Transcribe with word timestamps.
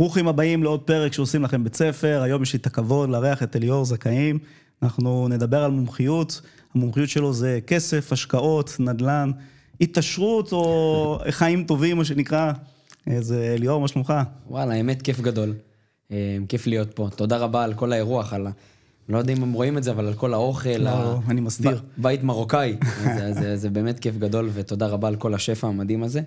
ברוכים 0.00 0.28
הבאים 0.28 0.62
לעוד 0.62 0.80
פרק 0.80 1.12
שעושים 1.12 1.42
לכם 1.42 1.64
בית 1.64 1.74
ספר, 1.76 2.22
היום 2.22 2.42
יש 2.42 2.52
לי 2.52 2.58
את 2.58 2.66
הכבוד 2.66 3.10
לארח 3.10 3.42
את 3.42 3.56
אליאור 3.56 3.84
זכאים. 3.84 4.38
אנחנו 4.82 5.28
נדבר 5.28 5.64
על 5.64 5.70
מומחיות, 5.70 6.40
המומחיות 6.74 7.08
שלו 7.08 7.32
זה 7.32 7.58
כסף, 7.66 8.12
השקעות, 8.12 8.76
נדל"ן, 8.78 9.30
התעשרות 9.80 10.52
או 10.52 11.18
חיים 11.30 11.64
טובים, 11.64 11.96
מה 11.96 12.04
שנקרא. 12.04 12.52
אז 13.06 13.32
אליאור, 13.32 13.80
מה 13.80 13.88
שלומך? 13.88 14.12
וואלה, 14.50 14.74
האמת 14.74 15.02
כיף 15.02 15.20
גדול. 15.20 15.54
אה, 16.12 16.36
כיף 16.48 16.66
להיות 16.66 16.92
פה. 16.94 17.08
תודה 17.16 17.36
רבה 17.36 17.64
על 17.64 17.74
כל 17.74 17.92
האירוח, 17.92 18.32
על 18.32 18.46
ה... 18.46 18.50
לא 19.08 19.18
יודע 19.18 19.32
אם 19.32 19.42
הם 19.42 19.52
רואים 19.52 19.78
את 19.78 19.82
זה, 19.82 19.90
אבל 19.90 20.06
על 20.06 20.14
כל 20.14 20.34
האוכל. 20.34 20.78
לא, 20.78 20.90
ה... 20.90 21.18
אני 21.28 21.40
מסתיר. 21.40 21.80
ב... 21.98 22.02
בית 22.02 22.22
מרוקאי. 22.22 22.76
זה, 23.16 23.32
זה, 23.32 23.56
זה 23.56 23.70
באמת 23.70 23.98
כיף 23.98 24.16
גדול, 24.16 24.50
ותודה 24.52 24.86
רבה 24.86 25.08
על 25.08 25.16
כל 25.16 25.34
השפע 25.34 25.68
המדהים 25.68 26.02
הזה. 26.02 26.20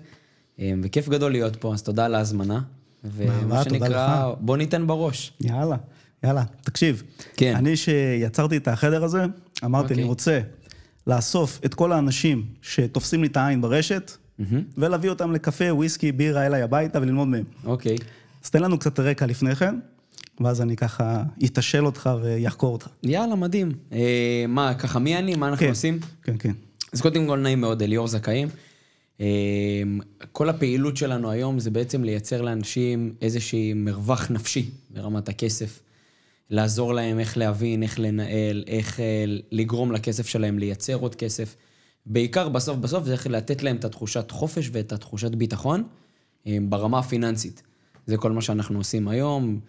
אה, 0.60 0.72
וכיף 0.82 1.08
גדול 1.08 1.32
להיות 1.32 1.56
פה, 1.56 1.74
אז 1.74 1.82
תודה 1.82 2.04
על 2.04 2.14
ההזמנה. 2.14 2.60
ומה 3.04 3.64
שנקרא, 3.64 4.32
בוא 4.40 4.56
ניתן 4.56 4.86
בראש. 4.86 5.32
יאללה, 5.40 5.76
יאללה. 6.24 6.42
תקשיב, 6.62 7.02
כן. 7.36 7.56
אני 7.56 7.76
שיצרתי 7.76 8.56
את 8.56 8.68
החדר 8.68 9.04
הזה, 9.04 9.24
אמרתי, 9.64 9.88
okay. 9.88 9.90
אני 9.90 10.02
אוקיי. 10.02 10.08
רוצה 10.08 10.40
לאסוף 11.06 11.60
את 11.64 11.74
כל 11.74 11.92
האנשים 11.92 12.46
שתופסים 12.62 13.22
לי 13.22 13.28
את 13.28 13.36
העין 13.36 13.60
ברשת, 13.60 14.10
mm-hmm. 14.10 14.44
ולהביא 14.78 15.10
אותם 15.10 15.32
לקפה, 15.32 15.64
וויסקי, 15.72 16.12
בירה 16.12 16.46
אליי 16.46 16.62
הביתה 16.62 16.98
וללמוד 17.02 17.28
מהם. 17.28 17.44
אוקיי. 17.64 17.96
Okay. 17.96 18.04
אז 18.44 18.50
תן 18.50 18.62
לנו 18.62 18.78
קצת 18.78 19.00
רקע 19.00 19.26
לפני 19.26 19.54
כן. 19.54 19.74
ואז 20.40 20.60
אני 20.60 20.76
ככה 20.76 21.22
אתשל 21.44 21.86
אותך 21.86 22.10
ויחקור 22.22 22.72
אותך. 22.72 22.86
יאללה, 23.02 23.34
מדהים. 23.34 23.72
אה, 23.92 24.44
מה, 24.48 24.74
ככה, 24.74 24.98
מי 24.98 25.18
אני? 25.18 25.34
מה 25.34 25.48
אנחנו 25.48 25.66
כן, 25.66 25.70
עושים? 25.70 25.98
כן, 26.22 26.34
כן. 26.38 26.52
אז 26.92 27.00
קודם 27.00 27.26
כל 27.26 27.38
נעים 27.38 27.60
מאוד, 27.60 27.82
אליאור 27.82 28.08
זכאים. 28.08 28.48
אה, 29.20 29.26
כל 30.32 30.48
הפעילות 30.48 30.96
שלנו 30.96 31.30
היום 31.30 31.58
זה 31.58 31.70
בעצם 31.70 32.04
לייצר 32.04 32.42
לאנשים 32.42 33.14
איזשהי 33.22 33.72
מרווח 33.74 34.30
נפשי 34.30 34.70
ברמת 34.90 35.28
הכסף. 35.28 35.80
לעזור 36.50 36.94
להם 36.94 37.18
איך 37.18 37.38
להבין, 37.38 37.82
איך 37.82 37.98
לנהל, 37.98 38.64
איך 38.66 39.00
אה, 39.00 39.24
לגרום 39.52 39.92
לכסף 39.92 40.26
שלהם 40.26 40.58
לייצר 40.58 40.94
עוד 40.94 41.14
כסף. 41.14 41.56
בעיקר 42.06 42.48
בסוף 42.48 42.76
בסוף 42.76 43.04
זה 43.04 43.12
איך 43.12 43.26
לתת 43.26 43.62
להם 43.62 43.76
את 43.76 43.84
התחושת 43.84 44.30
חופש 44.30 44.70
ואת 44.72 44.92
התחושת 44.92 45.30
ביטחון 45.30 45.82
אה, 46.46 46.58
ברמה 46.68 46.98
הפיננסית. 46.98 47.62
זה 48.06 48.16
כל 48.16 48.32
מה 48.32 48.42
שאנחנו 48.42 48.78
עושים 48.78 49.08
היום. 49.08 49.60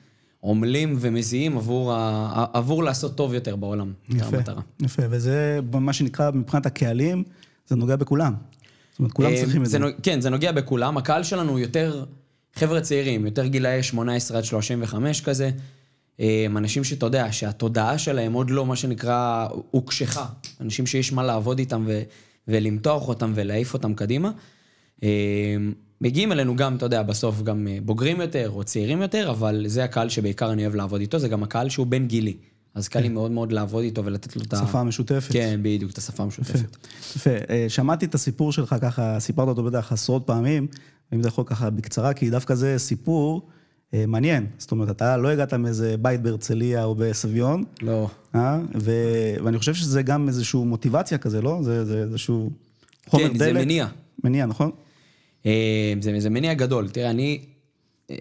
עמלים 0.43 0.95
ומזיעים 0.99 1.57
עבור, 1.57 1.93
ה... 1.93 2.45
עבור 2.53 2.83
לעשות 2.83 3.17
טוב 3.17 3.33
יותר 3.33 3.55
בעולם. 3.55 3.93
יפה, 4.09 4.37
יפה, 4.81 5.03
וזה 5.09 5.59
מה 5.73 5.93
שנקרא 5.93 6.31
מבחינת 6.31 6.65
הקהלים, 6.65 7.23
זה 7.67 7.75
נוגע 7.75 7.95
בכולם. 7.95 8.33
זאת 8.95 8.99
אומרת, 8.99 9.13
כולם 9.13 9.31
אה, 9.31 9.37
צריכים 9.37 9.63
את 9.63 9.69
זה. 9.69 9.77
כן, 10.03 10.21
זה 10.21 10.29
נוגע 10.29 10.51
בכולם. 10.51 10.97
הקהל 10.97 11.23
שלנו 11.23 11.51
הוא 11.51 11.59
יותר 11.59 12.05
חבר'ה 12.53 12.81
צעירים, 12.81 13.25
יותר 13.25 13.45
גילאי 13.45 13.83
18 13.83 14.37
עד 14.37 14.43
35 14.43 15.21
כזה. 15.21 15.49
אה, 16.19 16.45
אנשים 16.55 16.83
שאתה 16.83 17.05
יודע, 17.05 17.31
שהתודעה 17.31 17.97
שלהם 17.97 18.33
עוד 18.33 18.49
לא, 18.49 18.65
מה 18.65 18.75
שנקרא, 18.75 19.47
הוקשחה. 19.71 20.25
אנשים 20.61 20.85
שיש 20.85 21.13
מה 21.13 21.23
לעבוד 21.23 21.59
איתם 21.59 21.83
ו... 21.87 22.01
ולמתוח 22.47 23.07
אותם 23.07 23.31
ולהעיף 23.35 23.73
אותם 23.73 23.93
קדימה. 23.93 24.31
אה, 25.03 25.55
מגיעים 26.01 26.31
אלינו 26.31 26.55
גם, 26.55 26.75
אתה 26.75 26.85
יודע, 26.85 27.03
בסוף 27.03 27.41
גם 27.41 27.67
בוגרים 27.85 28.21
יותר 28.21 28.49
או 28.49 28.63
צעירים 28.63 29.01
יותר, 29.01 29.29
אבל 29.29 29.63
זה 29.67 29.83
הקהל 29.83 30.09
שבעיקר 30.09 30.51
אני 30.51 30.63
אוהב 30.63 30.75
לעבוד 30.75 31.01
איתו, 31.01 31.19
זה 31.19 31.27
גם 31.27 31.43
הקהל 31.43 31.69
שהוא 31.69 31.87
בן 31.87 32.07
גילי. 32.07 32.37
אז 32.75 32.87
קל 32.87 32.99
לי. 32.99 33.09
מאוד 33.09 33.31
מאוד 33.31 33.51
לעבוד 33.51 33.83
איתו 33.83 34.05
ולתת 34.05 34.35
לו 34.35 34.41
את 34.41 34.53
ה... 34.53 34.57
שפה 34.57 34.79
המשותפת. 34.79 35.31
כן, 35.31 35.59
בדיוק, 35.63 35.91
את 35.91 35.97
השפה 35.97 36.23
המשותפת. 36.23 36.77
יפה. 37.15 37.29
אה, 37.49 37.65
שמעתי 37.67 38.05
את 38.05 38.15
הסיפור 38.15 38.51
שלך 38.51 38.75
ככה, 38.81 39.19
סיפרת 39.19 39.47
אותו 39.47 39.63
בטח 39.63 39.91
עשרות 39.91 40.23
פעמים, 40.25 40.67
אם 41.13 41.19
אתה 41.19 41.27
יכול 41.27 41.43
ככה 41.47 41.69
בקצרה, 41.69 42.13
כי 42.13 42.29
דווקא 42.29 42.55
זה 42.55 42.75
סיפור 42.77 43.47
אה, 43.93 44.05
מעניין. 44.07 44.45
זאת 44.57 44.71
אומרת, 44.71 44.89
אתה 44.89 45.17
לא 45.17 45.27
הגעת 45.27 45.53
מאיזה 45.53 45.97
בית 45.97 46.21
בהרצליה 46.21 46.83
או 46.83 46.95
בסביון. 46.95 47.63
לא. 47.81 48.07
ו... 48.75 48.91
ואני 49.43 49.57
חושב 49.57 49.73
שזה 49.73 50.01
גם 50.01 50.27
איזושהי 50.27 50.59
מוטיבציה 50.59 51.17
כזה, 51.17 51.41
לא? 51.41 51.59
זה, 51.61 51.85
זה 51.85 52.01
איזשהו 52.01 52.49
חומר 53.07 53.23
כן, 53.23 53.37
דלק. 53.37 53.39
כן, 53.39 53.53
זה 53.53 53.65
מניע. 53.65 53.87
מניע, 54.23 54.45
נכון? 54.45 54.71
אה, 55.45 55.93
זה, 56.01 56.19
זה 56.19 56.29
מניע 56.29 56.53
גדול. 56.53 56.89
תראה, 56.89 57.09
אני 57.09 57.39
אה, 58.11 58.15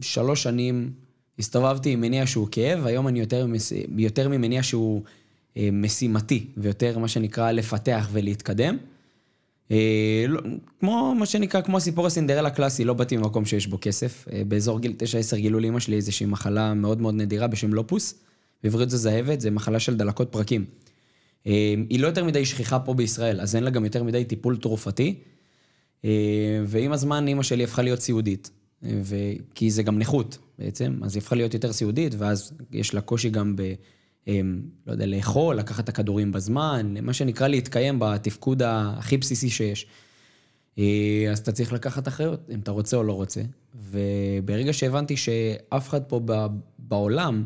שלוש 0.00 0.42
שנים 0.42 0.90
הסתובבתי 1.40 1.90
עם 1.90 2.00
מניע 2.00 2.26
שהוא 2.26 2.48
כאב, 2.50 2.86
היום 2.86 3.08
אני 3.08 3.20
יותר, 3.20 3.46
יותר 3.96 4.28
ממניע 4.28 4.62
שהוא 4.62 5.02
אה, 5.56 5.68
משימתי, 5.72 6.46
ויותר 6.56 6.98
מה 6.98 7.08
שנקרא 7.08 7.52
לפתח 7.52 8.08
ולהתקדם. 8.12 8.76
לא, 10.28 10.40
כמו 10.80 11.14
מה 11.18 11.26
שנקרא, 11.26 11.60
כמו 11.60 11.76
הסיפור 11.76 12.06
הסינדרלה 12.06 12.48
הקלאסי, 12.48 12.84
לא 12.84 12.94
באתי 12.94 13.16
ממקום 13.16 13.44
שיש 13.44 13.66
בו 13.66 13.78
כסף. 13.80 14.28
באזור 14.48 14.80
גיל 14.80 14.94
9-10 15.32 15.36
גילו 15.36 15.60
לאמא 15.60 15.80
שלי 15.80 15.96
איזושהי 15.96 16.26
מחלה 16.26 16.74
מאוד 16.74 17.00
מאוד 17.00 17.14
נדירה 17.14 17.46
בשם 17.46 17.74
לופוס. 17.74 18.14
בעברית 18.62 18.90
זה 18.90 18.96
זהבת, 18.96 19.40
זה 19.40 19.50
מחלה 19.50 19.80
של 19.80 19.96
דלקות 19.96 20.32
פרקים. 20.32 20.64
היא 21.44 22.00
לא 22.00 22.06
יותר 22.06 22.24
מדי 22.24 22.44
שכיחה 22.44 22.78
פה 22.78 22.94
בישראל, 22.94 23.40
אז 23.40 23.56
אין 23.56 23.64
לה 23.64 23.70
גם 23.70 23.84
יותר 23.84 24.02
מדי 24.02 24.24
טיפול 24.24 24.56
תרופתי. 24.56 25.14
אה, 26.04 26.62
ועם 26.66 26.92
הזמן 26.92 27.28
אימא 27.28 27.42
שלי 27.42 27.64
הפכה 27.64 27.82
להיות 27.82 28.00
סיעודית, 28.00 28.50
ו... 28.82 29.16
כי 29.54 29.70
זה 29.70 29.82
גם 29.82 29.98
נכות 29.98 30.38
בעצם, 30.58 31.00
אז 31.02 31.14
היא 31.14 31.22
הפכה 31.22 31.36
להיות 31.36 31.54
יותר 31.54 31.72
סיעודית, 31.72 32.14
ואז 32.18 32.52
יש 32.72 32.94
לה 32.94 33.00
קושי 33.00 33.30
גם 33.30 33.56
ב... 33.56 33.62
אה, 34.28 34.40
לא 34.86 34.92
יודע, 34.92 35.06
לאכול, 35.06 35.56
לקחת 35.56 35.84
את 35.84 35.88
הכדורים 35.88 36.32
בזמן, 36.32 36.94
מה 37.02 37.12
שנקרא 37.12 37.48
להתקיים 37.48 37.96
בתפקוד 37.98 38.62
הכי 38.62 39.16
בסיסי 39.16 39.50
שיש. 39.50 39.86
אה, 40.78 41.26
אז 41.30 41.38
אתה 41.38 41.52
צריך 41.52 41.72
לקחת 41.72 42.08
אחריות, 42.08 42.50
אם 42.54 42.60
אתה 42.60 42.70
רוצה 42.70 42.96
או 42.96 43.02
לא 43.02 43.12
רוצה. 43.12 43.40
וברגע 43.90 44.72
שהבנתי 44.72 45.16
שאף 45.16 45.88
אחד 45.88 46.02
פה 46.02 46.20
בעולם 46.78 47.44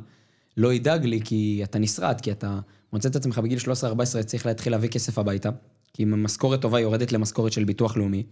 לא 0.56 0.74
ידאג 0.74 1.04
לי, 1.04 1.20
כי 1.24 1.60
אתה 1.64 1.78
נשרט, 1.78 2.20
כי 2.20 2.32
אתה 2.32 2.60
מוצא 2.92 3.08
את 3.08 3.16
עצמך 3.16 3.38
בגיל 3.38 3.58
13-14, 3.58 4.22
צריך 4.26 4.46
להתחיל 4.46 4.72
להביא 4.72 4.88
כסף 4.88 5.18
הביתה, 5.18 5.50
כי 5.92 6.02
אם 6.02 6.12
המשכורת 6.12 6.60
טובה 6.60 6.80
יורדת 6.80 7.12
למשכורת 7.12 7.52
של 7.52 7.64
ביטוח 7.64 7.96
לאומי, 7.96 8.22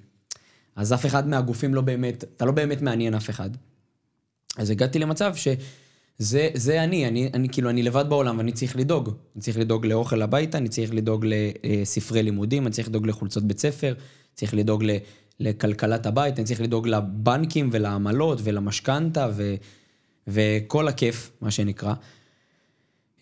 אז 0.76 0.92
אף 0.92 1.06
אחד 1.06 1.28
מהגופים 1.28 1.74
לא 1.74 1.80
באמת, 1.80 2.24
אתה 2.24 2.44
לא 2.44 2.52
באמת 2.52 2.82
מעניין 2.82 3.14
אף 3.14 3.30
אחד. 3.30 3.50
אז 4.56 4.70
הגעתי 4.70 4.98
למצב 4.98 5.34
שזה 5.34 6.48
זה 6.54 6.84
אני, 6.84 7.08
אני, 7.08 7.30
אני 7.34 7.48
כאילו, 7.48 7.70
אני 7.70 7.82
לבד 7.82 8.04
בעולם 8.08 8.38
ואני 8.38 8.52
צריך 8.52 8.76
לדאוג. 8.76 9.10
אני 9.34 9.42
צריך 9.42 9.58
לדאוג 9.58 9.86
לאוכל 9.86 10.22
הביתה, 10.22 10.58
אני 10.58 10.68
צריך 10.68 10.94
לדאוג 10.94 11.26
לספרי 11.28 12.22
לימודים, 12.22 12.66
אני 12.66 12.72
צריך 12.72 12.88
לדאוג 12.88 13.06
לחולצות 13.06 13.44
בית 13.44 13.58
ספר, 13.58 13.94
צריך 14.34 14.54
לדאוג 14.54 14.84
לכלכלת 15.40 16.06
הבית, 16.06 16.38
אני 16.38 16.44
צריך 16.44 16.60
לדאוג 16.60 16.88
לבנקים 16.88 17.68
ולעמלות 17.72 18.38
ולמשכנתה 18.42 19.28
וכל 20.28 20.88
הכיף, 20.88 21.30
מה 21.40 21.50
שנקרא. 21.50 21.94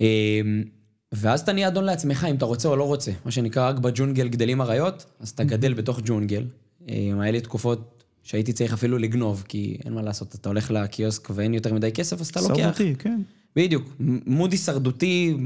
אמ, 0.00 0.64
ואז 1.12 1.40
אתה 1.40 1.52
נהיה 1.52 1.68
אדון 1.68 1.84
לעצמך, 1.84 2.26
אם 2.30 2.34
אתה 2.34 2.44
רוצה 2.44 2.68
או 2.68 2.76
לא 2.76 2.84
רוצה. 2.84 3.12
מה 3.24 3.30
שנקרא, 3.30 3.68
רק 3.68 3.78
בג'ונגל 3.78 4.28
גדלים 4.28 4.60
אריות, 4.60 5.06
אז 5.20 5.28
אתה 5.28 5.44
גדל 5.44 5.74
בתוך 5.74 6.00
ג'ונגל. 6.04 6.44
היה 6.88 7.30
לי 7.30 7.40
תקופות 7.40 8.04
שהייתי 8.22 8.52
צריך 8.52 8.72
אפילו 8.72 8.98
לגנוב, 8.98 9.44
כי 9.48 9.78
אין 9.84 9.92
מה 9.92 10.02
לעשות, 10.02 10.34
אתה 10.34 10.48
הולך 10.48 10.70
לקיוסק 10.70 11.28
ואין 11.34 11.54
יותר 11.54 11.74
מדי 11.74 11.92
כסף, 11.92 12.20
אז 12.20 12.28
אתה 12.28 12.40
לוקח. 12.40 12.56
שרדותי, 12.56 12.94
כן. 12.98 13.20
בדיוק. 13.56 13.96
מוד 14.26 14.52
הישרדותי 14.52 15.36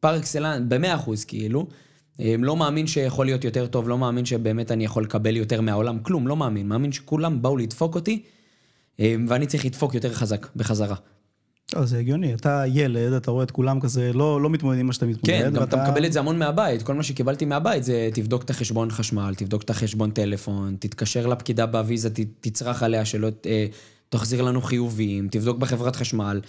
פר 0.00 0.18
אקסלנס, 0.18 0.62
במאה 0.68 0.94
אחוז, 0.94 1.24
כאילו. 1.24 1.66
אה, 2.20 2.34
לא 2.38 2.56
מאמין 2.56 2.86
שיכול 2.86 3.26
להיות 3.26 3.44
יותר 3.44 3.66
טוב, 3.66 3.88
לא 3.88 3.98
מאמין 3.98 4.24
שבאמת 4.24 4.70
אני 4.70 4.84
יכול 4.84 5.04
לקבל 5.04 5.36
יותר 5.36 5.60
מהעולם, 5.60 5.98
כלום, 5.98 6.28
לא 6.28 6.36
מאמין. 6.36 6.68
מאמין 6.68 6.92
שכולם 6.92 7.42
באו 7.42 7.56
לדפוק 7.56 7.94
אותי, 7.94 8.22
אה, 9.00 9.14
ואני 9.28 9.46
צריך 9.46 9.64
לדפוק 9.64 9.94
יותר 9.94 10.12
חזק, 10.12 10.46
בחזרה. 10.56 10.96
לא, 11.76 11.86
זה 11.86 11.98
הגיוני, 11.98 12.34
אתה 12.34 12.62
ילד, 12.66 13.12
אתה 13.12 13.30
רואה 13.30 13.44
את 13.44 13.50
כולם 13.50 13.80
כזה, 13.80 14.12
לא, 14.12 14.40
לא 14.40 14.50
מתמודד 14.50 14.78
עם 14.80 14.86
מה 14.86 14.92
שאתה 14.92 15.06
מתמודד. 15.06 15.26
כן, 15.26 15.50
גם 15.54 15.62
ואתה... 15.62 15.76
אתה 15.76 15.90
מקבל 15.90 16.06
את 16.06 16.12
זה 16.12 16.18
המון 16.18 16.38
מהבית. 16.38 16.82
כל 16.82 16.94
מה 16.94 17.02
שקיבלתי 17.02 17.44
מהבית 17.44 17.84
זה 17.84 18.08
תבדוק 18.14 18.42
את 18.42 18.50
החשבון 18.50 18.90
חשמל, 18.90 19.34
תבדוק 19.36 19.62
את 19.62 19.70
החשבון 19.70 20.10
טלפון, 20.10 20.76
תתקשר 20.78 21.26
לפקידה 21.26 21.66
בוויזה, 21.66 22.08
תצרח 22.40 22.82
עליה 22.82 23.04
שלא 23.04 23.28
אה, 23.46 23.66
תחזיר 24.08 24.42
לנו 24.42 24.62
חיובים, 24.62 25.28
תבדוק 25.30 25.58
בחברת 25.58 25.96
חשמל, 25.96 26.40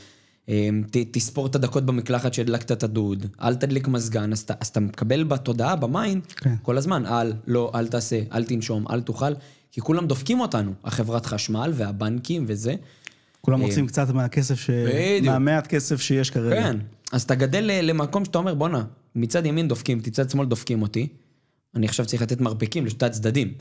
אה, 0.49 0.69
ת, 0.91 0.97
תספור 1.11 1.45
את 1.45 1.55
הדקות 1.55 1.85
במקלחת 1.85 2.33
שהדלקת 2.33 2.71
את 2.71 2.83
הדוד, 2.83 3.25
אל 3.41 3.55
תדליק 3.55 3.87
מזגן, 3.87 4.31
אז, 4.31 4.45
אז 4.59 4.67
אתה 4.67 4.79
מקבל 4.79 5.23
בתודעה, 5.23 5.75
ב 5.75 5.84
mind, 5.84 6.25
כן. 6.25 6.55
כל 6.61 6.77
הזמן, 6.77 7.05
אל, 7.05 7.33
לא, 7.47 7.71
אל 7.75 7.87
תעשה, 7.87 8.19
אל 8.33 8.43
תנשום, 8.43 8.85
אל 8.89 9.01
תאכל, 9.01 9.33
כי 9.71 9.81
כולם 9.81 10.07
דופקים 10.07 10.39
אותנו, 10.39 10.71
החברת 10.83 11.25
חשמל 11.25 11.71
והבנקים 11.75 12.45
וזה. 12.47 12.75
כולם 13.45 13.61
רוצים 13.61 13.83
אה, 13.83 13.89
קצת 13.89 14.09
מהכסף, 14.09 14.59
ש... 14.59 14.69
מהמעט 15.23 15.67
כסף 15.67 16.01
שיש 16.01 16.29
כרגע. 16.29 16.61
כן, 16.61 16.77
אז 17.11 17.21
אתה 17.21 17.35
גדל 17.35 17.63
למקום 17.83 18.25
שאתה 18.25 18.37
אומר, 18.37 18.53
בואנה, 18.53 18.83
מצד 19.15 19.45
ימין 19.45 19.67
דופקים, 19.67 19.97
מצד 19.97 20.29
שמאל 20.29 20.45
דופקים 20.45 20.81
אותי, 20.81 21.07
אני 21.75 21.85
עכשיו 21.85 22.05
צריך 22.05 22.21
לתת 22.21 22.41
מרפקים 22.41 22.85
לשתי 22.85 23.05
הצדדים. 23.05 23.53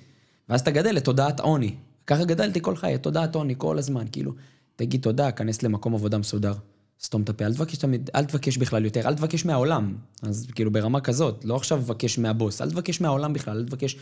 ואז 0.49 0.61
אתה 0.61 0.71
גדל 0.71 0.91
לתודעת 0.95 1.41
עוני. 1.41 1.75
ככה 2.07 2.25
גדלתי 2.25 2.61
כל 2.63 2.77
חיי, 2.77 2.99
תודעת 2.99 3.35
עוני 3.35 3.55
כל 3.59 3.79
הזמן, 3.79 4.05
כאילו, 4.13 4.33
תגיד 4.77 5.03
תודה, 5.03 5.31
כנס 5.31 5.63
למקום 5.63 5.95
עבודה 5.95 6.19
מסודר. 6.19 6.55
סתום 7.03 7.23
את 7.23 7.29
הפה, 7.29 7.45
אל 7.45 7.55
תבקש, 7.55 7.77
תמיד, 7.77 8.11
אל 8.15 8.25
תבקש 8.25 8.57
בכלל 8.57 8.85
יותר, 8.85 9.09
אל 9.09 9.15
תבקש 9.15 9.45
מהעולם. 9.45 9.97
אז 10.23 10.47
כאילו 10.55 10.71
ברמה 10.71 11.01
כזאת, 11.01 11.45
לא 11.45 11.57
עכשיו 11.57 11.79
תבקש 11.79 12.19
מהבוס, 12.19 12.63
אל 12.63 12.71
תבקש 12.71 13.01
מהעולם 13.01 13.33
בכלל, 13.33 13.57
אל 13.57 13.65
תבקש 13.65 13.97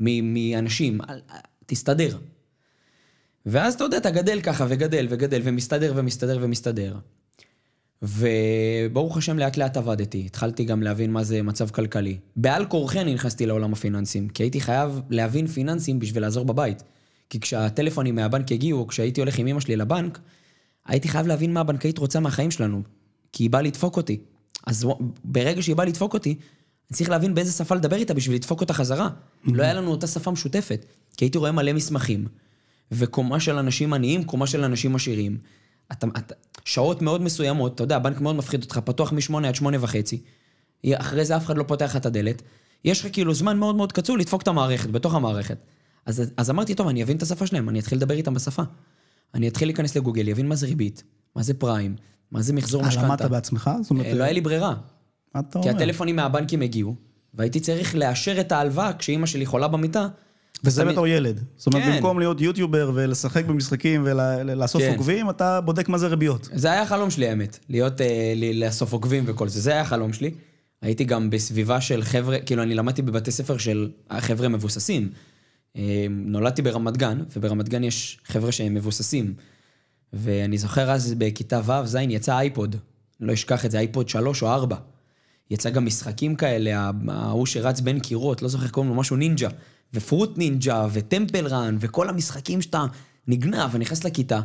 מאנשים, 0.00 1.00
תסתדר. 1.66 2.18
ואז 3.46 3.74
אתה 3.74 3.84
יודע, 3.84 3.96
אתה 3.96 4.10
גדל 4.10 4.40
ככה, 4.40 4.66
וגדל, 4.68 5.06
וגדל, 5.10 5.40
ומסתדר, 5.44 5.92
ומסתדר, 5.96 6.38
ומסתדר. 6.40 6.96
וברוך 8.02 9.16
השם, 9.16 9.38
לאט 9.38 9.56
לאט 9.56 9.76
עבדתי. 9.76 10.22
התחלתי 10.26 10.64
גם 10.64 10.82
להבין 10.82 11.12
מה 11.12 11.24
זה 11.24 11.42
מצב 11.42 11.70
כלכלי. 11.70 12.18
בעל 12.36 12.66
כורחי 12.66 13.00
אני 13.00 13.14
נכנסתי 13.14 13.46
לעולם 13.46 13.72
הפיננסים, 13.72 14.28
כי 14.28 14.42
הייתי 14.42 14.60
חייב 14.60 15.00
להבין 15.10 15.46
פיננסים 15.46 15.98
בשביל 15.98 16.22
לעזור 16.22 16.44
בבית. 16.44 16.82
כי 17.30 17.40
כשהטלפונים 17.40 18.14
מהבנק 18.14 18.52
הגיעו, 18.52 18.86
כשהייתי 18.86 19.20
הולך 19.20 19.38
עם 19.38 19.46
אמא 19.46 19.60
שלי 19.60 19.76
לבנק, 19.76 20.18
הייתי 20.86 21.08
חייב 21.08 21.26
להבין 21.26 21.52
מה 21.52 21.60
הבנקאית 21.60 21.98
רוצה 21.98 22.20
מהחיים 22.20 22.50
שלנו. 22.50 22.82
כי 23.32 23.44
היא 23.44 23.50
באה 23.50 23.62
לדפוק 23.62 23.96
אותי. 23.96 24.20
אז 24.66 24.86
ברגע 25.24 25.62
שהיא 25.62 25.76
באה 25.76 25.86
לדפוק 25.86 26.14
אותי, 26.14 26.30
אני 26.30 26.96
צריך 26.96 27.10
להבין 27.10 27.34
באיזה 27.34 27.52
שפה 27.52 27.74
לדבר 27.74 27.96
איתה 27.96 28.14
בשביל 28.14 28.36
לדפוק 28.36 28.60
אותה 28.60 28.72
חזרה. 28.72 29.08
לא 29.44 29.62
היה 29.62 29.74
לנו 29.74 29.90
אותה 29.90 30.06
שפה 30.06 30.30
משותפת. 30.30 30.86
כי 31.16 31.24
הייתי 31.24 31.38
רואה 31.38 31.52
מלא 31.52 31.72
מסמכים, 31.72 32.26
וקומה 32.92 33.40
של 33.40 33.58
אנשים 33.58 33.92
עניים, 33.92 34.24
קומה 34.24 34.46
של 34.46 34.64
אנשים 34.64 34.96
עשירים. 34.96 35.38
אתה, 35.92 36.06
אתה, 36.18 36.34
שעות 36.64 37.02
מאוד 37.02 37.22
מסוימות, 37.22 37.74
אתה 37.74 37.82
יודע, 37.82 37.96
הבנק 37.96 38.20
מאוד 38.20 38.36
מפחיד 38.36 38.62
אותך, 38.62 38.78
פתוח 38.78 39.12
מ-8 39.12 39.46
עד 39.46 39.54
8 39.54 39.76
וחצי, 39.80 40.22
אחרי 40.86 41.24
זה 41.24 41.36
אף 41.36 41.46
אחד 41.46 41.58
לא 41.58 41.62
פותח 41.62 41.96
את 41.96 42.06
הדלת, 42.06 42.42
יש 42.84 43.00
לך 43.00 43.12
כאילו 43.12 43.34
זמן 43.34 43.58
מאוד 43.58 43.76
מאוד 43.76 43.92
קצור 43.92 44.18
לדפוק 44.18 44.42
את 44.42 44.48
המערכת, 44.48 44.90
בתוך 44.90 45.14
המערכת. 45.14 45.58
אז, 46.06 46.32
אז 46.36 46.50
אמרתי, 46.50 46.74
טוב, 46.74 46.88
אני 46.88 47.02
אבין 47.02 47.16
את 47.16 47.22
השפה 47.22 47.46
שלהם, 47.46 47.68
אני 47.68 47.78
אתחיל 47.78 47.98
לדבר 47.98 48.14
איתם 48.14 48.34
בשפה. 48.34 48.62
אני 49.34 49.48
אתחיל 49.48 49.68
להיכנס 49.68 49.96
לגוגל, 49.96 50.28
יבין 50.28 50.48
מה 50.48 50.54
זה 50.54 50.66
ריבית, 50.66 51.02
מה 51.36 51.42
זה 51.42 51.54
פריים, 51.54 51.96
מה 52.30 52.42
זה 52.42 52.52
מחזור 52.52 52.82
משכנתה. 52.82 53.06
למדת 53.06 53.22
בעצמך? 53.22 53.70
זאת 53.82 53.90
אומרת... 53.90 54.06
אה, 54.06 54.14
לא 54.14 54.24
היה 54.24 54.32
לי 54.32 54.40
ברירה. 54.40 54.74
מה 55.34 55.40
אתה 55.40 55.62
כי 55.62 55.68
אומר? 55.68 55.82
הטלפונים 55.82 56.16
מהבנקים 56.16 56.62
הגיעו, 56.62 56.94
והייתי 57.34 57.60
צריך 57.60 57.94
לאשר 57.94 58.40
את 58.40 58.52
ההלוואה 58.52 58.92
כשאימא 58.92 59.26
שלי 59.26 59.46
חולה 59.46 59.68
במיטה. 59.68 60.08
וזה 60.64 60.84
בתור 60.84 61.06
ילד. 61.06 61.44
זאת 61.56 61.66
אומרת, 61.66 61.82
כן. 61.82 61.96
במקום 61.96 62.18
להיות 62.18 62.40
יוטיובר 62.40 62.90
ולשחק 62.94 63.44
במשחקים 63.44 64.02
ולאסוף 64.04 64.82
כן. 64.82 64.90
עוקבים, 64.90 65.30
אתה 65.30 65.60
בודק 65.60 65.88
מה 65.88 65.98
זה 65.98 66.06
ריביות. 66.06 66.48
זה 66.52 66.72
היה 66.72 66.82
החלום 66.82 67.10
שלי, 67.10 67.28
האמת. 67.28 67.58
להיות, 67.68 68.00
אה, 68.00 68.32
לאסוף 68.54 68.92
עוקבים 68.92 69.24
וכל 69.26 69.48
זה. 69.48 69.60
זה 69.60 69.70
היה 69.70 69.80
החלום 69.80 70.12
שלי. 70.12 70.30
הייתי 70.82 71.04
גם 71.04 71.30
בסביבה 71.30 71.80
של 71.80 72.02
חבר'ה, 72.02 72.38
כאילו, 72.38 72.62
אני 72.62 72.74
למדתי 72.74 73.02
בבתי 73.02 73.30
ספר 73.30 73.58
של 73.58 73.90
חבר'ה 74.18 74.48
מבוססים. 74.48 75.08
אה, 75.76 76.06
נולדתי 76.10 76.62
ברמת 76.62 76.96
גן, 76.96 77.20
וברמת 77.36 77.68
גן 77.68 77.84
יש 77.84 78.18
חבר'ה 78.24 78.52
שהם 78.52 78.74
מבוססים. 78.74 79.34
ואני 80.12 80.58
זוכר 80.58 80.90
אז 80.90 81.14
בכיתה 81.18 81.60
ו', 81.64 81.86
ז', 81.86 81.96
יצא 82.08 82.38
אייפוד. 82.38 82.76
לא 83.20 83.32
אשכח 83.32 83.64
את 83.64 83.70
זה, 83.70 83.78
אייפוד 83.78 84.08
3 84.08 84.42
או 84.42 84.48
4. 84.48 84.76
יצא 85.50 85.70
גם 85.70 85.86
משחקים 85.86 86.36
כאלה, 86.36 86.90
ההוא 87.08 87.46
שרץ 87.46 87.80
בין 87.80 88.00
קירות, 88.00 88.42
לא 88.42 88.48
זוכר 88.48 88.64
איך 88.64 88.72
קוראים 88.72 88.90
לו, 88.90 88.96
משהו 88.96 89.16
נינג'ה. 89.16 89.48
ו 89.94 90.01
Fruit 90.01 90.38
Ninja, 90.38 90.86
ו 90.92 91.00
Temple 91.00 91.46
Run, 91.46 91.76
וכל 91.80 92.08
המשחקים 92.08 92.62
שאתה 92.62 92.84
נגנב 93.26 93.70
ונכנס 93.72 94.04
לכיתה. 94.04 94.40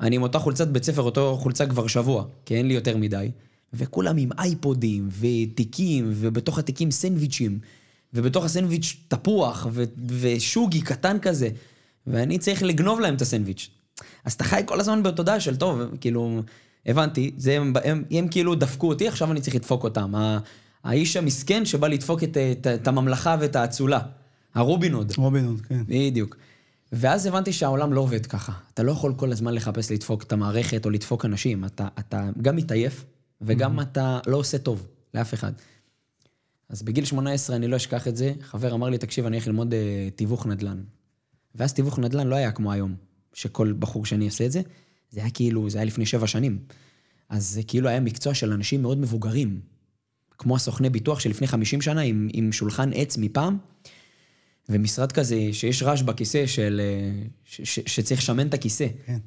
אני 0.00 0.16
עם 0.16 0.22
אותה 0.22 0.38
חולצת 0.38 0.68
בית 0.68 0.84
ספר, 0.84 1.02
אותו 1.02 1.38
חולצה 1.40 1.66
כבר 1.66 1.86
שבוע, 1.86 2.24
כי 2.44 2.54
אין 2.56 2.68
לי 2.68 2.74
יותר 2.74 2.96
מדי. 2.96 3.30
וכולם 3.72 4.16
עם 4.16 4.28
אייפודים, 4.38 5.08
ותיקים, 5.20 6.10
ובתוך 6.14 6.58
התיקים 6.58 6.90
סנדוויצ'ים, 6.90 7.58
ובתוך 8.14 8.44
הסנדוויץ' 8.44 8.96
תפוח, 9.08 9.66
ו- 9.72 9.84
ושוגי 10.08 10.80
קטן 10.80 11.18
כזה. 11.18 11.48
ואני 12.06 12.38
צריך 12.38 12.62
לגנוב 12.62 13.00
להם 13.00 13.14
את 13.14 13.22
הסנדוויץ'. 13.22 13.70
אז 14.24 14.32
אתה 14.32 14.44
חי 14.44 14.62
כל 14.66 14.80
הזמן 14.80 15.02
בתודעה 15.02 15.40
של 15.40 15.56
טוב, 15.56 15.80
כאילו, 16.00 16.42
הבנתי, 16.86 17.30
זה, 17.36 17.56
הם, 17.56 17.72
הם, 17.84 18.04
הם 18.10 18.28
כאילו 18.28 18.54
דפקו 18.54 18.88
אותי, 18.88 19.08
עכשיו 19.08 19.32
אני 19.32 19.40
צריך 19.40 19.56
לדפוק 19.56 19.84
אותם. 19.84 20.14
האיש 20.84 21.16
המסכן 21.16 21.64
שבא 21.64 21.88
לדפוק 21.88 22.22
את, 22.22 22.36
את, 22.36 22.66
את 22.66 22.88
הממלכה 22.88 23.36
ואת 23.40 23.56
האצולה. 23.56 24.00
רובין 25.16 25.44
הוד, 25.44 25.60
כן. 25.60 25.82
בדיוק. 25.88 26.36
ואז 26.92 27.26
הבנתי 27.26 27.52
שהעולם 27.52 27.92
לא 27.92 28.00
עובד 28.00 28.26
ככה. 28.26 28.52
אתה 28.74 28.82
לא 28.82 28.92
יכול 28.92 29.14
כל 29.16 29.32
הזמן 29.32 29.54
לחפש 29.54 29.90
לדפוק 29.90 30.22
את 30.22 30.32
המערכת 30.32 30.84
או 30.84 30.90
לדפוק 30.90 31.24
אנשים. 31.24 31.64
אתה, 31.64 31.88
אתה 31.98 32.30
גם 32.42 32.56
מתעייף, 32.56 33.04
וגם 33.40 33.80
אתה 33.80 34.18
לא 34.26 34.36
עושה 34.36 34.58
טוב 34.58 34.86
לאף 35.14 35.34
אחד. 35.34 35.52
אז 36.68 36.82
בגיל 36.82 37.04
18, 37.04 37.56
אני 37.56 37.68
לא 37.68 37.76
אשכח 37.76 38.08
את 38.08 38.16
זה, 38.16 38.32
חבר 38.40 38.74
אמר 38.74 38.88
לי, 38.88 38.98
תקשיב, 38.98 39.26
אני 39.26 39.36
הולך 39.36 39.46
ללמוד 39.46 39.74
אה, 39.74 40.08
תיווך 40.16 40.46
נדל"ן. 40.46 40.82
ואז 41.54 41.72
תיווך 41.74 41.98
נדל"ן 41.98 42.26
לא 42.26 42.36
היה 42.36 42.52
כמו 42.52 42.72
היום, 42.72 42.94
שכל 43.32 43.72
בחור 43.78 44.06
שני 44.06 44.24
עושה 44.24 44.46
את 44.46 44.52
זה. 44.52 44.60
זה 45.10 45.20
היה 45.20 45.30
כאילו, 45.30 45.70
זה 45.70 45.78
היה 45.78 45.84
לפני 45.84 46.06
שבע 46.06 46.26
שנים. 46.26 46.58
אז 47.28 47.46
זה 47.50 47.62
כאילו 47.62 47.88
היה 47.88 48.00
מקצוע 48.00 48.34
של 48.34 48.52
אנשים 48.52 48.82
מאוד 48.82 48.98
מבוגרים. 48.98 49.60
כמו 50.38 50.56
הסוכני 50.56 50.90
ביטוח 50.90 51.20
שלפני 51.20 51.46
50 51.46 51.82
שנה, 51.82 52.00
עם, 52.00 52.28
עם 52.32 52.52
שולחן 52.52 52.90
עץ 52.94 53.18
מפעם, 53.18 53.58
ומשרד 54.68 55.12
כזה 55.12 55.48
שיש 55.52 55.82
רעש 55.82 56.02
בכיסא 56.02 56.46
של... 56.46 56.80
אה, 56.84 57.22
ש, 57.44 57.60
ש, 57.64 57.80
שצריך 57.86 58.20
לשמן 58.20 58.46
את 58.46 58.54
הכיסא. 58.54 58.86
כן. 59.06 59.18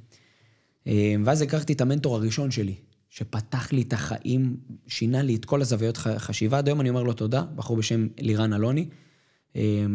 אה, 0.87 1.15
ואז 1.25 1.41
הכרתי 1.41 1.73
את 1.73 1.81
המנטור 1.81 2.15
הראשון 2.15 2.51
שלי, 2.51 2.75
שפתח 3.09 3.71
לי 3.71 3.81
את 3.81 3.93
החיים, 3.93 4.57
שינה 4.87 5.21
לי 5.21 5.35
את 5.35 5.45
כל 5.45 5.61
הזוויות 5.61 5.97
חשיבה. 5.97 6.57
עד 6.57 6.67
היום 6.67 6.81
אני 6.81 6.89
אומר 6.89 7.03
לו 7.03 7.13
תודה, 7.13 7.43
בחור 7.55 7.77
בשם 7.77 8.07
לירן 8.19 8.53
אלוני, 8.53 8.85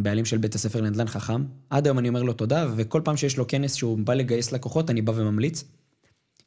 בעלים 0.03 0.25
של 0.25 0.39
בית 0.39 0.55
הספר 0.55 0.81
לנדל"ן 0.81 1.07
חכם. 1.07 1.45
עד 1.71 1.87
היום 1.87 1.99
אני 1.99 2.09
אומר 2.09 2.23
לו 2.23 2.33
תודה, 2.33 2.67
וכל 2.77 3.01
פעם 3.05 3.17
שיש 3.17 3.37
לו 3.37 3.47
כנס 3.47 3.75
שהוא 3.75 3.99
בא 3.99 4.15
לגייס 4.15 4.53
לקוחות, 4.53 4.91
אני 4.91 5.03
בא 5.03 5.13
וממליץ. 5.17 5.65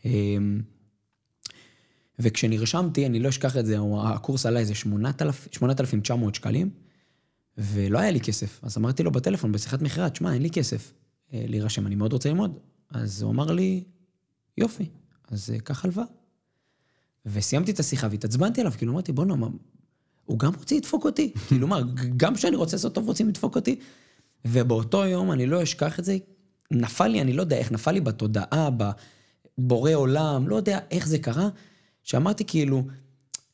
אה, 0.06 0.12
וכשנרשמתי, 2.20 3.06
אני 3.06 3.20
לא 3.20 3.30
אשכח 3.30 3.58
את 3.58 3.66
זה, 3.66 3.78
הקורס 4.04 4.46
עלה 4.46 4.60
איזה 4.60 4.76
8,000 4.76 5.48
8,900 5.52 6.36
שקלים, 6.36 6.70
ולא 7.58 8.00
היה 8.00 8.12
לי 8.12 8.20
כסף. 8.20 8.60
אז 8.64 8.78
אמרתי 8.78 9.04
לו 9.04 9.12
בטלפון, 9.12 9.52
בשיחת 9.52 9.82
מכירה, 9.82 10.10
תשמע, 10.10 10.34
אין 10.34 10.42
לי 10.42 10.50
כסף 10.50 10.94
אה, 11.34 11.46
להירשם, 11.48 11.88
אני 11.88 11.96
מאוד 11.96 12.14
רוצה 12.14 12.30
ללמוד. 12.30 12.60
אז 12.90 13.22
הוא 13.22 13.32
אמר 13.32 13.52
לי, 13.52 13.84
יופי, 14.58 14.90
אז 15.28 15.52
אה, 15.52 15.60
קח 15.60 15.86
הלוואה. 15.86 16.06
וסיימתי 17.26 17.72
את 17.72 17.80
השיחה 17.80 18.08
והתעצבנתי 18.12 18.62
עליו, 18.62 18.74
כאילו 18.78 18.92
אמרתי, 18.94 19.12
בוא'נה, 19.12 19.36
הוא 20.28 20.40
גם 20.40 20.52
רוצה 20.60 20.76
לדפוק 20.76 21.06
אותי? 21.06 21.34
כאילו 21.48 21.68
מה, 21.68 21.80
גם 22.18 22.36
כשאני 22.36 22.56
רוצה 22.56 22.76
לעשות 22.76 22.94
טוב 22.94 23.08
רוצים 23.08 23.28
לדפוק 23.28 23.56
אותי? 23.56 23.80
ובאותו 24.46 25.06
יום, 25.06 25.32
אני 25.32 25.46
לא 25.46 25.64
אשכח 25.64 26.00
את 26.00 26.06
זה, 26.06 26.18
נפל 26.72 27.08
לי, 27.08 27.22
אני 27.22 27.34
לא 27.34 27.42
יודע 27.42 27.58
איך, 27.58 27.72
נפל 27.72 27.92
לי 27.92 28.02
בתודעה, 28.02 28.70
בבורא 29.58 29.94
עולם, 29.94 30.48
לא 30.48 30.56
יודע 30.56 30.80
איך 30.92 31.08
זה 31.08 31.20
קרה, 31.20 31.50
שאמרתי 32.04 32.46
כאילו, 32.46 32.84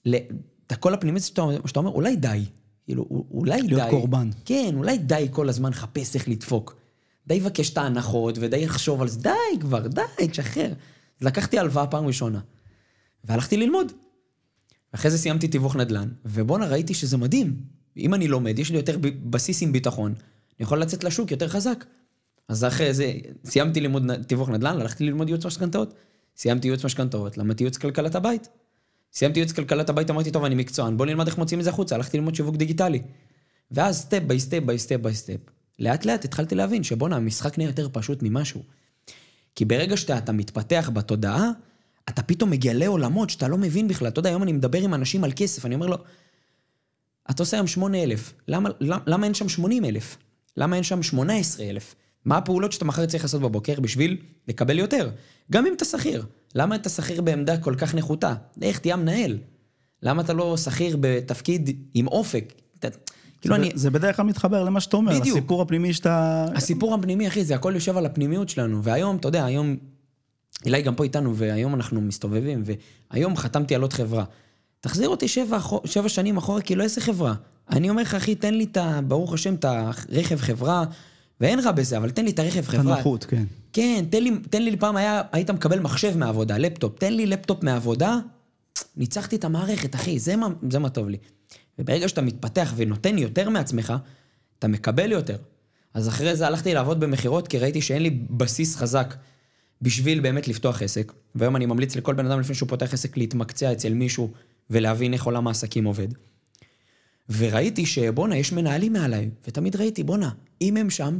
את 0.07 0.71
הקול 0.71 0.93
הפנימי 0.93 1.19
שאתה, 1.19 1.41
אומר, 1.75 1.91
אולי 1.91 2.15
די. 2.15 2.45
כאילו, 2.85 3.05
אולי 3.31 3.61
די. 3.61 3.67
להיות 3.67 3.89
קורבן. 3.89 4.29
כן, 4.45 4.71
אולי 4.75 4.97
די 4.97 5.27
כל 5.31 5.49
הזמן 5.49 5.69
לחפש 5.69 6.15
איך 6.15 6.29
לדפוק. 6.29 6.75
די 7.27 7.39
לבקש 7.39 7.69
את 7.69 7.77
ההנחות 7.77 8.35
ודי 8.39 8.65
לחשוב 8.65 9.01
על 9.01 9.07
זה, 9.07 9.19
די 9.19 9.59
כבר, 9.59 9.87
די, 9.87 10.01
תשחרר. 10.31 10.73
לקחתי 11.21 11.59
הלוואה 11.59 11.87
פעם 11.87 12.05
ראשונה, 12.05 12.39
והלכתי 13.23 13.57
ללמוד. 13.57 13.91
אחרי 14.95 15.11
זה 15.11 15.17
סיימתי 15.17 15.47
תיווך 15.47 15.75
נדל"ן, 15.75 16.09
ובואנה, 16.25 16.67
ראיתי 16.67 16.93
שזה 16.93 17.17
מדהים. 17.17 17.55
אם 17.97 18.13
אני 18.13 18.27
לומד, 18.27 18.59
יש 18.59 18.71
לי 18.71 18.77
יותר 18.77 18.97
בסיס 19.29 19.63
עם 19.63 19.71
ביטחון, 19.71 20.11
אני 20.11 20.63
יכול 20.63 20.81
לצאת 20.81 21.03
לשוק 21.03 21.31
יותר 21.31 21.47
חזק. 21.47 21.85
אז 22.47 22.63
אחרי 22.65 22.93
זה, 22.93 23.13
סיימתי 23.45 23.81
לימוד 23.81 24.23
תיווך 24.27 24.49
נדל"ן, 24.49 24.81
הלכתי 24.81 25.03
ללמוד 25.03 25.29
ייעוץ 25.29 25.45
משכנתאות. 25.45 25.93
סיימתי 26.37 26.67
ייעוץ 26.67 26.85
משכנתאות, 26.85 27.37
למדתי 27.37 27.63
ייעוץ 27.63 27.77
כלכלת 27.77 28.15
הבית. 28.15 28.47
סיימתי 29.13 29.39
ייעוץ 29.39 29.51
כלכלת 29.51 29.89
הבית, 29.89 30.09
אמרתי, 30.09 30.31
טוב, 30.31 30.45
אני 30.45 30.55
מקצוען, 30.55 30.97
בוא 30.97 31.05
נלמד 31.05 31.27
איך 31.27 31.37
מוציאים 31.37 31.59
את 31.59 31.63
זה 31.63 31.69
החוצה, 31.69 31.95
הלכתי 31.95 32.17
ללמוד 32.17 32.35
שיווק 32.35 32.55
דיגיטלי. 32.55 33.01
ואז 33.71 33.97
step 33.97 34.21
by 34.27 34.39
step 34.39 34.63
by 34.65 34.79
step 34.79 34.95
by 34.95 35.15
step. 35.15 35.39
לאט 35.79 36.05
לאט 36.05 36.25
התחלתי 36.25 36.55
להבין 36.55 36.83
שבואנה, 36.83 37.15
המשחק 37.15 37.57
נהיה 37.57 37.69
יותר 37.69 37.87
פשוט 37.91 38.19
ממשהו. 38.23 38.63
כי 39.55 39.65
ברגע 39.65 39.97
שאתה 39.97 40.17
אתה 40.17 40.31
מתפתח 40.31 40.91
בתודעה, 40.93 41.51
אתה 42.09 42.23
פתאום 42.23 42.49
מגלה 42.49 42.87
עולמות 42.87 43.29
שאתה 43.29 43.47
לא 43.47 43.57
מבין 43.57 43.87
בכלל. 43.87 44.07
אתה 44.07 44.19
יודע, 44.19 44.29
היום 44.29 44.43
אני 44.43 44.51
מדבר 44.51 44.81
עם 44.81 44.93
אנשים 44.93 45.23
על 45.23 45.31
כסף, 45.35 45.65
אני 45.65 45.75
אומר 45.75 45.87
לו, 45.87 45.97
אתה 47.31 47.43
עושה 47.43 47.57
היום 47.57 47.67
8,000, 47.67 48.33
למה, 48.47 48.69
למה, 48.79 48.97
למה 49.07 49.25
אין 49.25 49.33
שם 49.33 49.49
80,000? 49.49 50.17
למה 50.57 50.75
אין 50.75 50.83
שם 50.83 51.03
18,000? 51.03 51.95
מה 52.25 52.37
הפעולות 52.37 52.71
שאתה 52.71 52.85
מחר 52.85 53.05
צריך 53.05 53.23
לעשות 53.23 53.41
בבוקר 53.41 53.79
בשביל 53.79 54.17
לקבל 54.47 54.79
יותר? 54.79 55.09
גם 55.51 55.65
אם 55.65 55.73
אתה 55.73 55.85
שכיר. 55.85 56.25
למה 56.55 56.75
אתה 56.75 56.89
שכיר 56.89 57.21
בעמדה 57.21 57.57
כל 57.57 57.75
כך 57.77 57.95
נחותה? 57.95 58.33
איך 58.61 58.79
תהיה 58.79 58.95
מנהל? 58.95 59.37
למה 60.03 60.21
אתה 60.21 60.33
לא 60.33 60.57
שכיר 60.57 60.97
בתפקיד 60.99 61.77
עם 61.93 62.07
אופק? 62.07 62.53
אתה, 62.79 62.87
כאילו 63.41 63.55
אני... 63.55 63.71
זה 63.75 63.89
בדרך 63.89 64.15
כלל 64.15 64.25
מתחבר 64.25 64.63
למה 64.63 64.79
שאתה 64.79 64.97
אומר, 64.97 65.19
בדיוק. 65.19 65.37
הסיפור 65.37 65.61
הפנימי 65.61 65.93
שאתה... 65.93 66.45
הסיפור 66.55 66.95
הפנימי, 66.95 67.27
אחי, 67.27 67.45
זה 67.45 67.55
הכל 67.55 67.71
יושב 67.75 67.97
על 67.97 68.05
הפנימיות 68.05 68.49
שלנו. 68.49 68.83
והיום, 68.83 69.15
אתה 69.15 69.27
יודע, 69.27 69.45
היום, 69.45 69.75
אילי 70.65 70.81
גם 70.81 70.95
פה 70.95 71.03
איתנו, 71.03 71.35
והיום 71.35 71.75
אנחנו 71.75 72.01
מסתובבים, 72.01 72.63
והיום 73.11 73.37
חתמתי 73.37 73.75
על 73.75 73.81
עוד 73.81 73.93
חברה. 73.93 74.23
תחזיר 74.81 75.09
אותי 75.09 75.27
שבע, 75.27 75.59
שבע 75.85 76.09
שנים 76.09 76.37
אחורה, 76.37 76.61
כאילו 76.61 76.83
איזה 76.83 77.01
חברה? 77.01 77.33
אני 77.69 77.89
אומר 77.89 78.01
לך, 78.01 78.15
אחי, 78.15 78.35
תן 78.35 78.53
לי 78.53 78.63
את 78.63 78.77
ה... 78.77 78.99
ברוך 79.07 79.33
השם, 79.33 79.53
את 79.53 79.65
הרכב 79.65 80.37
חברה, 80.37 80.83
ואין 81.41 81.59
רע 81.59 81.71
בזה, 81.71 81.97
אבל 81.97 82.11
תן 82.11 82.25
לי 82.25 82.31
את 82.31 82.39
הרכב 82.39 82.65
חברה. 82.65 82.93
הנוחות, 82.95 83.23
כן. 83.25 83.43
כן, 83.73 84.05
תן 84.09 84.23
לי, 84.23 84.31
תן 84.49 84.61
לי 84.61 84.77
פעם 84.77 84.95
היה, 84.95 85.21
היית 85.31 85.49
מקבל 85.49 85.79
מחשב 85.79 86.17
מהעבודה, 86.17 86.57
לפטופ, 86.57 86.99
תן 86.99 87.13
לי 87.13 87.25
לפטופ 87.25 87.63
מהעבודה, 87.63 88.19
ניצחתי 88.97 89.35
את 89.35 89.43
המערכת, 89.43 89.95
אחי, 89.95 90.19
זה 90.19 90.35
מה, 90.35 90.47
זה 90.69 90.79
מה 90.79 90.89
טוב 90.89 91.09
לי. 91.09 91.17
וברגע 91.79 92.07
שאתה 92.07 92.21
מתפתח 92.21 92.73
ונותן 92.75 93.17
יותר 93.17 93.49
מעצמך, 93.49 93.93
אתה 94.59 94.67
מקבל 94.67 95.11
יותר. 95.11 95.37
אז 95.93 96.07
אחרי 96.07 96.35
זה 96.35 96.47
הלכתי 96.47 96.73
לעבוד 96.73 96.99
במכירות, 96.99 97.47
כי 97.47 97.59
ראיתי 97.59 97.81
שאין 97.81 98.03
לי 98.03 98.09
בסיס 98.09 98.75
חזק 98.75 99.15
בשביל 99.83 100.19
באמת 100.19 100.47
לפתוח 100.47 100.81
עסק. 100.81 101.13
והיום 101.35 101.55
אני 101.55 101.65
ממליץ 101.65 101.95
לכל 101.95 102.13
בן 102.13 102.25
אדם 102.25 102.39
לפני 102.39 102.55
שהוא 102.55 102.69
פותח 102.69 102.93
עסק 102.93 103.17
להתמקצע 103.17 103.71
אצל 103.71 103.93
מישהו 103.93 104.31
ולהבין 104.69 105.13
איך 105.13 105.23
עולם 105.23 105.47
העסקים 105.47 105.85
עובד. 105.85 106.07
וראיתי 107.29 107.85
שבואנה, 107.85 108.37
יש 108.37 108.51
מנהלים 108.51 108.93
מעליי, 108.93 109.29
ותמיד 109.47 109.75
ראיתי, 109.75 110.03
בואנה, 110.03 110.29
אם 110.61 110.77
הם 110.77 110.89
שם, 110.89 111.19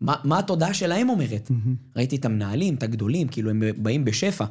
מה, 0.00 0.16
מה 0.24 0.38
התודעה 0.38 0.74
שלהם 0.74 1.08
אומרת? 1.08 1.50
Mm-hmm. 1.50 1.96
ראיתי 1.96 2.16
את 2.16 2.24
המנהלים, 2.24 2.74
את 2.74 2.82
הגדולים, 2.82 3.28
כאילו 3.28 3.50
הם 3.50 3.62
באים 3.76 4.04
בשפע. 4.04 4.44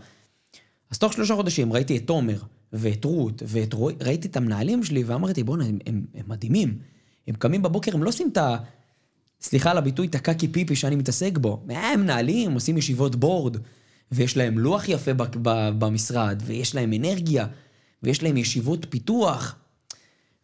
אז 0.91 0.97
תוך 0.97 1.13
שלושה 1.13 1.35
חודשים 1.35 1.73
ראיתי 1.73 1.97
את 1.97 2.07
תומר, 2.07 2.37
ואת 2.73 3.05
רות, 3.05 3.43
ואת 3.47 3.73
רועי, 3.73 3.95
ראיתי 4.01 4.27
את 4.27 4.37
המנהלים 4.37 4.83
שלי, 4.83 5.03
ואמרתי, 5.03 5.43
בואנה, 5.43 5.65
הם, 5.65 5.77
הם, 5.85 6.05
הם 6.15 6.23
מדהימים. 6.27 6.77
הם 7.27 7.35
קמים 7.35 7.61
בבוקר, 7.61 7.95
הם 7.95 8.03
לא 8.03 8.09
עושים 8.09 8.29
את 8.31 8.37
ה... 8.37 8.57
סליחה 9.41 9.71
על 9.71 9.77
הביטוי, 9.77 10.07
את 10.07 10.15
הקקי 10.15 10.47
פיפי 10.47 10.75
שאני 10.75 10.95
מתעסק 10.95 11.37
בו. 11.37 11.63
הם 11.69 12.01
מנהלים, 12.01 12.53
עושים 12.53 12.77
ישיבות 12.77 13.15
בורד, 13.15 13.57
ויש 14.11 14.37
להם 14.37 14.59
לוח 14.59 14.89
יפה 14.89 15.11
במשרד, 15.79 16.43
ויש 16.45 16.75
להם 16.75 16.93
אנרגיה, 16.93 17.45
ויש 18.03 18.23
להם 18.23 18.37
ישיבות 18.37 18.85
פיתוח. 18.89 19.55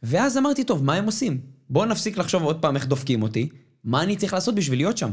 ואז 0.03 0.37
אמרתי, 0.37 0.63
טוב, 0.63 0.83
מה 0.83 0.95
הם 0.95 1.05
עושים? 1.05 1.41
בואו 1.69 1.85
נפסיק 1.85 2.17
לחשוב 2.17 2.43
עוד 2.43 2.61
פעם 2.61 2.75
איך 2.75 2.87
דופקים 2.87 3.23
אותי, 3.23 3.49
מה 3.83 4.03
אני 4.03 4.15
צריך 4.15 4.33
לעשות 4.33 4.55
בשביל 4.55 4.79
להיות 4.79 4.97
שם? 4.97 5.11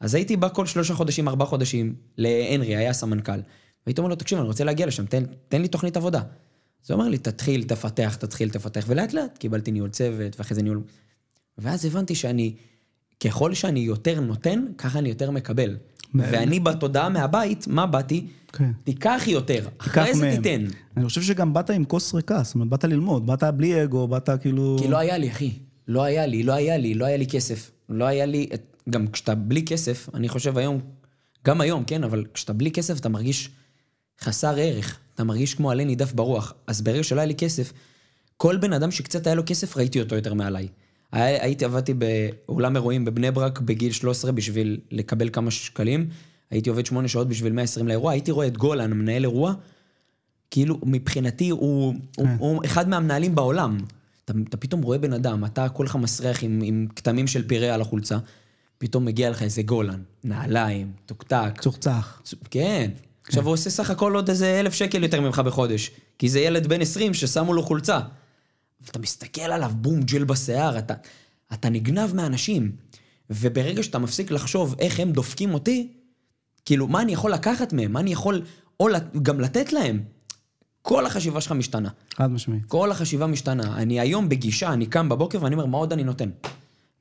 אז 0.00 0.14
הייתי 0.14 0.36
בא 0.36 0.48
כל 0.48 0.66
שלושה 0.66 0.94
חודשים, 0.94 1.28
ארבעה 1.28 1.46
חודשים, 1.46 1.94
להנרי, 2.18 2.76
היה 2.76 2.92
סמנכ"ל. 2.92 3.40
והייתי 3.86 4.00
אומר 4.00 4.10
לו, 4.10 4.16
תקשיב, 4.16 4.38
אני 4.38 4.46
רוצה 4.46 4.64
להגיע 4.64 4.86
לשם, 4.86 5.06
תן, 5.06 5.24
תן 5.48 5.62
לי 5.62 5.68
תוכנית 5.68 5.96
עבודה. 5.96 6.20
אז 6.84 6.90
הוא 6.90 6.98
אומר 6.98 7.08
לי, 7.08 7.18
תתחיל, 7.18 7.62
תפתח, 7.64 8.16
תתחיל, 8.16 8.50
תפתח, 8.50 8.84
ולאט 8.86 9.12
לאט 9.12 9.38
קיבלתי 9.38 9.70
ניהול 9.70 9.90
צוות, 9.90 10.38
ואחרי 10.38 10.54
זה 10.54 10.62
ניהול... 10.62 10.82
ואז 11.58 11.84
הבנתי 11.84 12.14
שאני, 12.14 12.54
ככל 13.20 13.54
שאני 13.54 13.80
יותר 13.80 14.20
נותן, 14.20 14.64
ככה 14.78 14.98
אני 14.98 15.08
יותר 15.08 15.30
מקבל. 15.30 15.76
ואני 16.14 16.60
בתודעה 16.60 17.08
מהבית, 17.08 17.66
מה 17.66 17.86
באתי? 17.86 18.26
כן. 18.52 18.70
תיקח 18.84 19.22
יותר, 19.26 19.68
אחרי 19.78 20.14
זה 20.14 20.36
תיתן. 20.36 20.64
אני 20.96 21.04
חושב 21.04 21.22
שגם 21.22 21.54
באת 21.54 21.70
עם 21.70 21.84
כוס 21.84 22.14
ריקה, 22.14 22.42
זאת 22.42 22.54
אומרת, 22.54 22.68
באת 22.68 22.84
ללמוד, 22.84 23.26
באת 23.26 23.42
בלי 23.44 23.84
אגו, 23.84 24.08
באת 24.08 24.30
כאילו... 24.40 24.76
כי 24.80 24.88
לא 24.88 24.96
היה 24.96 25.18
לי, 25.18 25.30
אחי. 25.30 25.52
לא 25.88 26.02
היה 26.02 26.26
לי, 26.26 26.42
לא 26.42 26.52
היה 26.52 26.76
לי, 26.76 26.94
לא 26.94 27.04
היה 27.04 27.16
לי 27.16 27.26
כסף. 27.26 27.70
לא 27.88 28.04
היה 28.04 28.26
לי... 28.26 28.48
גם 28.90 29.06
כשאתה 29.06 29.34
בלי 29.34 29.64
כסף, 29.64 30.08
אני 30.14 30.28
חושב 30.28 30.58
היום, 30.58 30.80
גם 31.46 31.60
היום, 31.60 31.84
כן, 31.84 32.04
אבל 32.04 32.24
כשאתה 32.34 32.52
בלי 32.52 32.70
כסף 32.70 33.00
אתה 33.00 33.08
מרגיש 33.08 33.50
חסר 34.20 34.54
ערך. 34.58 34.98
אתה 35.14 35.24
מרגיש 35.24 35.54
כמו 35.54 35.70
עלה 35.70 35.84
נידף 35.84 36.12
ברוח. 36.12 36.54
אז 36.66 36.82
ברגע 36.82 37.02
שלא 37.02 37.20
היה 37.20 37.26
לי 37.26 37.34
כסף, 37.34 37.72
כל 38.36 38.56
בן 38.56 38.72
אדם 38.72 38.90
שקצת 38.90 39.26
היה 39.26 39.34
לו 39.34 39.42
כסף, 39.46 39.76
ראיתי 39.76 40.00
אותו 40.00 40.14
יותר 40.14 40.34
מעליי. 40.34 40.68
הייתי, 41.12 41.64
עבדתי 41.64 41.94
באולם 41.94 42.76
אירועים 42.76 43.04
בבני 43.04 43.30
ברק 43.30 43.60
בגיל 43.60 43.92
13 43.92 44.32
בשביל 44.32 44.80
לקבל 44.90 45.28
כמה 45.32 45.50
שקלים. 45.50 46.08
הייתי 46.50 46.70
עובד 46.70 46.86
שמונה 46.86 47.08
שעות 47.08 47.28
בשביל 47.28 47.52
120 47.52 47.88
לאירוע. 47.88 48.12
הייתי 48.12 48.30
רואה 48.30 48.46
את 48.46 48.56
גולן, 48.56 48.92
מנהל 48.92 49.24
אירוע, 49.24 49.54
כאילו 50.50 50.78
מבחינתי 50.82 51.50
הוא, 51.50 51.60
הוא, 52.16 52.26
כן. 52.26 52.36
הוא 52.38 52.62
אחד 52.64 52.88
מהמנהלים 52.88 53.34
בעולם. 53.34 53.78
אתה, 54.24 54.32
אתה 54.48 54.56
פתאום 54.56 54.82
רואה 54.82 54.98
בן 54.98 55.12
אדם, 55.12 55.44
אתה 55.44 55.68
כולך 55.68 55.96
מסריח 55.96 56.42
עם, 56.42 56.60
עם 56.64 56.86
כתמים 56.96 57.26
של 57.26 57.48
פירה 57.48 57.74
על 57.74 57.80
החולצה, 57.80 58.18
פתאום 58.78 59.04
מגיע 59.04 59.30
לך 59.30 59.42
איזה 59.42 59.62
גולן, 59.62 60.02
נעליים, 60.24 60.92
טוקטק. 61.06 61.60
צוחצח. 61.60 62.22
כן. 62.50 62.90
עכשיו 63.26 63.44
הוא 63.44 63.52
עושה 63.52 63.70
סך 63.70 63.90
הכל 63.90 64.14
עוד 64.14 64.28
איזה 64.28 64.60
אלף 64.60 64.74
שקל 64.74 65.02
יותר 65.02 65.20
ממך 65.20 65.38
בחודש. 65.38 65.90
כי 66.18 66.28
זה 66.28 66.40
ילד 66.40 66.66
בן 66.66 66.80
20 66.80 67.14
ששמו 67.14 67.54
לו 67.54 67.62
חולצה. 67.62 68.00
ואתה 68.86 68.98
מסתכל 68.98 69.40
עליו, 69.40 69.72
בום, 69.74 70.02
ג'ל 70.02 70.24
בשיער, 70.24 70.78
אתה, 70.78 70.94
אתה 71.52 71.68
נגנב 71.68 72.14
מאנשים. 72.14 72.72
וברגע 73.30 73.82
שאתה 73.82 73.98
מפסיק 73.98 74.30
לחשוב 74.30 74.74
איך 74.78 75.00
הם 75.00 75.12
דופקים 75.12 75.54
אותי, 75.54 75.92
כאילו, 76.64 76.86
מה 76.86 77.02
אני 77.02 77.12
יכול 77.12 77.32
לקחת 77.32 77.72
מהם? 77.72 77.92
מה 77.92 78.00
אני 78.00 78.12
יכול 78.12 78.42
או 78.80 78.88
גם 79.22 79.40
לתת 79.40 79.72
להם? 79.72 80.02
כל 80.82 81.06
החשיבה 81.06 81.40
שלך 81.40 81.52
משתנה. 81.52 81.88
חד 82.16 82.30
משמעית. 82.30 82.62
כל 82.68 82.90
החשיבה 82.90 83.26
משתנה. 83.26 83.76
אני 83.76 84.00
היום 84.00 84.28
בגישה, 84.28 84.72
אני 84.72 84.86
קם 84.86 85.08
בבוקר 85.08 85.42
ואני 85.42 85.54
אומר, 85.54 85.66
מה 85.66 85.78
עוד 85.78 85.92
אני 85.92 86.04
נותן? 86.04 86.30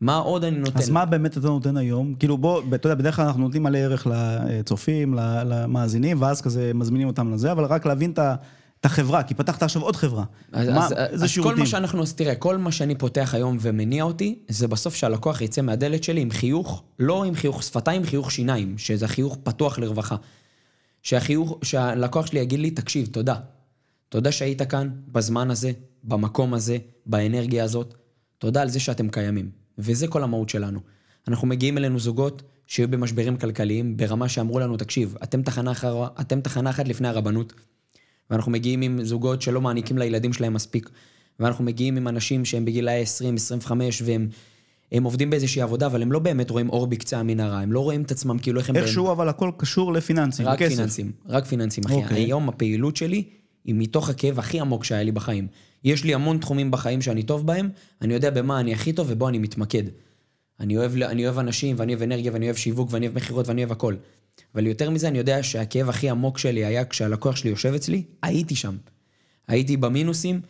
מה 0.01 0.15
עוד 0.15 0.43
אני 0.43 0.57
נותן? 0.57 0.79
אז 0.79 0.89
מה 0.89 1.05
באמת 1.05 1.37
אתה 1.37 1.47
נותן 1.47 1.77
היום? 1.77 2.15
כאילו 2.19 2.37
בוא, 2.37 2.61
אתה 2.75 2.87
יודע, 2.87 2.95
בדרך 2.95 3.15
כלל 3.15 3.25
אנחנו 3.25 3.41
נותנים 3.41 3.63
מלא 3.63 3.77
ערך 3.77 4.07
לצופים, 4.07 5.13
למאזינים, 5.45 6.21
ואז 6.21 6.41
כזה 6.41 6.71
מזמינים 6.73 7.07
אותם 7.07 7.33
לזה, 7.33 7.51
אבל 7.51 7.65
רק 7.65 7.85
להבין 7.85 8.11
את 8.11 8.19
ה... 8.19 8.35
את 8.85 8.91
החברה, 8.91 9.23
כי 9.23 9.33
פתחת 9.33 9.63
עכשיו 9.63 9.81
עוד 9.81 9.95
חברה. 9.95 10.23
אז, 10.51 10.69
מה, 10.69 10.85
אז, 10.85 11.23
אז 11.23 11.29
שירותים? 11.29 11.55
כל 11.55 11.59
מה 11.59 11.65
שאנחנו, 11.65 12.03
תראה, 12.15 12.35
כל 12.35 12.57
מה 12.57 12.71
שאני 12.71 12.95
פותח 12.95 13.31
היום 13.33 13.57
ומניע 13.61 14.03
אותי, 14.03 14.39
זה 14.47 14.67
בסוף 14.67 14.95
שהלקוח 14.95 15.41
יצא 15.41 15.61
מהדלת 15.61 16.03
שלי 16.03 16.21
עם 16.21 16.31
חיוך, 16.31 16.83
לא 16.99 17.23
עם 17.23 17.35
חיוך 17.35 17.63
שפתיים, 17.63 18.03
חיוך 18.03 18.31
שיניים, 18.31 18.77
שזה 18.77 19.07
חיוך 19.07 19.37
פתוח 19.43 19.79
לרווחה. 19.79 20.15
שהחיוך, 21.03 21.57
שהלקוח 21.63 22.25
שלי 22.25 22.39
יגיד 22.39 22.59
לי, 22.59 22.71
תקשיב, 22.71 23.07
תודה. 23.07 23.35
תודה 24.09 24.31
שהיית 24.31 24.61
כאן, 24.61 24.89
בזמן 25.07 25.51
הזה, 25.51 25.71
במקום 26.03 26.53
הזה, 26.53 26.77
באנרגיה 27.05 27.63
הזאת. 27.63 27.93
תודה 28.37 28.61
על 28.61 28.69
זה 28.69 28.79
שאתם 28.79 29.09
קיימים. 29.09 29.49
וזה 29.77 30.07
כל 30.07 30.23
המהות 30.23 30.49
שלנו. 30.49 30.79
אנחנו 31.27 31.47
מגיעים 31.47 31.77
אלינו 31.77 31.99
זוגות 31.99 32.43
שהיו 32.67 32.87
במשברים 32.87 33.37
כלכליים, 33.37 33.97
ברמה 33.97 34.29
שאמרו 34.29 34.59
לנו, 34.59 34.77
תקשיב, 34.77 35.15
אתם 35.23 35.41
תחנה, 35.41 35.71
אחר, 35.71 36.07
אתם 36.21 36.41
תחנה 36.41 36.69
אחת 36.69 36.87
לפני 36.87 37.07
הרבנות, 37.07 37.53
ואנחנו 38.29 38.51
מגיעים 38.51 38.82
עם 38.82 39.03
זוגות 39.03 39.41
שלא 39.41 39.62
מעניקים 39.62 39.98
לילדים 39.98 40.34
שלהם 40.34 40.53
מספיק, 40.53 40.89
ואנחנו 41.39 41.63
מגיעים 41.63 41.98
עם 41.98 42.08
אנשים 42.08 42.46
שהם 42.46 42.65
בגילאי 42.65 43.01
20, 43.01 43.36
25, 43.36 44.01
והם 44.05 44.27
הם 44.91 45.03
עובדים 45.03 45.29
באיזושהי 45.29 45.62
עבודה, 45.62 45.86
אבל 45.86 46.01
הם 46.01 46.12
לא 46.12 46.20
באמת 46.20 46.50
רואים 46.50 46.70
אור 46.70 46.88
בקצה 46.88 47.20
המנהרה, 47.20 47.62
הם 47.62 47.72
לא 47.72 47.79
רואים 47.79 48.01
את 48.01 48.12
עצמם 48.12 48.38
כאילו 48.38 48.60
איך 48.60 48.70
הם... 48.70 48.75
איכשהו, 48.75 49.03
בהם... 49.03 49.12
אבל 49.12 49.29
הכל 49.29 49.51
קשור 49.58 49.94
לפיננסים, 49.94 50.48
רק 50.48 50.62
לכסף. 50.62 50.75
פיננסים, 50.75 51.12
רק 51.27 51.46
פיננסים, 51.46 51.84
אחי. 51.86 51.94
Okay. 51.94 51.98
אוקיי. 51.98 52.17
היום 52.17 52.50
הפעילות 52.50 52.96
שלי 52.96 53.24
היא 53.65 53.75
מתוך 53.77 54.10
הכאב 54.10 54.39
הכי 54.39 54.60
עמוק 54.60 54.84
שהיה 54.84 55.03
לי 55.03 55.12
בחיים. 55.12 55.48
יש 55.84 56.03
לי 56.03 56.13
המון 56.13 56.38
תחומים 56.38 56.72
בחיים 56.72 57.01
שאני 57.01 57.24
טוב 57.24 57.48
בהם, 57.48 57.70
אני 58.01 58.13
יודע 58.13 58.29
במה 58.29 58.60
אני 58.60 58.74
הכי 58.74 58.94
טוב 58.94 59.08
ובו 59.10 59.29
אני 59.29 59.38
מתמקד. 59.38 59.84
אני 60.60 60.77
אוהב, 60.77 60.96
אני 60.96 61.25
אוהב 61.25 61.39
אנשים, 61.39 61.75
ואני 61.79 61.94
אוהב 61.94 62.03
אנרגיה, 62.03 62.32
ואני 62.34 62.46
אוהב 62.46 62.55
שיווק, 62.55 62.89
ואני 62.91 63.08
אוהב 63.08 63.15
מכירות, 63.17 63.48
ואני 63.48 63.62
אוהב 63.62 63.72
הכל. 63.72 63.96
אבל 64.55 64.67
יותר 64.67 64.89
מזה, 64.89 65.07
אני 65.07 65.17
יודע 65.17 65.43
שהכאב 65.43 65.89
הכי 65.89 66.09
עמוק 66.09 66.37
שלי 66.37 66.65
היה 66.65 66.85
כשהלקוח 66.85 67.35
שלי 67.35 67.49
יושב 67.49 67.73
אצלי, 67.73 68.03
הייתי 68.21 68.55
שם. 68.55 68.77
הייתי 69.47 69.77
במינוסים, 69.77 70.41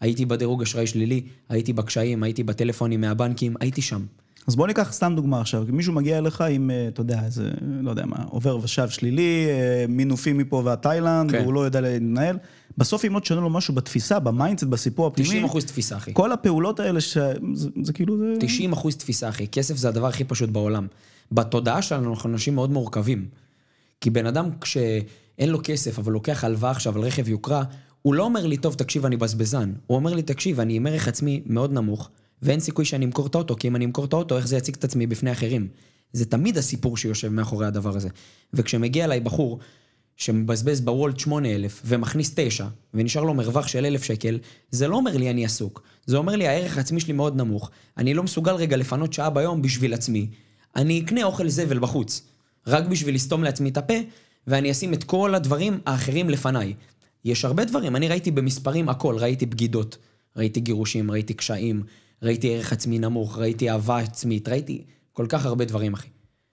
הייתי 0.00 0.26
בדירוג 0.26 0.62
אשראי 0.62 0.86
שלילי, 0.86 1.20
הייתי 1.48 1.72
בקשיים, 1.72 2.22
הייתי 2.22 2.42
בטלפונים 2.42 3.00
מהבנקים, 3.00 3.54
הייתי 3.60 3.82
שם. 3.82 4.04
אז 4.46 4.56
בוא 4.56 4.66
ניקח 4.66 4.92
סתם 4.92 5.12
דוגמה 5.16 5.40
עכשיו. 5.40 5.64
מישהו 5.68 5.92
מגיע 5.92 6.18
אליך 6.18 6.40
עם, 6.40 6.70
אה, 6.70 6.88
אתה 6.88 7.00
יודע, 7.00 7.24
איזה, 7.24 7.50
לא 7.80 7.90
יודע 7.90 8.06
מה, 8.06 8.16
עובר 8.30 8.58
ושב 8.62 8.88
שלילי, 8.88 9.46
אה, 9.48 9.84
מינופים 9.88 10.38
מפה 10.38 10.62
ועד 10.64 10.78
תאילנד, 10.78 11.30
כן. 11.30 11.42
והוא 11.42 11.54
לא 11.54 11.60
יודע 11.60 11.80
לנהל. 11.80 12.38
בסוף 12.78 13.04
אם 13.04 13.14
לא 13.14 13.20
תשנה 13.20 13.40
לו 13.40 13.50
משהו 13.50 13.74
בתפיסה, 13.74 14.18
ב 14.18 14.23
mindset, 14.23 14.64
בסיפור 14.66 15.06
הפנימי... 15.06 15.28
90 15.28 15.44
אחוז 15.44 15.64
תפיסה, 15.64 15.96
אחי. 15.96 16.10
כל 16.14 16.32
הפעולות 16.32 16.80
האלה, 16.80 17.00
שזה 17.00 17.32
זה 17.82 17.92
כאילו... 17.92 18.18
זה... 18.18 18.34
90 18.40 18.72
אחוז 18.72 18.96
תפיסה, 18.96 19.28
אחי. 19.28 19.46
כסף 19.48 19.76
זה 19.76 19.88
הדבר 19.88 20.06
הכי 20.06 20.24
פשוט 20.24 20.50
בעולם. 20.50 20.86
בתודעה 21.34 21.82
שלנו 21.82 22.10
אנחנו 22.10 22.30
אנשים 22.30 22.54
מאוד 22.54 22.70
מורכבים. 22.70 23.28
כי 24.00 24.10
בן 24.10 24.26
אדם 24.26 24.48
כשאין 24.60 25.50
לו 25.50 25.60
כסף, 25.64 25.98
אבל 25.98 26.12
לוקח 26.12 26.44
הלוואה 26.44 26.70
עכשיו 26.70 26.96
על 26.96 27.02
רכב 27.02 27.28
יוקרה, 27.28 27.64
הוא 28.02 28.14
לא 28.14 28.24
אומר 28.24 28.46
לי, 28.46 28.56
טוב, 28.56 28.74
תקשיב, 28.74 29.06
אני 29.06 29.16
בזבזן. 29.16 29.72
הוא 29.86 29.96
אומר 29.96 30.14
לי, 30.14 30.22
תקשיב, 30.22 30.60
אני 30.60 30.76
עם 30.76 30.86
ערך 30.86 31.08
עצמי 31.08 31.42
מאוד 31.46 31.72
נמוך, 31.72 32.10
ואין 32.42 32.60
סיכוי 32.60 32.84
שאני 32.84 33.04
אמכור 33.04 33.26
את 33.26 33.34
האוטו, 33.34 33.56
כי 33.56 33.68
אם 33.68 33.76
אני 33.76 33.84
אמכור 33.84 34.04
את 34.04 34.12
האוטו, 34.12 34.36
איך 34.36 34.46
זה 34.46 34.56
יציג 34.56 34.74
את 34.74 34.84
עצמי 34.84 35.06
בפני 35.06 35.32
אחרים? 35.32 35.68
זה 36.12 36.24
תמיד 36.24 36.58
הסיפור 36.58 36.96
שיושב 36.96 37.28
מאחורי 37.28 37.66
הדבר 37.66 37.96
הזה. 37.96 38.08
וכשמגיע 38.52 39.04
אליי 39.04 39.20
בחור 39.20 39.58
שמבזבז 40.16 40.80
בוולט 40.80 41.18
8,000 41.18 41.82
ומכניס 41.84 42.32
9, 42.34 42.66
ונשאר 42.94 43.22
לו 43.22 43.34
מרווח 43.34 43.66
של 43.66 43.86
1,000 43.86 44.02
שקל, 44.02 44.38
זה 44.70 44.88
לא 44.88 44.96
אומר 44.96 45.16
לי 45.16 45.30
אני 45.30 45.44
עסוק. 45.44 45.82
זה 46.06 46.16
אומר 46.16 46.36
לי 46.36 46.48
הערך 46.48 46.76
העצמי 46.76 47.00
שלי 47.00 47.12
מאוד 47.12 47.36
נמוך, 47.36 47.70
אני 47.98 48.14
לא 48.14 48.22
מסוגל 48.22 48.54
רגע 48.54 48.76
לפנות 48.76 49.12
שעה 49.12 49.30
ביום 49.30 49.62
בשביל 49.62 49.94
עצמי. 49.94 50.28
אני 50.76 51.00
אקנה 51.00 51.24
אוכל 51.24 51.48
זבל 51.48 51.78
בחוץ, 51.78 52.22
רק 52.66 52.84
בשביל 52.84 53.14
לסתום 53.14 53.44
לעצמי 53.44 53.68
את 53.68 53.76
הפה, 53.76 53.94
ואני 54.46 54.70
אשים 54.70 54.94
את 54.94 55.04
כל 55.04 55.34
הדברים 55.34 55.78
האחרים 55.86 56.30
לפניי. 56.30 56.74
יש 57.24 57.44
הרבה 57.44 57.64
דברים, 57.64 57.96
אני 57.96 58.08
ראיתי 58.08 58.30
במספרים 58.30 58.88
הכל, 58.88 59.16
ראיתי 59.18 59.46
בגידות, 59.46 59.98
ראיתי 60.36 60.60
גירושים, 60.60 61.10
ראיתי 61.10 61.34
קשיים, 61.34 61.82
ראיתי 62.22 62.54
ערך 62.54 62.72
עצמי 62.72 62.98
נמוך, 62.98 63.38
ראיתי 63.38 63.70
אהבה 63.70 63.98
עצמית, 63.98 64.48
ראיתי 64.48 64.84
כל 65.12 65.26
כך 65.28 65.46
הרבה 65.46 65.64
דברים, 65.64 65.94
אחי. 65.94 66.08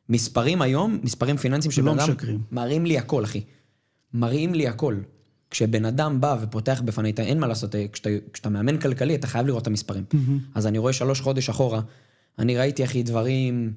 מספרים 0.10 0.62
היום, 0.62 1.00
מספרים 1.04 1.38
פיננסיים 1.38 1.72
של 1.72 1.82
לא 1.82 1.92
בן 1.92 2.00
אדם, 2.00 2.10
משקרים. 2.10 2.42
מראים 2.52 2.86
לי 2.86 2.98
הכל, 2.98 3.24
אחי. 3.24 3.42
מראים 4.14 4.54
לי 4.54 4.68
הכל. 4.68 4.96
כשבן 5.50 5.86
אדם 5.86 6.22
בא 6.22 6.38
ופותח 6.42 6.82
בפניי, 6.86 7.14
אין 7.18 7.40
מה 7.40 7.48
לעשות, 7.48 7.76
כשאתה, 7.92 8.10
כשאתה 8.34 8.50
מאמן 8.50 8.78
כלכלי, 8.78 9.16
אתה 9.16 9.28
חייב 9.28 9.48
לראות 9.48 9.62
את 9.62 9.68
המספרים. 9.68 10.04
Mm-hmm. 10.14 10.56
אז 10.56 10.68
אני 10.68 10.78
רואה 10.78 10.94
שלוש 10.94 11.22
חודש 11.22 11.50
אחורה, 11.50 11.82
אני 12.40 12.58
ראיתי, 12.58 12.84
אחי, 12.84 13.04
דברים... 13.04 13.74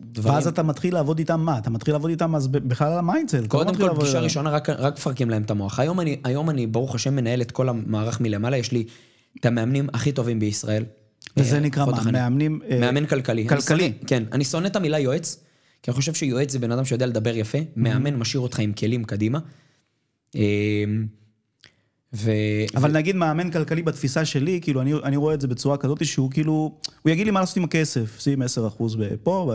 דברים... 0.00 0.34
ואז 0.34 0.46
אתה 0.46 0.62
מתחיל 0.62 0.94
לעבוד 0.94 1.18
איתם 1.18 1.40
מה? 1.40 1.58
אתה 1.58 1.70
מתחיל 1.70 1.94
לעבוד 1.94 2.10
איתם 2.10 2.34
אז 2.34 2.48
בכלל 2.48 2.92
על 2.92 2.98
ה 2.98 3.02
mindset. 3.02 3.34
לא 3.34 3.46
קודם 3.48 3.74
כל, 3.74 3.90
פגישה 3.96 4.20
ראשונה, 4.20 4.50
רק, 4.50 4.70
רק 4.70 4.92
מפרקים 4.94 5.30
להם 5.30 5.42
את 5.42 5.50
המוח. 5.50 5.78
היום 5.80 6.00
אני, 6.00 6.20
היום 6.24 6.50
אני, 6.50 6.66
ברוך 6.66 6.94
השם, 6.94 7.16
מנהל 7.16 7.42
את 7.42 7.50
כל 7.50 7.68
המערך 7.68 8.20
מלמעלה, 8.20 8.56
יש 8.56 8.72
לי 8.72 8.84
את 9.40 9.46
המאמנים 9.46 9.88
הכי 9.92 10.12
טובים 10.12 10.38
בישראל. 10.40 10.84
וזה 11.36 11.54
אה, 11.56 11.60
נקרא 11.60 11.86
מה? 11.86 11.92
החנית. 11.92 12.12
מאמנים... 12.14 12.60
אה, 12.70 12.80
מאמן 12.80 13.06
כלכלי. 13.06 13.42
אני 13.42 13.48
כלכלי. 13.48 13.92
שונא- 13.98 14.06
כן, 14.08 14.22
אני 14.32 14.44
שונא 14.44 14.66
את 14.66 14.76
המילה 14.76 14.98
יועץ, 14.98 15.44
כי 15.82 15.90
אני 15.90 15.96
חושב 15.96 16.14
שיועץ 16.14 16.52
זה 16.52 16.58
בן 16.58 16.72
אדם 16.72 16.84
שיודע 16.84 17.06
לדבר 17.06 17.36
יפה, 17.36 17.58
מאמן 17.76 18.16
משאיר 18.16 18.40
אותך 18.40 18.58
עם 18.58 18.72
כלים 18.72 19.04
קדימה. 19.04 19.38
ו... 22.14 22.30
אבל 22.76 22.92
נגיד 22.92 23.16
מאמן 23.16 23.50
כלכלי 23.50 23.82
בתפיסה 23.82 24.24
שלי, 24.24 24.58
כאילו, 24.62 24.80
אני, 24.80 24.92
אני 24.94 25.16
רואה 25.16 25.34
את 25.34 25.40
זה 25.40 25.48
בצורה 25.48 25.76
כזאת 25.76 26.06
שהוא 26.06 26.30
כאילו, 26.30 26.52
הוא 27.02 27.10
יגיד 27.12 27.26
לי 27.26 27.30
מה 27.30 27.40
לעשות 27.40 27.56
עם 27.56 27.64
הכסף, 27.64 28.20
שים 28.20 28.42
10% 28.42 28.46
פה, 29.22 29.54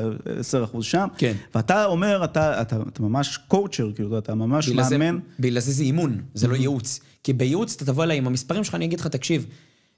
10% 0.77 0.81
שם. 0.81 1.07
כן. 1.17 1.33
ואתה 1.55 1.85
אומר, 1.85 2.23
אתה, 2.23 2.61
אתה, 2.61 2.77
אתה 2.93 3.01
ממש 3.01 3.37
קואוצ'ר, 3.47 3.91
כאילו, 3.95 4.17
אתה 4.17 4.35
ממש 4.35 4.69
בגלל 4.69 4.83
זה- 4.83 4.97
מאמן. 4.97 5.19
בגלל 5.39 5.59
זה 5.59 5.71
זה 5.71 5.83
אימון, 5.83 6.21
זה 6.33 6.47
לא 6.47 6.55
ייעוץ. 6.55 6.99
כי 7.23 7.33
בייעוץ 7.33 7.75
אתה 7.75 7.85
תבוא 7.85 8.03
אליי 8.03 8.17
עם 8.17 8.27
המספרים 8.27 8.63
שלך, 8.63 8.75
אני 8.75 8.85
אגיד 8.85 8.99
לך, 8.99 9.07
תקשיב, 9.07 9.45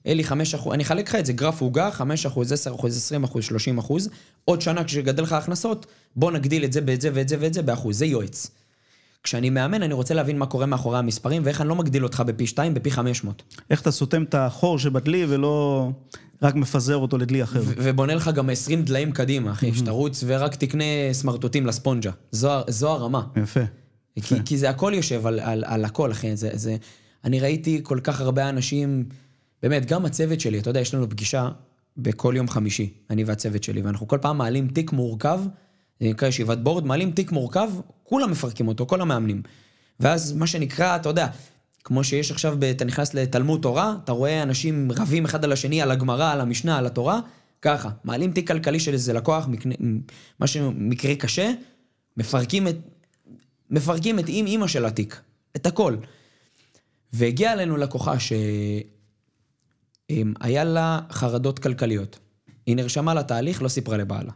אלי, 0.08 0.24
5 0.24 0.56
אחוז, 0.56 0.74
אני 0.74 0.84
אחלק 0.84 1.08
לך 1.10 1.16
את 1.16 1.26
זה, 1.26 1.34
גרף 1.34 1.62
עוגה, 1.62 1.92
5 1.92 2.26
אחוז, 2.26 2.52
10 2.54 2.76
אחוז, 2.76 2.98
20 2.98 3.24
אחוז, 3.24 3.44
30 3.44 3.78
אחוז. 3.78 4.10
עוד 4.46 4.62
שנה 4.62 4.84
כשגדל 4.84 5.24
לך 5.24 5.32
ההכנסות, 5.32 5.86
בוא 6.16 6.32
נגדיל 6.32 6.64
את 6.66 6.74
זה 6.74 6.80
ואת 6.88 7.02
זה 7.02 7.10
ואת 7.14 7.28
זה 7.30 7.36
ואת 7.40 7.54
זה 7.54 7.62
באחוז, 7.62 7.98
זה 7.98 8.06
יועץ. 8.06 8.52
כשאני 9.24 9.50
מאמן, 9.50 9.84
אני 9.84 9.94
רוצה 9.94 10.14
להבין 10.14 10.38
מה 10.38 10.46
קורה 10.46 10.66
מאחורי 10.66 10.98
המספרים, 10.98 11.42
ואיך 11.46 11.62
אני 11.62 11.70
לא 11.70 11.76
מגדיל 11.76 12.04
אותך 12.04 12.24
בפי 12.26 12.48
2, 12.48 12.74
בפי 12.74 12.92
500. 12.92 13.44
איך 13.70 13.82
אתה 13.82 13.92
סותם 13.92 14.24
את 14.24 14.36
החור 14.36 14.80
שבדלי 14.80 15.26
ולא 15.30 15.88
רק 16.42 16.56
מפזר 16.56 16.98
אותו 16.98 17.18
לדלי 17.18 17.44
אחר. 17.44 17.62
ובונה 17.66 18.16
לך 18.16 18.28
גם 18.28 18.50
20 18.50 18.84
דליים 18.84 19.12
קדימה, 19.12 19.52
אחי, 19.52 19.74
שתרוץ 19.74 20.24
ורק 20.28 20.56
תקנה 20.56 20.84
סמרטוטים 21.12 21.66
לספונג'ה. 21.66 22.12
זו, 22.32 22.50
זו 22.68 22.90
הרמה. 22.90 23.22
יפה. 23.36 23.60
כי, 24.22 24.36
כי 24.46 24.58
זה 24.58 24.70
הכל 24.70 24.92
יושב 24.96 25.28
על, 25.28 25.40
על, 25.40 25.64
על 25.68 25.86
הכל, 25.86 26.12
אחי. 26.12 26.36
זה, 26.36 26.50
זה, 26.54 26.76
אני 27.24 27.40
ראיתי 27.40 27.80
כל 27.84 28.00
כך 28.04 28.22
הרבה 28.22 28.50
אנשים, 28.50 29.06
באמת, 29.64 29.86
גם 29.86 30.06
הצוות 30.06 30.40
שלי, 30.40 30.60
אתה 30.60 30.70
יודע, 30.70 30.80
יש 30.80 30.94
לנו 30.94 31.10
פגישה 31.10 31.50
בכל 31.98 32.34
יום 32.38 32.50
חמישי, 32.50 32.94
אני 33.10 33.24
והצוות 33.24 33.64
שלי, 33.64 33.82
ואנחנו 33.82 34.08
כל 34.08 34.18
פעם 34.22 34.38
מעלים 34.38 34.68
תיק 34.68 34.92
מורכב, 34.92 35.40
זה 36.02 36.10
נקרא 36.10 36.28
ישיבת 36.28 36.58
בורד, 36.58 36.86
מעלים 36.86 37.12
תיק 37.12 37.32
מורכב, 37.32 37.70
כולם 38.04 38.32
מפרקים 38.32 38.68
אותו, 38.68 38.86
כל 38.86 39.02
המאמנים. 39.02 39.42
ואז 40.00 40.34
מה 40.34 40.48
שנקרא, 40.48 40.96
אתה 40.96 41.10
יודע, 41.10 41.28
כמו 41.84 42.04
שיש 42.04 42.32
עכשיו, 42.32 42.58
אתה 42.72 42.86
נכנס 42.86 43.14
לתלמוד 43.14 43.62
תורה, 43.62 43.96
אתה 44.04 44.12
רואה 44.12 44.44
אנשים 44.44 44.92
רבים 44.92 45.26
אחד 45.26 45.44
על 45.44 45.52
השני, 45.52 45.82
על 45.82 45.92
הגמרא, 45.92 46.32
על 46.32 46.42
המשנה, 46.42 46.78
על 46.78 46.86
התורה, 46.86 47.20
ככה, 47.62 47.90
מעלים 48.04 48.32
תיק 48.32 48.48
כלכלי 48.48 48.80
של 48.80 48.94
איזה 48.94 49.14
לקוח, 49.14 49.48
מקנה- 49.48 49.76
משהו, 50.40 50.72
מקרה 50.76 51.16
קשה, 51.16 51.52
מפרקים 52.18 52.68
את, 52.68 52.76
מפרקים 53.70 54.20
את 54.20 54.26
עם 54.28 54.46
אימא 54.46 54.68
של 54.68 54.86
התיק, 54.86 55.22
את 55.56 55.66
הכל. 55.66 55.96
והגיעה 57.14 57.54
אלינו 57.54 57.78
לקוחה 57.78 58.16
שהיה 58.20 58.84
לה 60.64 61.00
חרדות 61.12 61.60
כלכליות. 61.60 62.20
היא 62.66 62.76
נרשמה 62.76 63.14
לתהליך, 63.14 63.62
לא 63.62 63.68
סיפרה 63.68 63.98
לבעלה. 63.98 64.32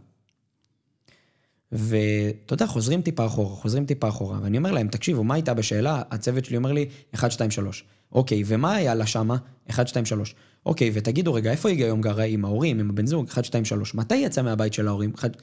ואתה 1.71 2.53
יודע, 2.53 2.67
חוזרים 2.67 3.01
טיפה 3.01 3.25
אחורה, 3.25 3.55
חוזרים 3.55 3.85
טיפה 3.85 4.07
אחורה, 4.07 4.39
ואני 4.41 4.57
אומר 4.57 4.71
להם, 4.71 4.87
תקשיבו, 4.87 5.23
מה 5.23 5.33
הייתה 5.33 5.53
בשאלה? 5.53 6.01
הצוות 6.11 6.45
שלי 6.45 6.57
אומר 6.57 6.71
לי, 6.71 6.85
1, 7.15 7.31
2, 7.31 7.51
3. 7.51 7.83
אוקיי, 8.11 8.43
ומה 8.45 8.75
היה 8.75 8.95
לה 8.95 9.05
שמה? 9.05 9.37
1, 9.69 9.87
2, 9.87 10.05
3. 10.05 10.35
אוקיי, 10.65 10.91
ותגידו 10.93 11.33
רגע, 11.33 11.51
איפה 11.51 11.69
היא 11.69 11.83
היום 11.83 12.01
גרה? 12.01 12.23
עם 12.23 12.45
ההורים, 12.45 12.79
עם 12.79 12.89
הבן 12.89 13.05
זוג? 13.05 13.27
1, 13.27 13.45
2, 13.45 13.65
3. 13.65 13.95
מתי 13.95 14.15
היא 14.15 14.25
יצאה 14.25 14.43
מהבית 14.43 14.73
של 14.73 14.87
ההורים? 14.87 15.13
1... 15.15 15.37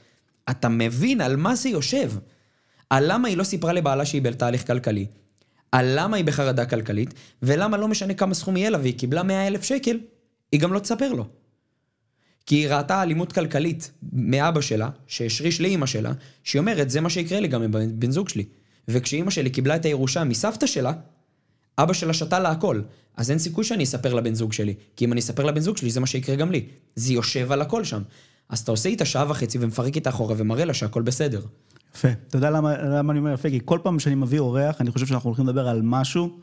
אתה 0.50 0.69
מבין 0.69 1.21
על 1.21 1.37
מה 1.37 1.55
זה 1.55 1.69
יושב? 1.69 2.12
על 2.91 3.12
למה 3.12 3.29
היא 3.29 3.37
לא 3.37 3.45
סיפרה 3.45 3.73
לבעלה 3.73 4.05
שהיא 4.05 4.23
בתהליך 4.23 4.67
כלכלי, 4.67 5.07
על 5.73 5.93
למה 5.99 6.17
היא 6.17 6.25
בחרדה 6.25 6.67
כלכלית, 6.67 7.14
ולמה 7.43 7.76
לא 7.76 7.88
משנה 7.88 8.14
כמה 8.14 8.35
סכום 8.35 8.57
יהיה 8.57 8.71
לה 8.71 8.79
והיא 8.79 8.99
קיבלה 8.99 9.23
100 9.23 9.47
אלף 9.47 9.62
שקל, 9.62 9.99
היא 10.52 10.61
גם 10.61 10.73
לא 10.73 10.79
תספר 10.79 11.12
לו. 11.12 11.26
כי 12.46 12.54
היא 12.54 12.68
ראתה 12.68 13.02
אלימות 13.02 13.32
כלכלית 13.32 13.90
מאבא 14.12 14.61
שלה, 14.61 14.88
שהשריש 15.06 15.61
לאימא 15.61 15.87
שלה, 15.87 16.12
שהיא 16.44 16.61
אומרת, 16.61 16.90
זה 16.90 17.00
מה 17.00 17.11
שיקרה 17.11 17.40
לי 17.40 17.49
גם 17.49 17.62
עם 17.62 17.72
בן 18.00 18.11
זוג 18.11 18.28
שלי. 18.28 18.44
וכשאימא 18.88 19.30
שלי 19.30 19.50
קיבלה 19.50 19.76
את 19.76 19.84
הירושה 19.84 20.25
מסבתא 20.25 20.66
שלה, 20.66 20.92
אבא 21.78 21.92
שלה 21.92 22.12
שתה 22.12 22.38
לה 22.38 22.50
הכל. 22.50 22.80
אז 23.16 23.31
אין 23.31 23.38
סיכוי 23.38 23.64
שאני 23.64 23.85
אספר 23.85 24.14
לבן 24.14 24.35
זוג 24.35 24.52
שלי. 24.52 24.74
כי 24.96 25.05
אם 25.05 25.12
אני 25.12 25.20
אספר 25.20 25.44
לבן 25.44 25.61
זוג 25.61 25.76
שלי, 25.76 25.90
זה 25.90 26.00
מה 26.00 26.07
שיקרה 26.07 26.37
גם 26.37 26.50
לי. 26.50 26.66
זה 26.96 27.12
יושב 27.12 27.52
על 27.52 27.62
הכל 27.62 27.85
שם. 27.85 28.02
אז 28.48 28.59
אתה 28.59 28.70
עושה 28.70 28.88
איתה 28.88 29.05
שעה 29.05 29.31
וחצי 29.31 29.59
ומפרק 29.61 29.96
איתה 29.96 30.11
אחורה 30.11 30.35
ומראה 30.38 30.64
לה 30.64 30.74
שהכל 30.74 31.02
בסדר. 31.02 31.40
יפה. 31.94 32.09
אתה 32.28 32.37
יודע 32.37 32.50
למה, 32.50 32.78
למה 32.78 33.12
אני 33.12 33.18
אומר 33.18 33.33
יפה? 33.33 33.50
כי 33.50 33.61
כל 33.64 33.78
פעם 33.83 33.98
שאני 33.98 34.14
מביא 34.14 34.38
אורח, 34.38 34.81
אני 34.81 34.90
חושב 34.90 35.07
שאנחנו 35.07 35.28
הולכים 35.28 35.46
לדבר 35.46 35.68
על 35.68 35.83
משהו, 35.83 36.38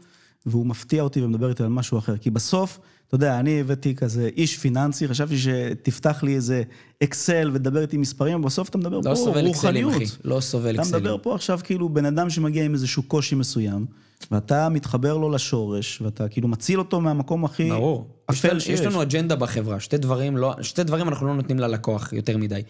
והוא 0.46 0.66
מפתיע 0.66 1.04
אותי 1.04 1.22
ומדבר 1.22 1.50
איתי 1.50 1.64
על 1.64 1.70
משהו 1.70 1.98
אחר. 1.98 2.18
כי 2.18 2.30
בסוף, 2.30 2.80
אתה 3.10 3.16
יודע, 3.16 3.40
אני 3.40 3.60
הבאתי 3.60 3.96
כזה 3.96 4.30
איש 4.38 4.58
פיננסי, 4.58 5.08
חשבתי 5.08 5.38
שתפתח 5.38 6.24
לי 6.24 6.36
איזה 6.36 6.64
אקסל 7.04 7.52
ותדבר 7.54 7.82
איתי 7.82 7.98
מספרים, 7.98 8.40
ובסוף 8.40 8.70
אתה 8.70 8.78
מדבר 8.78 8.98
לא 8.98 9.02
פה 9.10 9.16
סובל 9.16 9.50
אקסלים, 9.50 9.86
רוחניות. 9.86 10.12
אחי. 10.12 10.18
לא 10.24 10.40
סובל 10.40 10.74
אתה 10.74 10.82
אקסלים. 10.82 11.02
מדבר 11.02 11.18
פה 11.22 11.36
עכשיו 11.36 11.60
כאילו 11.64 11.90
בן 11.90 12.06
אדם 12.06 12.30
שמגיע 12.30 12.64
עם 12.64 12.74
איזשהו 12.74 13.04
קושי 13.04 13.36
מסוים, 13.36 13.86
ואתה 14.32 14.70
מתחבר 14.70 15.18
לו 15.18 15.30
לשורש, 15.30 16.02
ואתה 16.02 16.30
כאילו 16.30 16.48
מציל 16.48 16.80
אותו 16.80 17.02
מהמקום 17.02 17.46
הכי 17.46 17.70
ברור. 17.70 18.08
אפל 18.30 18.60
שיש. 18.60 18.80
יש 18.80 18.86
לנו 18.86 19.02
אג'נדה 19.02 19.36
בחברה, 19.36 19.80
שתי 19.80 19.98
דברים, 19.98 20.38
לא, 20.38 20.56
שתי 20.62 20.84
דברים 20.84 21.08
אנחנו 21.08 21.28
לא 21.28 21.36
נותנים 21.36 21.60
ללקוח 21.60 22.14
יותר 22.14 22.38
מדי. 22.38 22.62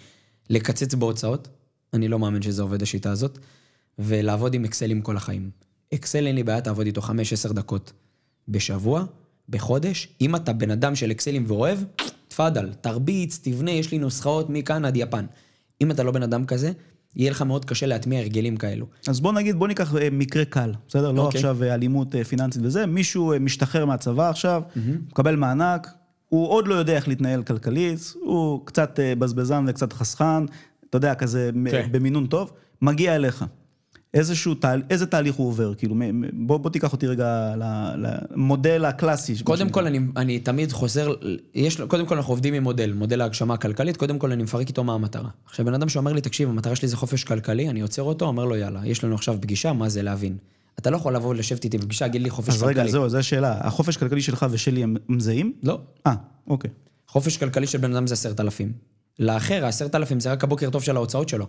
לקצץ 0.50 0.94
בהוצאות, 0.94 1.48
אני 1.94 2.08
לא 2.08 2.20
מאמין 2.20 2.42
שזה 2.42 2.62
עובד 2.62 2.82
השיטה 2.82 3.12
הזאת, 3.12 3.40
ולעבוד 4.00 4.54
עם 4.54 4.66
אקסלים 4.66 5.02
כל 5.02 5.18
החיים. 5.18 5.50
אקסל 5.94 6.28
אין 6.28 6.36
לי 6.36 6.44
בעיה, 6.44 6.62
תעבוד 6.62 6.86
איתו 6.86 7.02
5-10 7.02 7.54
דקות 7.54 7.94
בשבוע, 8.48 9.04
בחודש. 9.50 10.08
אם 10.22 10.36
אתה 10.36 10.54
בן 10.54 10.72
אדם 10.72 10.96
של 10.96 11.12
אקסלים 11.12 11.44
ואוהב, 11.48 11.78
תפאדל, 12.28 12.70
תרביץ, 12.82 13.40
תבנה, 13.44 13.72
יש 13.72 13.92
לי 13.92 13.98
נוסחאות 13.98 14.50
מכאן 14.50 14.86
עד 14.86 14.98
יפן. 14.98 15.26
אם 15.82 15.92
אתה 15.92 16.04
לא 16.04 16.12
בן 16.12 16.24
אדם 16.24 16.46
כזה, 16.46 16.72
יהיה 17.16 17.32
לך 17.32 17.42
מאוד 17.42 17.66
קשה 17.66 17.86
להטמיע 17.86 18.20
הרגלים 18.20 18.58
כאלו. 18.58 18.86
אז 19.08 19.20
בוא 19.20 19.34
נגיד, 19.34 19.56
בוא 19.56 19.68
ניקח 19.68 19.96
אה, 19.96 20.08
מקרה 20.12 20.46
קל, 20.46 20.72
בסדר? 20.88 21.12
לא 21.12 21.22
אוקיי. 21.22 21.38
עכשיו 21.38 21.64
אה, 21.64 21.74
אלימות 21.74 22.16
אה, 22.16 22.24
פיננסית 22.24 22.62
וזה, 22.66 22.86
מישהו 22.86 23.34
משתחרר 23.40 23.86
מהצבא 23.86 24.30
עכשיו, 24.30 24.62
מקבל 25.10 25.36
מענק, 25.36 25.88
הוא 26.30 26.48
עוד 26.48 26.68
לא 26.68 26.76
יודע 26.76 26.96
איך 26.96 27.08
להתנהל 27.08 27.44
כלכלית, 27.44 28.14
הוא 28.22 28.66
קצת 28.66 29.00
בזבזן 29.20 29.66
וקצת 29.68 29.94
חסכן, 29.94 30.46
אתה 30.90 30.98
יודע, 30.98 31.16
כזה 31.16 31.50
מ- 31.54 31.72
כן. 31.72 31.88
במינון 31.92 32.28
טוב, 32.28 32.52
מגיע 32.82 33.16
אליך. 33.16 33.46
איזשהו 34.14 34.56
תהל... 34.56 34.82
איזה 34.90 35.06
תהליך 35.06 35.36
הוא 35.36 35.48
עובר? 35.48 35.74
כאילו, 35.74 35.96
בוא, 36.34 36.58
בוא 36.58 36.70
תיקח 36.70 36.94
אותי 36.94 37.08
רגע 37.08 37.54
למודל 37.98 38.86
הקלאסי. 38.86 39.44
קודם 39.44 39.70
כל, 39.70 39.86
אני, 39.86 40.00
אני 40.18 40.40
תמיד 40.40 40.72
חוזר, 40.72 41.14
יש, 41.56 41.82
קודם 41.82 42.06
כל 42.06 42.16
אנחנו 42.16 42.34
עובדים 42.34 42.54
עם 42.54 42.64
מודל, 42.64 42.94
מודל 42.94 43.22
ההגשמה 43.22 43.54
הכלכלית, 43.54 43.98
קודם 43.98 44.20
כל 44.20 44.32
אני 44.32 44.44
מפרק 44.44 44.68
איתו 44.68 44.84
מה 44.84 44.94
המטרה. 44.94 45.30
עכשיו, 45.46 45.66
בן 45.66 45.74
אדם 45.74 45.90
שאומר 45.90 46.14
לי, 46.14 46.22
תקשיב, 46.22 46.50
המטרה 46.50 46.76
שלי 46.76 46.88
זה 46.88 46.98
חופש 46.98 47.24
כלכלי, 47.24 47.70
אני 47.70 47.82
עוצר 47.82 48.04
אותו, 48.04 48.26
אומר 48.26 48.46
לו, 48.46 48.56
יאללה, 48.56 48.82
יש 48.86 49.04
לנו 49.04 49.16
עכשיו 49.16 49.38
פגישה, 49.42 49.74
מה 49.74 49.90
זה 49.90 50.02
להבין? 50.02 50.38
אתה 50.80 50.90
לא 50.90 50.98
יכול 50.98 51.16
לבוא 51.16 51.30
ולשבת 51.30 51.64
איתי 51.64 51.78
בפגישה, 51.78 52.06
להגיד 52.06 52.22
לי 52.22 52.30
חופש 52.30 52.50
אז 52.50 52.64
כלכלי. 52.64 52.82
רגע, 52.82 52.92
זהו, 52.92 53.10
זו 53.10 53.18
השאלה. 53.18 53.58
החופש 53.60 53.98
הכלכלי 53.98 54.22
שלך 54.22 54.46
ושלי 54.52 54.84
הם 54.84 54.96
הם 55.10 55.20
זהים? 55.20 55.54
לא. 55.64 55.80
אה, 56.08 56.14
אוקיי. 56.48 56.72
חופש 57.08 57.38
כלכלי 57.38 57.68
של 57.68 57.78
בן 57.78 57.96
אדם 57.96 58.08
זה 58.08 58.14
עשרת 58.14 58.40
אלפים. 58.40 58.72
לאחר, 59.20 59.66
העשרת 59.66 59.96
אלפים 59.96 60.20
זה 60.20 60.32
רק 60.32 60.44
הבוקר 60.44 60.70
טוב 60.70 60.84
של 60.84 60.96
ההוצאות 60.96 61.30
שלו. 61.30 61.48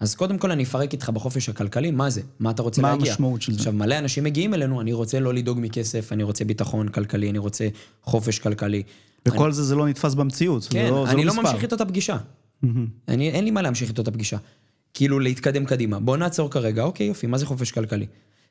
אז 0.00 0.14
קודם 0.14 0.38
כל 0.38 0.50
אני 0.50 0.62
אפרק 0.62 0.92
איתך 0.92 1.08
בחופש 1.08 1.48
הכלכלי, 1.48 1.90
מה 1.90 2.10
זה? 2.10 2.22
מה 2.38 2.50
אתה 2.50 2.62
רוצה 2.62 2.82
מה 2.82 2.90
להגיע? 2.90 3.10
המשמעות 3.10 3.42
של 3.42 3.52
זה? 3.52 3.58
עכשיו, 3.58 3.72
מלא 3.72 3.98
אנשים 3.98 4.24
מגיעים 4.24 4.54
אלינו, 4.54 4.80
אני 4.80 4.92
רוצה 4.92 5.20
לא 5.20 5.34
לדאוג 5.34 5.58
מכסף, 5.60 6.12
אני 6.12 6.22
רוצה 6.22 6.44
ביטחון 6.44 6.88
כלכלי, 6.88 7.30
אני 7.30 7.38
רוצה 7.38 7.68
חופש 8.02 8.38
כלכלי. 8.38 8.82
וכל 9.28 9.52
זה 9.52 9.64
זה 9.64 9.74
לא 9.74 9.88
נתפס 9.88 10.14
במציאות. 10.14 10.66
כן, 10.70 10.84
זה 10.84 10.90
לא, 10.90 11.04
זה 11.06 11.12
אני 11.12 11.24
לא 11.24 11.34
לא. 11.36 11.42
ממשיך 11.42 11.62
איתו 11.62 11.76
את 11.76 11.80
הפגישה. 11.80 12.16
אני, 13.08 13.30
אין 13.30 13.44
לי 13.44 13.50
מה 13.50 13.62
להמשיך 13.62 13.88
איתו 13.88 14.02
את 14.02 14.08
הפגישה. 14.08 14.36
כאילו, 14.94 15.20
להתקדם 15.20 15.64
קדימה. 15.64 16.00
בוא 16.00 16.16
נעצור 16.16 16.50
כרגע, 16.50 16.82
אוקיי, 16.82 17.06
יופי, 17.06 17.26
מה 17.26 17.38
זה 17.38 17.46
חופש 17.46 17.70
כלכלי? 17.70 18.06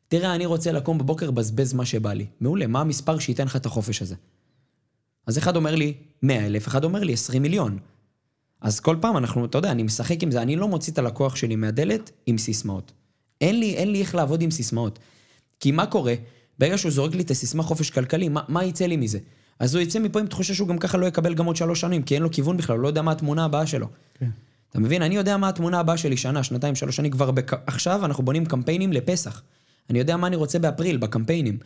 תראה, 0.08 0.36
אני 0.36 0.46
רוצה 0.46 0.72
לקום 0.72 0.98
בבוקר, 0.98 1.28
לבזבז 1.30 1.74
מה 1.74 1.86
שבא 1.86 2.14
לי. 2.14 2.26
מעולה, 2.42 2.68
מה 2.68 2.82
המספר 2.82 3.20
שייתן 3.20 3.46
לך 3.46 3.56
את 3.56 3.66
החופש 3.66 4.02
הזה? 4.02 4.16
אז 5.28 5.38
אחד 5.38 5.56
אומר 5.56 5.76
לי 5.76 5.94
100 6.24 6.46
אלף, 6.46 6.68
אחד 6.68 6.84
אומר 6.84 7.04
לי 7.04 7.14
20 7.14 7.42
מיליון. 7.42 7.78
אז 8.62 8.80
כל 8.80 8.96
פעם 9.02 9.18
אנחנו, 9.18 9.46
אתה 9.46 9.58
יודע, 9.58 9.72
אני 9.72 9.84
משחק 9.84 10.24
עם 10.24 10.32
זה, 10.32 10.42
אני 10.42 10.56
לא 10.56 10.68
מוציא 10.68 10.94
את 10.94 10.98
הלקוח 10.98 11.36
שלי 11.36 11.56
מהדלת 11.56 12.12
עם 12.26 12.38
סיסמאות. 12.38 12.92
אין 13.42 13.60
לי, 13.60 13.74
אין 13.74 13.92
לי 13.92 14.00
איך 14.00 14.16
לעבוד 14.16 14.42
עם 14.42 14.52
סיסמאות. 14.52 15.00
כי 15.60 15.72
מה 15.72 15.86
קורה? 15.86 16.14
ברגע 16.60 16.78
שהוא 16.78 16.92
זורק 16.92 17.16
לי 17.16 17.22
את 17.22 17.32
הסיסמה 17.32 17.64
חופש 17.64 17.90
כלכלי, 17.90 18.30
מה, 18.30 18.42
מה 18.48 18.64
יצא 18.64 18.86
לי 18.86 18.98
מזה? 18.98 19.20
אז 19.60 19.76
הוא 19.76 19.82
יצא 19.82 20.00
מפה 20.00 20.20
עם 20.20 20.28
תחושה 20.28 20.54
שהוא 20.54 20.68
גם 20.68 20.78
ככה 20.78 20.98
לא 20.98 21.06
יקבל 21.06 21.34
גם 21.34 21.46
עוד 21.46 21.56
שלוש 21.56 21.82
שנים, 21.82 22.04
כי 22.04 22.16
אין 22.16 22.24
לו 22.24 22.32
כיוון 22.32 22.58
בכלל, 22.58 22.76
הוא 22.76 22.84
לא 22.84 22.88
יודע 22.88 23.02
מה 23.02 23.12
התמונה 23.12 23.46
הבאה 23.46 23.68
שלו. 23.68 23.88
כן. 24.20 24.30
אתה 24.70 24.80
מבין? 24.80 25.02
אני 25.02 25.16
יודע 25.16 25.38
מה 25.38 25.50
התמונה 25.50 25.80
הבאה 25.80 25.98
שלי, 25.98 26.18
שנה, 26.18 26.44
שנתיים, 26.44 26.76
שלוש, 26.76 27.00
אני 27.00 27.12
כבר... 27.12 27.32
בק... 27.32 27.52
עכשיו 27.68 28.06
אנחנו 28.06 28.24
בונים 28.24 28.46
קמפיינים 28.46 28.94
לפסח. 28.94 29.42
אני 29.90 30.00
יודע 30.00 30.18
מה 30.18 30.28
אני 30.28 30.36
רוצה 30.36 30.60
באפריל, 30.60 30.98
בקמפיינים. 30.98 31.58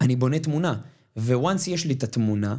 אני 0.00 0.16
בונה 0.16 0.38
תמונה. 0.38 0.74
וואנס 1.16 1.68
יש 1.68 1.86
לי 1.86 1.94
את 1.94 2.02
התמונה, 2.02 2.56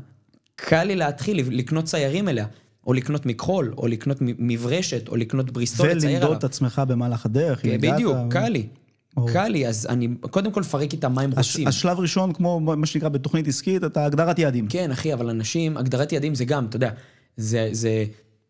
קל 0.55 0.83
לי 0.83 0.95
להתחיל 0.95 1.43
לקנות 1.51 1.85
ציירים 1.85 2.29
אליה. 2.29 2.45
או 2.87 2.93
לקנות 2.93 3.25
מכחול, 3.25 3.73
או 3.77 3.87
לקנות 3.87 4.17
מברשת, 4.21 5.07
או 5.07 5.15
לקנות 5.15 5.51
בריסטול 5.51 5.89
לצייר 5.89 6.07
עליו. 6.09 6.19
ולמדוד 6.21 6.37
את 6.37 6.43
עצמך 6.43 6.81
במהלך 6.87 7.25
הדרך. 7.25 7.61
כן, 7.61 7.77
בדיוק, 7.81 8.17
קל 8.29 8.49
לי. 8.49 8.67
ברור. 9.15 9.29
קל 9.29 9.47
לי, 9.47 9.67
אז 9.67 9.85
אני 9.89 10.07
קודם 10.21 10.51
כל 10.51 10.61
לפרק 10.61 10.91
איתם 10.93 11.13
מה 11.13 11.21
הם 11.21 11.31
הש- 11.37 11.51
רוצים. 11.51 11.67
השלב 11.67 11.99
ראשון, 11.99 12.33
כמו 12.33 12.59
מה 12.59 12.85
שנקרא 12.85 13.09
בתוכנית 13.09 13.47
עסקית, 13.47 13.83
אתה 13.83 14.05
הגדרת 14.05 14.39
יעדים. 14.39 14.67
כן, 14.69 14.91
אחי, 14.91 15.13
אבל 15.13 15.29
אנשים, 15.29 15.77
הגדרת 15.77 16.11
יעדים 16.11 16.35
זה 16.35 16.45
גם, 16.45 16.65
אתה 16.65 16.75
יודע, 16.75 16.89
זה, 17.37 17.69
זה, 17.71 18.05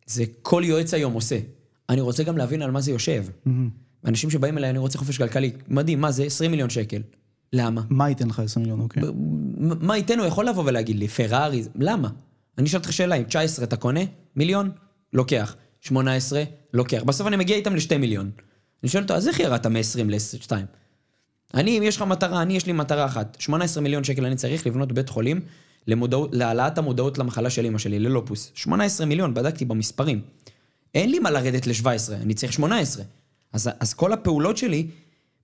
זה 0.06 0.24
כל 0.42 0.64
יועץ 0.66 0.94
היום 0.94 1.14
עושה. 1.14 1.40
אני 1.90 2.02
רוצה 2.02 2.24
גם 2.24 2.38
להבין 2.38 2.62
על 2.62 2.72
מה 2.72 2.82
זה 2.82 2.92
יושב. 2.92 3.24
אנשים 4.06 4.30
שבאים 4.30 4.58
אליי, 4.58 4.70
אני 4.70 4.78
רוצה 4.78 4.98
חופש 4.98 5.18
כלכלי, 5.18 5.52
מדהים, 5.68 6.02
מה 6.02 6.12
זה? 6.12 6.24
20 6.24 6.52
מיליון 6.52 6.70
שקל. 6.70 7.02
למה? 7.54 7.82
מה 7.90 8.10
ייתן 8.10 8.28
לך 8.28 8.40
20 8.40 8.64
מיליון, 8.64 8.80
אוקיי? 8.80 9.04
מה 9.58 9.98
ייתן? 9.98 10.20
הוא 10.20 10.28
יכול 10.28 10.46
לבוא 10.50 10.64
ולהגיד 10.66 10.96
לי, 11.00 11.08
פרארי, 11.08 11.64
למה? 11.76 12.10
אני 12.58 12.68
אשאל 12.68 12.80
אותך 12.80 12.94
שאלה, 12.94 13.16
אם 13.16 13.24
19 13.24 13.66
אתה 13.66 13.76
קונה? 13.76 14.00
מיליון? 14.36 14.72
לוקח. 15.14 15.56
18? 15.82 16.44
לוקח. 16.74 17.04
בסוף 17.04 17.28
אני 17.28 17.36
מגיע 17.36 17.56
איתם 17.56 17.76
לשתי 17.76 17.98
מיליון. 17.98 18.32
אני 18.84 18.90
שואל 18.90 19.04
אותו, 19.04 19.14
אז 19.14 19.28
איך 19.28 19.40
ירדת 19.40 19.66
מ-20 19.66 20.04
ל-2? 20.06 20.52
אני, 21.54 21.78
אם 21.78 21.84
יש 21.84 21.96
לך 21.96 22.02
מטרה, 22.02 22.42
אני, 22.42 22.56
יש 22.56 22.66
לי 22.66 22.74
מטרה 22.74 23.06
אחת. 23.06 23.38
18 23.40 23.84
מיליון 23.84 24.04
שקל 24.04 24.26
אני 24.26 24.36
צריך 24.36 24.68
לבנות 24.68 24.92
בית 24.92 25.10
חולים 25.10 25.42
למודעות, 25.88 26.30
להעלאת 26.34 26.78
המודעות 26.78 27.18
למחלה 27.18 27.50
של 27.50 27.66
אמא 27.66 27.78
שלי, 27.78 28.00
ללופוס. 28.00 28.52
18 28.56 29.08
מיליון, 29.08 29.34
בדקתי 29.34 29.66
במספרים. 29.66 30.22
אין 30.96 31.12
לי 31.12 31.20
מה 31.20 31.32
לרדת 31.32 31.68
ל-17, 31.68 32.14
אני 32.22 32.34
צריך 32.34 32.54
18. 32.54 33.04
אז, 33.54 33.70
אז 33.80 33.94
כל 33.94 34.14
הפעולות 34.14 34.58
שלי 34.58 34.88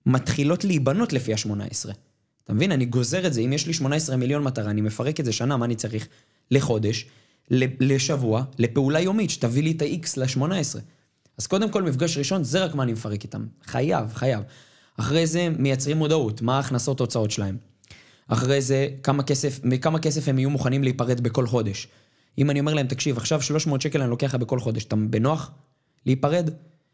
מתחילות 0.06 0.64
להיבנות 0.64 1.12
לפי 1.12 1.32
ה-18. 1.32 1.90
אתה 2.44 2.52
מבין? 2.52 2.72
אני 2.72 2.84
גוזר 2.84 3.26
את 3.26 3.32
זה, 3.32 3.40
אם 3.40 3.52
יש 3.52 3.66
לי 3.66 3.72
18 3.72 4.16
מיליון 4.16 4.44
מטרה, 4.44 4.70
אני 4.70 4.80
מפרק 4.80 5.20
את 5.20 5.24
זה 5.24 5.32
שנה, 5.32 5.56
מה 5.56 5.64
אני 5.64 5.74
צריך? 5.74 6.08
לחודש, 6.50 7.06
לשבוע, 7.80 8.42
לפעולה 8.58 9.00
יומית, 9.00 9.30
שתביא 9.30 9.62
לי 9.62 9.70
את 9.70 9.82
ה-X 9.82 10.06
ל-18. 10.16 10.78
אז 11.38 11.46
קודם 11.46 11.70
כל, 11.70 11.82
מפגש 11.82 12.18
ראשון, 12.18 12.44
זה 12.44 12.64
רק 12.64 12.74
מה 12.74 12.82
אני 12.82 12.92
מפרק 12.92 13.22
איתם. 13.22 13.46
חייב, 13.66 14.14
חייב. 14.14 14.42
אחרי 14.96 15.26
זה, 15.26 15.48
מייצרים 15.58 15.96
מודעות, 15.96 16.42
מה 16.42 16.56
ההכנסות 16.56 17.00
ההוצאות 17.00 17.30
שלהם. 17.30 17.56
אחרי 18.28 18.62
זה, 18.62 18.88
כמה 19.02 19.22
כסף, 19.22 19.60
מכמה 19.64 19.98
כסף 19.98 20.28
הם 20.28 20.38
יהיו 20.38 20.50
מוכנים 20.50 20.82
להיפרד 20.84 21.20
בכל 21.20 21.46
חודש. 21.46 21.88
אם 22.38 22.50
אני 22.50 22.60
אומר 22.60 22.74
להם, 22.74 22.86
תקשיב, 22.86 23.16
עכשיו 23.16 23.42
300 23.42 23.80
שקל 23.80 24.00
אני 24.00 24.10
לוקח 24.10 24.26
לך 24.26 24.34
בכל 24.34 24.60
חודש, 24.60 24.84
אתה 24.84 24.96
בנוח 24.96 25.50
להיפרד? 26.06 26.50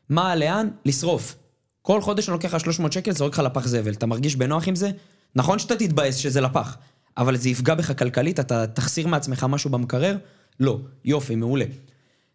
מה, 0.09 0.37
לאן? 0.37 0.69
לשרוף. 0.85 1.37
כל 1.83 2.01
חודש 2.01 2.29
אני 2.29 2.33
לוקח 2.33 2.55
לך 2.55 2.61
300 2.61 2.93
שקל, 2.93 3.13
זורק 3.13 3.33
לך 3.33 3.39
לפח 3.39 3.67
זבל. 3.67 3.93
אתה 3.93 4.07
מרגיש 4.07 4.37
בנוח 4.37 4.69
עם 4.69 4.75
זה? 4.75 4.91
נכון 5.37 5.59
שאתה 5.59 5.77
תתבאס 5.77 6.17
שזה 6.17 6.41
לפח, 6.41 6.77
אבל 7.19 7.37
זה 7.37 7.49
יפגע 7.49 7.75
בך 7.75 7.99
כלכלית, 7.99 8.41
אתה 8.41 8.67
תחסיר 8.67 9.07
מעצמך 9.07 9.47
משהו 9.49 9.71
במקרר? 9.71 10.17
לא. 10.61 10.81
יופי, 11.05 11.35
מעולה. 11.37 11.65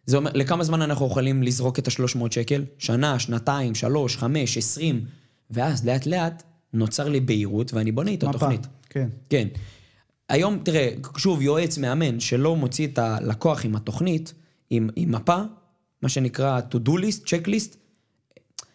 זה 0.06 0.16
אומר, 0.16 0.30
לכמה 0.34 0.64
זמן 0.64 0.82
אנחנו 0.82 1.06
יכולים 1.06 1.42
לזרוק 1.42 1.78
את 1.78 1.88
ה-300 1.88 2.18
שקל? 2.30 2.64
שנה, 2.78 3.18
שנתיים, 3.18 3.74
שלוש, 3.74 4.16
חמש, 4.16 4.56
עשרים, 4.58 5.04
ואז 5.50 5.86
לאט 5.86 6.06
לאט 6.06 6.42
נוצר 6.72 7.08
לי 7.08 7.20
בהירות 7.20 7.74
ואני 7.74 7.92
בונה 7.92 8.10
איתו 8.10 8.28
מפה, 8.28 8.38
תוכנית. 8.38 8.66
כן. 8.90 9.08
כן. 9.30 9.48
היום, 10.28 10.58
תראה, 10.64 10.88
שוב, 11.16 11.42
יועץ, 11.42 11.78
מאמן, 11.78 12.20
שלא 12.20 12.56
מוציא 12.56 12.86
את 12.86 12.98
הלקוח 12.98 13.64
עם 13.64 13.76
התוכנית, 13.76 14.34
עם, 14.70 14.88
עם 14.96 15.12
מפה, 15.12 15.36
מה 16.02 16.08
שנקרא 16.08 16.60
to-do 16.70 16.90
list, 16.90 17.24
checklist, 17.26 17.76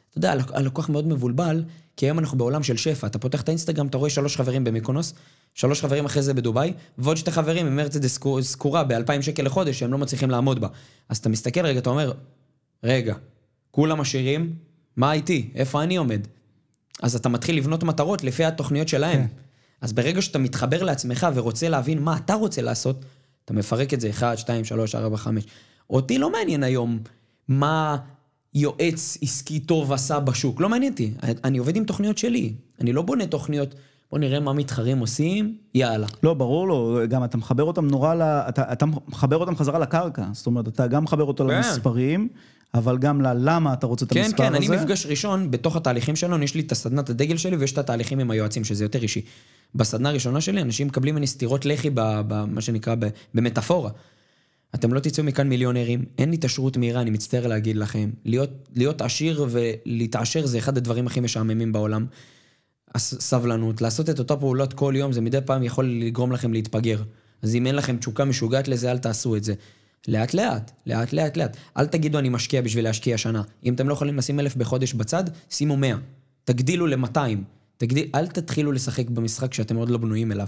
אתה 0.09 0.17
יודע, 0.17 0.31
הלק- 0.31 0.51
הלקוח 0.53 0.89
מאוד 0.89 1.07
מבולבל, 1.07 1.63
כי 1.97 2.05
היום 2.05 2.19
אנחנו 2.19 2.37
בעולם 2.37 2.63
של 2.63 2.77
שפע. 2.77 3.07
אתה 3.07 3.19
פותח 3.19 3.41
את 3.41 3.49
האינסטגרם, 3.49 3.87
אתה 3.87 3.97
רואה 3.97 4.09
שלוש 4.09 4.37
חברים 4.37 4.63
במיקונוס, 4.63 5.13
שלוש 5.53 5.81
חברים 5.81 6.05
אחרי 6.05 6.21
זה 6.21 6.33
בדובאי, 6.33 6.73
ועוד 6.97 7.17
שתי 7.17 7.31
חברים 7.31 7.67
עם 7.67 7.75
מרצדס 7.75 8.13
סקו- 8.13 8.41
סקורה 8.41 8.83
ב-2,000 8.83 9.21
שקל 9.21 9.43
לחודש, 9.43 9.79
שהם 9.79 9.91
לא 9.91 9.97
מצליחים 9.97 10.29
לעמוד 10.29 10.61
בה. 10.61 10.67
אז 11.09 11.17
אתה 11.17 11.29
מסתכל 11.29 11.65
רגע, 11.65 11.79
אתה 11.79 11.89
אומר, 11.89 12.11
רגע, 12.83 13.15
כולם 13.71 14.01
עשירים, 14.01 14.53
מה 14.95 15.13
איתי? 15.13 15.49
איפה 15.55 15.83
אני 15.83 15.97
עומד? 15.97 16.21
אז 17.01 17.15
אתה 17.15 17.29
מתחיל 17.29 17.57
לבנות 17.57 17.83
מטרות 17.83 18.23
לפי 18.23 18.45
התוכניות 18.45 18.87
שלהם. 18.87 19.21
כן. 19.21 19.33
אז 19.81 19.93
ברגע 19.93 20.21
שאתה 20.21 20.39
מתחבר 20.39 20.83
לעצמך 20.83 21.27
ורוצה 21.33 21.69
להבין 21.69 21.99
מה 22.01 22.17
אתה 22.17 22.33
רוצה 22.33 22.61
לעשות, 22.61 23.05
אתה 23.45 23.53
מפרק 23.53 23.93
את 23.93 24.01
זה 24.01 24.09
1, 24.09 24.37
2, 24.37 24.65
3, 24.65 24.95
4, 24.95 25.17
5. 25.17 25.43
אותי 25.89 26.17
לא 26.17 26.31
מעניין 26.31 26.63
היום 26.63 26.99
מה 27.47 27.97
יועץ 28.53 29.17
עסקי 29.21 29.59
טוב 29.59 29.93
עשה 29.93 30.19
בשוק, 30.19 30.61
לא 30.61 30.69
מעניין 30.69 30.91
אותי. 30.91 31.11
אני 31.43 31.57
עובד 31.57 31.75
עם 31.75 31.83
תוכניות 31.83 32.17
שלי, 32.17 32.53
אני 32.81 32.93
לא 32.93 33.01
בונה 33.01 33.25
תוכניות, 33.25 33.75
בוא 34.11 34.19
נראה 34.19 34.39
מה 34.39 34.53
מתחרים 34.53 34.99
עושים, 34.99 35.57
יאללה. 35.75 36.07
לא, 36.23 36.33
ברור 36.33 36.67
לו, 36.67 36.99
גם 37.09 37.23
אתה 37.23 37.37
מחבר 37.37 37.63
אותם 37.63 37.87
נורא 37.87 38.15
ל... 38.15 38.21
אתה, 38.21 38.73
אתה 38.73 38.85
מחבר 38.85 39.37
אותם 39.37 39.55
חזרה 39.55 39.79
לקרקע. 39.79 40.25
זאת 40.33 40.45
אומרת, 40.47 40.67
אתה 40.67 40.87
גם 40.87 41.03
מחבר 41.03 41.23
אותו 41.23 41.47
כן. 41.47 41.53
למספרים, 41.55 42.27
אבל 42.73 42.97
גם 42.97 43.21
ללמה 43.21 43.73
אתה 43.73 43.87
רוצה 43.87 44.05
את 44.05 44.13
כן, 44.13 44.19
המספר 44.23 44.37
כן, 44.37 44.55
הזה. 44.55 44.57
אני 44.57 44.77
מפגש 44.77 45.05
ראשון, 45.05 45.51
בתוך 45.51 45.75
התהליכים 45.75 46.15
שלנו, 46.15 46.43
יש 46.43 46.55
לי 46.55 46.61
את 46.61 46.71
הסדנת 46.71 47.09
הדגל 47.09 47.37
שלי 47.37 47.55
ויש 47.55 47.71
את 47.71 47.77
התהליכים 47.77 48.19
עם 48.19 48.31
היועצים, 48.31 48.63
שזה 48.63 48.85
יותר 48.85 49.03
אישי. 49.03 49.21
בסדנה 49.75 50.09
הראשונה 50.09 50.41
שלי, 50.41 50.61
אנשים 50.61 50.87
מקבלים 50.87 51.15
ממני 51.15 51.27
סטירות 51.27 51.65
לחי, 51.65 51.89
ב- 51.89 52.21
ב- 52.27 52.45
מה 52.45 52.61
שנקרא, 52.61 52.95
ב- 52.99 53.07
במטאפורה. 53.33 53.89
אתם 54.75 54.93
לא 54.93 54.99
תצאו 54.99 55.23
מכאן 55.23 55.49
מיליונרים, 55.49 56.05
אין 56.17 56.33
התעשרות 56.33 56.77
מהירה, 56.77 57.01
אני 57.01 57.09
מצטער 57.09 57.47
להגיד 57.47 57.77
לכם. 57.77 58.09
להיות, 58.25 58.49
להיות 58.75 59.01
עשיר 59.01 59.45
ולהתעשר 59.49 60.45
זה 60.45 60.57
אחד 60.57 60.77
הדברים 60.77 61.07
הכי 61.07 61.19
משעממים 61.19 61.71
בעולם. 61.71 62.05
הס- 62.95 63.19
סבלנות, 63.19 63.81
לעשות 63.81 64.09
את 64.09 64.19
אותה 64.19 64.35
פעולות 64.35 64.73
כל 64.73 64.93
יום, 64.97 65.13
זה 65.13 65.21
מדי 65.21 65.39
פעם 65.45 65.63
יכול 65.63 65.85
לגרום 65.85 66.31
לכם 66.31 66.53
להתפגר. 66.53 67.03
אז 67.41 67.55
אם 67.55 67.67
אין 67.67 67.75
לכם 67.75 67.97
תשוקה 67.97 68.25
משוגעת 68.25 68.67
לזה, 68.67 68.91
אל 68.91 68.97
תעשו 68.97 69.35
את 69.35 69.43
זה. 69.43 69.53
לאט 70.07 70.33
לאט, 70.33 70.71
לאט 70.85 71.13
לאט 71.13 71.37
לאט. 71.37 71.57
אל 71.77 71.85
תגידו 71.85 72.19
אני 72.19 72.29
משקיע 72.29 72.61
בשביל 72.61 72.83
להשקיע 72.83 73.17
שנה. 73.17 73.41
אם 73.65 73.73
אתם 73.73 73.89
לא 73.89 73.93
יכולים 73.93 74.17
לשים 74.17 74.39
אלף 74.39 74.55
בחודש 74.55 74.93
בצד, 74.93 75.23
שימו 75.49 75.77
מאה. 75.77 75.95
תגדילו 76.43 76.87
ל-200. 76.87 77.17
תגדיל, 77.77 78.07
אל 78.15 78.27
תתחילו 78.27 78.71
לשחק 78.71 79.09
במשחק 79.09 79.53
שאתם 79.53 79.75
עוד 79.75 79.89
לא 79.89 79.97
בנויים 79.97 80.31
אליו. 80.31 80.47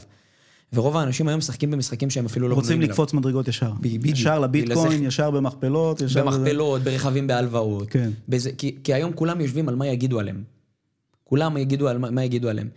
ורוב 0.73 0.97
האנשים 0.97 1.27
היום 1.27 1.37
משחקים 1.37 1.71
במשחקים 1.71 2.09
שהם 2.09 2.25
אפילו 2.25 2.47
לא 2.47 2.55
בנויים 2.55 2.79
רוצים. 2.79 2.89
לקפוץ 2.89 3.13
מדרגות 3.13 3.47
ישר. 3.47 3.71
בדיוק. 3.79 4.05
ישר 4.05 4.39
לביטקוין, 4.39 5.03
ישר 5.03 5.31
במכפלות, 5.31 6.01
ישר... 6.01 6.25
במכפלות, 6.25 6.81
ברכבים 6.81 7.27
בהלוואות. 7.27 7.89
כן. 7.89 8.09
בזה, 8.29 8.51
כי, 8.57 8.75
כי 8.83 8.93
היום 8.93 9.13
כולם 9.13 9.41
יושבים 9.41 9.69
על 9.69 9.75
מה 9.75 9.87
יגידו 9.87 10.19
עליהם. 10.19 10.43
כולם 11.23 11.57
יגידו 11.57 11.87
על 11.87 11.97
מה, 11.97 12.11
מה 12.11 12.23
יגידו 12.23 12.49
עליהם. 12.49 12.69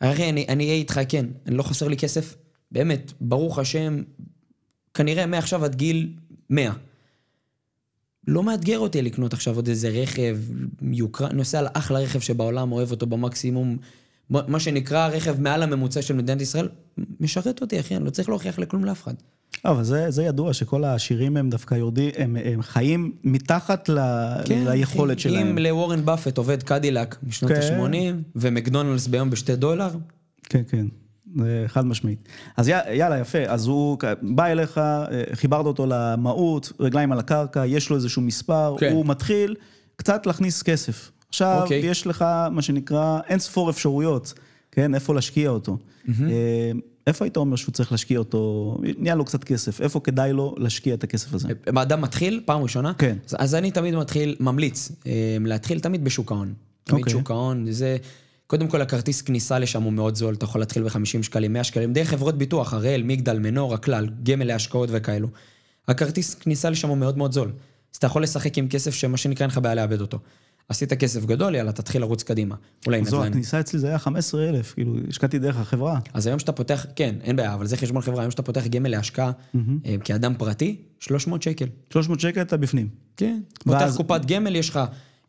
אחי, 0.00 0.28
אני 0.28 0.46
אני 0.48 0.64
אהיה 0.64 0.74
איתך, 0.74 1.00
כן, 1.08 1.26
אני 1.46 1.56
לא 1.56 1.62
חסר 1.62 1.88
לי 1.88 1.96
כסף. 1.96 2.36
באמת, 2.72 3.12
ברוך 3.20 3.58
השם, 3.58 4.02
כנראה 4.94 5.26
מעכשיו 5.26 5.64
עד 5.64 5.74
גיל 5.74 6.12
100. 6.50 6.72
לא 8.26 8.42
מאתגר 8.42 8.78
אותי 8.78 9.02
לקנות 9.02 9.32
עכשיו 9.32 9.56
עוד 9.56 9.68
איזה 9.68 9.88
רכב, 9.88 10.38
יוקרה, 10.82 11.32
נוסע 11.32 11.58
על 11.58 11.66
אחלה 11.72 11.98
רכב 11.98 12.20
שבעולם, 12.20 12.72
אוהב 12.72 12.90
אותו 12.90 13.06
במקסימום. 13.06 13.76
מה 14.30 14.60
שנקרא 14.60 15.08
רכב 15.08 15.40
מעל 15.40 15.62
הממוצע 15.62 16.02
של 16.02 16.14
מדינת 16.14 16.40
ישראל, 16.40 16.68
משרת 17.20 17.60
אותי, 17.60 17.80
אחי, 17.80 17.96
אני 17.96 18.04
לא 18.04 18.10
צריך 18.10 18.28
להוכיח 18.28 18.58
לכלום 18.58 18.84
לאף 18.84 19.02
אחד. 19.02 19.14
לא, 19.64 19.70
אבל 19.70 19.84
זה, 19.84 20.10
זה 20.10 20.22
ידוע 20.22 20.52
שכל 20.52 20.84
העשירים 20.84 21.36
הם 21.36 21.50
דווקא 21.50 21.74
יורדים, 21.74 22.10
הם, 22.16 22.36
הם 22.44 22.62
חיים 22.62 23.12
מתחת 23.24 23.88
ל, 23.88 23.98
ליכולת 24.48 25.16
אחי, 25.16 25.22
שלהם. 25.22 25.42
כן, 25.42 25.48
אם 25.48 25.58
לוורן 25.58 26.04
באפט 26.04 26.38
עובד 26.38 26.62
קדילק 26.62 27.16
משנות 27.22 27.52
כן. 27.52 27.80
ה-80, 27.80 28.14
ומקדונלדס 28.36 29.06
ביום 29.06 29.30
בשתי 29.30 29.56
דולר, 29.56 29.90
כן, 30.44 30.62
כן, 30.68 30.86
זה 31.36 31.64
חד 31.66 31.86
משמעית. 31.86 32.28
אז 32.56 32.68
י, 32.68 32.72
יאללה, 32.92 33.18
יפה, 33.18 33.38
אז 33.46 33.66
הוא 33.66 33.98
בא 34.22 34.46
אליך, 34.46 34.78
אה, 34.78 35.04
חיברת 35.32 35.66
אותו 35.66 35.86
למהות, 35.86 36.72
רגליים 36.80 37.12
על 37.12 37.18
הקרקע, 37.18 37.66
יש 37.66 37.90
לו 37.90 37.96
איזשהו 37.96 38.22
מספר, 38.22 38.76
כן. 38.78 38.92
הוא 38.92 39.06
מתחיל 39.06 39.54
קצת 39.96 40.26
להכניס 40.26 40.62
כסף. 40.62 41.10
עכשיו, 41.28 41.60
אוקיי. 41.62 41.86
יש 41.86 42.06
לך 42.06 42.24
מה 42.50 42.62
שנקרא 42.62 43.20
אין 43.28 43.38
ספור 43.38 43.70
אפשרויות, 43.70 44.34
כן, 44.72 44.94
איפה 44.94 45.14
להשקיע 45.14 45.50
אותו. 45.50 45.78
אה, 46.08 46.72
איפה 47.06 47.24
היית 47.24 47.36
אומר 47.36 47.56
שהוא 47.56 47.72
צריך 47.72 47.92
להשקיע 47.92 48.18
אותו, 48.18 48.76
נהיה 48.98 49.14
לו 49.14 49.24
קצת 49.24 49.44
כסף, 49.44 49.80
איפה 49.80 50.00
כדאי 50.00 50.32
לו 50.32 50.54
להשקיע 50.58 50.94
את 50.94 51.04
הכסף 51.04 51.34
הזה? 51.34 51.48
האדם 51.76 52.00
מתחיל, 52.00 52.40
פעם 52.44 52.62
ראשונה, 52.62 52.94
כן. 52.94 53.16
אז, 53.26 53.36
אז 53.38 53.54
אני 53.54 53.70
תמיד 53.70 53.94
מתחיל, 53.94 54.36
ממליץ, 54.40 54.92
אה, 55.06 55.36
להתחיל 55.40 55.80
תמיד 55.80 56.04
בשוק 56.04 56.32
ההון. 56.32 56.54
תמיד 56.84 57.00
אוקיי. 57.00 57.12
שוק 57.12 57.30
ההון, 57.30 57.66
זה... 57.70 57.96
קודם 58.46 58.68
כל, 58.68 58.82
הכרטיס 58.82 59.22
כניסה 59.22 59.58
לשם 59.58 59.82
הוא 59.82 59.92
מאוד 59.92 60.14
זול, 60.14 60.34
אתה 60.34 60.44
יכול 60.44 60.60
להתחיל 60.60 60.82
ב-50 60.82 61.22
שקלים, 61.22 61.52
100 61.52 61.64
שקלים, 61.64 61.92
דרך 61.92 62.08
חברות 62.08 62.38
ביטוח, 62.38 62.74
הראל, 62.74 63.02
מגדל, 63.02 63.38
מנור, 63.38 63.74
הכלל, 63.74 64.08
גמל 64.22 64.44
להשקעות 64.44 64.88
וכאלו. 64.92 65.28
הכרטיס 65.88 66.34
כניסה 66.34 66.70
לשם 66.70 66.88
הוא 66.88 66.96
מאוד 66.96 67.18
מאוד 67.18 67.32
זול. 67.32 67.52
אז 67.92 67.96
אתה 67.96 68.06
יכול 68.06 68.22
לשחק 68.22 68.58
עם 68.58 68.68
כסף 68.68 68.94
שמה 68.94 69.16
שנקרא 69.16 69.44
אין 69.44 69.50
לך 69.50 69.58
בעיה 69.58 69.74
לאבד 69.74 70.00
אותו. 70.00 70.18
עשית 70.68 70.92
כסף 70.92 71.24
גדול, 71.24 71.54
יאללה, 71.54 71.72
תתחיל 71.72 72.00
לרוץ 72.00 72.22
קדימה. 72.22 72.54
אולי 72.86 73.04
זו, 73.04 73.16
נדל"ן. 73.18 73.30
הכניסה 73.30 73.60
אצלי 73.60 73.78
זה 73.78 73.88
היה 73.88 73.98
15,000, 73.98 74.72
כאילו, 74.74 74.94
השקעתי 75.08 75.38
דרך 75.38 75.56
החברה. 75.56 75.98
אז 76.14 76.26
היום 76.26 76.38
שאתה 76.38 76.52
פותח, 76.52 76.86
כן, 76.96 77.14
אין 77.22 77.36
בעיה, 77.36 77.54
אבל 77.54 77.66
זה 77.66 77.76
חשבון 77.76 78.02
חברה, 78.02 78.22
היום 78.22 78.30
שאתה 78.30 78.42
פותח 78.42 78.66
גמל 78.66 78.88
להשקעה 78.90 79.30
אה, 79.86 79.96
כאדם 80.04 80.34
פרטי, 80.38 80.76
300 81.00 81.42
שקל. 81.42 81.66
300 81.92 82.20
שקל 82.20 82.42
אתה 82.42 82.56
בפנים. 82.56 82.88
כן. 83.16 83.40
פותח 83.64 83.78
ואז- 83.80 83.96
קופת 83.96 84.24
גמל, 84.26 84.56
יש 84.56 84.68
לך 84.70 84.80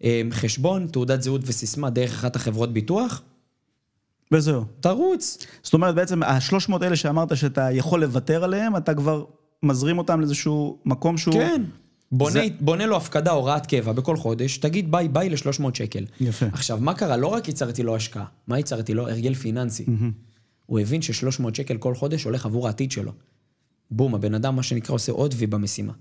אה, 0.04 0.22
חשבון, 0.32 0.88
תעודת 0.88 1.22
זהות 1.22 1.42
וסיסמה 1.46 1.90
דרך 1.90 2.12
אחת 2.12 2.36
החברות 2.36 2.74
ביטוח, 2.74 3.22
וזהו. 4.32 4.64
תרוץ. 4.80 5.46
זאת 5.64 5.74
אומרת, 5.74 5.96
בעצם 5.96 6.24
ה-300 6.24 6.74
האלה 6.82 6.96
שאמרת 6.96 7.38
שאתה 7.38 7.72
יכול 7.72 8.02
לוותר 8.02 8.44
עליהם, 8.44 8.76
אתה 8.78 8.94
כבר 8.94 9.24
מזרים 9.64 9.98
אותם 9.98 10.20
לאיזשהו 10.20 10.78
מקום 10.86 11.18
שהוא... 11.18 11.34
כן. 11.34 11.64
בונה, 12.12 12.34
זה- 12.34 12.48
בונה 12.60 12.86
לו 12.86 12.98
הפקדה 12.98 13.32
הוראת 13.32 13.66
קבע 13.66 13.92
בכל 13.92 14.18
חודש, 14.18 14.58
תגיד 14.58 14.92
ביי 14.92 15.08
ביי 15.08 15.30
ל-300 15.30 15.64
שקל. 15.74 16.06
יפה. 16.22 16.46
עכשיו, 16.52 16.78
מה 16.82 16.94
קרה? 16.94 17.18
לא 17.18 17.28
רק 17.28 17.48
ייצרתי 17.48 17.84
לו 17.84 17.96
השקעה, 17.96 18.26
מה 18.48 18.58
ייצרתי 18.58 18.94
לו? 18.94 19.10
הרגל 19.10 19.34
פיננסי. 19.34 19.86
הוא 20.66 20.80
הבין 20.80 21.02
ש-300 21.02 21.24
שקל 21.54 21.78
כל 21.78 21.96
חודש 21.96 22.24
הולך 22.24 22.46
עבור 22.46 22.68
העתיד 22.68 22.92
שלו. 22.92 23.12
בום, 23.92 24.16
הבן 24.16 24.34
אדם, 24.34 24.56
מה 24.56 24.64
שנקרא, 24.64 24.96
עושה 24.96 25.12
עוד 25.12 25.34
וי 25.38 25.48
במשימה. 25.48 25.94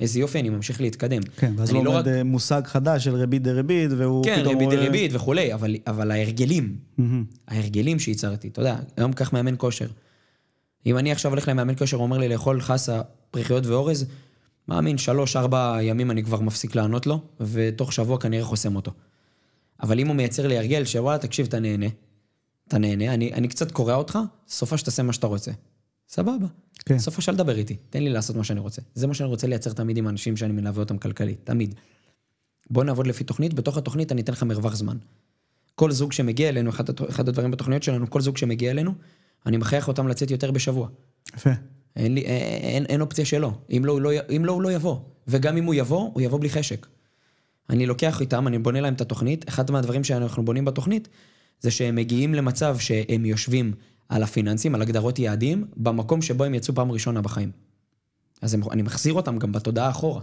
איזה 0.00 0.20
יופי, 0.20 0.40
אני 0.40 0.48
ממשיך 0.48 0.80
להתקדם. 0.80 1.22
כן, 1.36 1.52
ואז 1.56 1.70
אני 1.70 1.78
לא 1.78 1.84
לא 1.84 1.94
עומד 1.96 2.08
אה, 2.08 2.24
מושג 2.24 2.62
חדש 2.64 3.04
של 3.04 3.14
ריבית 3.14 3.42
דריבית, 3.42 3.90
והוא 3.96 4.24
כן, 4.24 4.36
פתאום 4.40 4.48
ריבית 4.54 4.66
רואה- 4.68 4.76
דריבית 4.76 5.10
וכולי, 5.14 5.54
אבל, 5.54 5.76
אבל 5.86 6.10
ההרגלים, 6.10 6.76
מהמם. 6.98 7.24
ההרגלים 7.48 7.98
שייצרתי, 7.98 8.48
אתה 8.48 8.60
יודע, 8.60 8.76
היום 8.96 9.12
קח 9.12 9.32
מאמן 9.32 9.54
כושר. 9.58 9.86
אם 10.86 10.98
אני 10.98 11.12
עכשיו 11.12 11.30
הולך 11.32 11.48
למאמן 11.48 11.74
כושר, 11.78 11.96
הוא 11.96 12.02
אומר 12.04 12.18
לי 12.18 12.28
לאכול 12.28 12.60
חסה, 12.60 13.00
פריחיות 13.30 13.66
ואורז, 13.66 14.06
מאמין, 14.70 14.98
שלוש, 14.98 15.36
ארבע 15.36 15.78
ימים 15.82 16.10
אני 16.10 16.24
כבר 16.24 16.40
מפסיק 16.40 16.74
לענות 16.74 17.06
לו, 17.06 17.20
ותוך 17.40 17.92
שבוע 17.92 18.18
כנראה 18.20 18.44
חוסם 18.44 18.76
אותו. 18.76 18.92
אבל 19.82 20.00
אם 20.00 20.06
הוא 20.06 20.16
מייצר 20.16 20.46
לי 20.46 20.58
הרגל, 20.58 20.84
שוואלה, 20.84 21.18
תקשיב, 21.18 21.46
אתה 21.46 21.60
נהנה, 21.60 21.86
אתה 22.68 22.78
נהנה, 22.78 23.14
אני, 23.14 23.32
אני 23.32 23.48
קצת 23.48 23.70
קורע 23.70 23.94
אותך, 23.94 24.18
סופה 24.48 24.78
שתעשה 24.78 25.02
מה 25.02 25.12
שאתה 25.12 25.26
רוצה. 25.26 25.50
סבבה. 26.08 26.46
כן. 26.84 26.98
סופה 26.98 27.22
של 27.22 27.32
לדבר 27.32 27.56
איתי, 27.56 27.76
תן 27.90 28.02
לי 28.02 28.10
לעשות 28.10 28.36
מה 28.36 28.44
שאני 28.44 28.60
רוצה. 28.60 28.82
זה 28.94 29.06
מה 29.06 29.14
שאני 29.14 29.28
רוצה 29.28 29.46
לייצר 29.46 29.72
תמיד 29.72 29.96
עם 29.96 30.06
האנשים 30.06 30.36
שאני 30.36 30.52
מלווה 30.52 30.82
אותם 30.82 30.98
כלכלית, 30.98 31.38
תמיד. 31.44 31.74
בוא 32.70 32.84
נעבוד 32.84 33.06
לפי 33.06 33.24
תוכנית, 33.24 33.54
בתוך 33.54 33.76
התוכנית 33.78 34.12
אני 34.12 34.20
אתן 34.20 34.32
לך 34.32 34.42
מרווח 34.42 34.74
זמן. 34.74 34.96
כל 35.74 35.90
זוג 35.90 36.12
שמגיע 36.12 36.48
אלינו, 36.48 36.70
אחד, 36.70 36.84
אחד 37.08 37.28
הדברים 37.28 37.50
בתוכניות 37.50 37.82
שלנו, 37.82 38.10
כל 38.10 38.20
זוג 38.20 38.36
שמגיע 38.36 38.70
אלינו, 38.70 38.94
אני 39.46 39.56
מכריח 39.56 39.88
אותם 39.88 40.08
לצאת 40.08 40.30
יותר 40.30 40.50
בשבוע. 40.50 40.88
יפה. 41.36 41.50
אין, 41.96 42.14
לי, 42.14 42.20
אין, 42.20 42.62
אין, 42.62 42.86
אין 42.86 43.00
אופציה 43.00 43.24
שלא. 43.24 43.52
אם 43.76 43.82
לא, 43.84 44.00
לא, 44.00 44.10
אם 44.36 44.44
לא, 44.44 44.52
הוא 44.52 44.62
לא 44.62 44.72
יבוא. 44.72 44.96
וגם 45.28 45.56
אם 45.56 45.64
הוא 45.64 45.74
יבוא, 45.74 46.10
הוא 46.12 46.22
יבוא 46.22 46.40
בלי 46.40 46.50
חשק. 46.50 46.86
אני 47.70 47.86
לוקח 47.86 48.20
איתם, 48.20 48.46
אני 48.48 48.58
בונה 48.58 48.80
להם 48.80 48.94
את 48.94 49.00
התוכנית. 49.00 49.48
אחד 49.48 49.70
מהדברים 49.70 50.04
שאנחנו 50.04 50.44
בונים 50.44 50.64
בתוכנית, 50.64 51.08
זה 51.60 51.70
שהם 51.70 51.96
מגיעים 51.96 52.34
למצב 52.34 52.78
שהם 52.78 53.24
יושבים 53.24 53.72
על 54.08 54.22
הפיננסים, 54.22 54.74
על 54.74 54.82
הגדרות 54.82 55.18
יעדים, 55.18 55.66
במקום 55.76 56.22
שבו 56.22 56.44
הם 56.44 56.54
יצאו 56.54 56.74
פעם 56.74 56.92
ראשונה 56.92 57.20
בחיים. 57.20 57.50
אז 58.42 58.54
הם, 58.54 58.62
אני 58.70 58.82
מחזיר 58.82 59.14
אותם 59.14 59.38
גם 59.38 59.52
בתודעה 59.52 59.90
אחורה. 59.90 60.22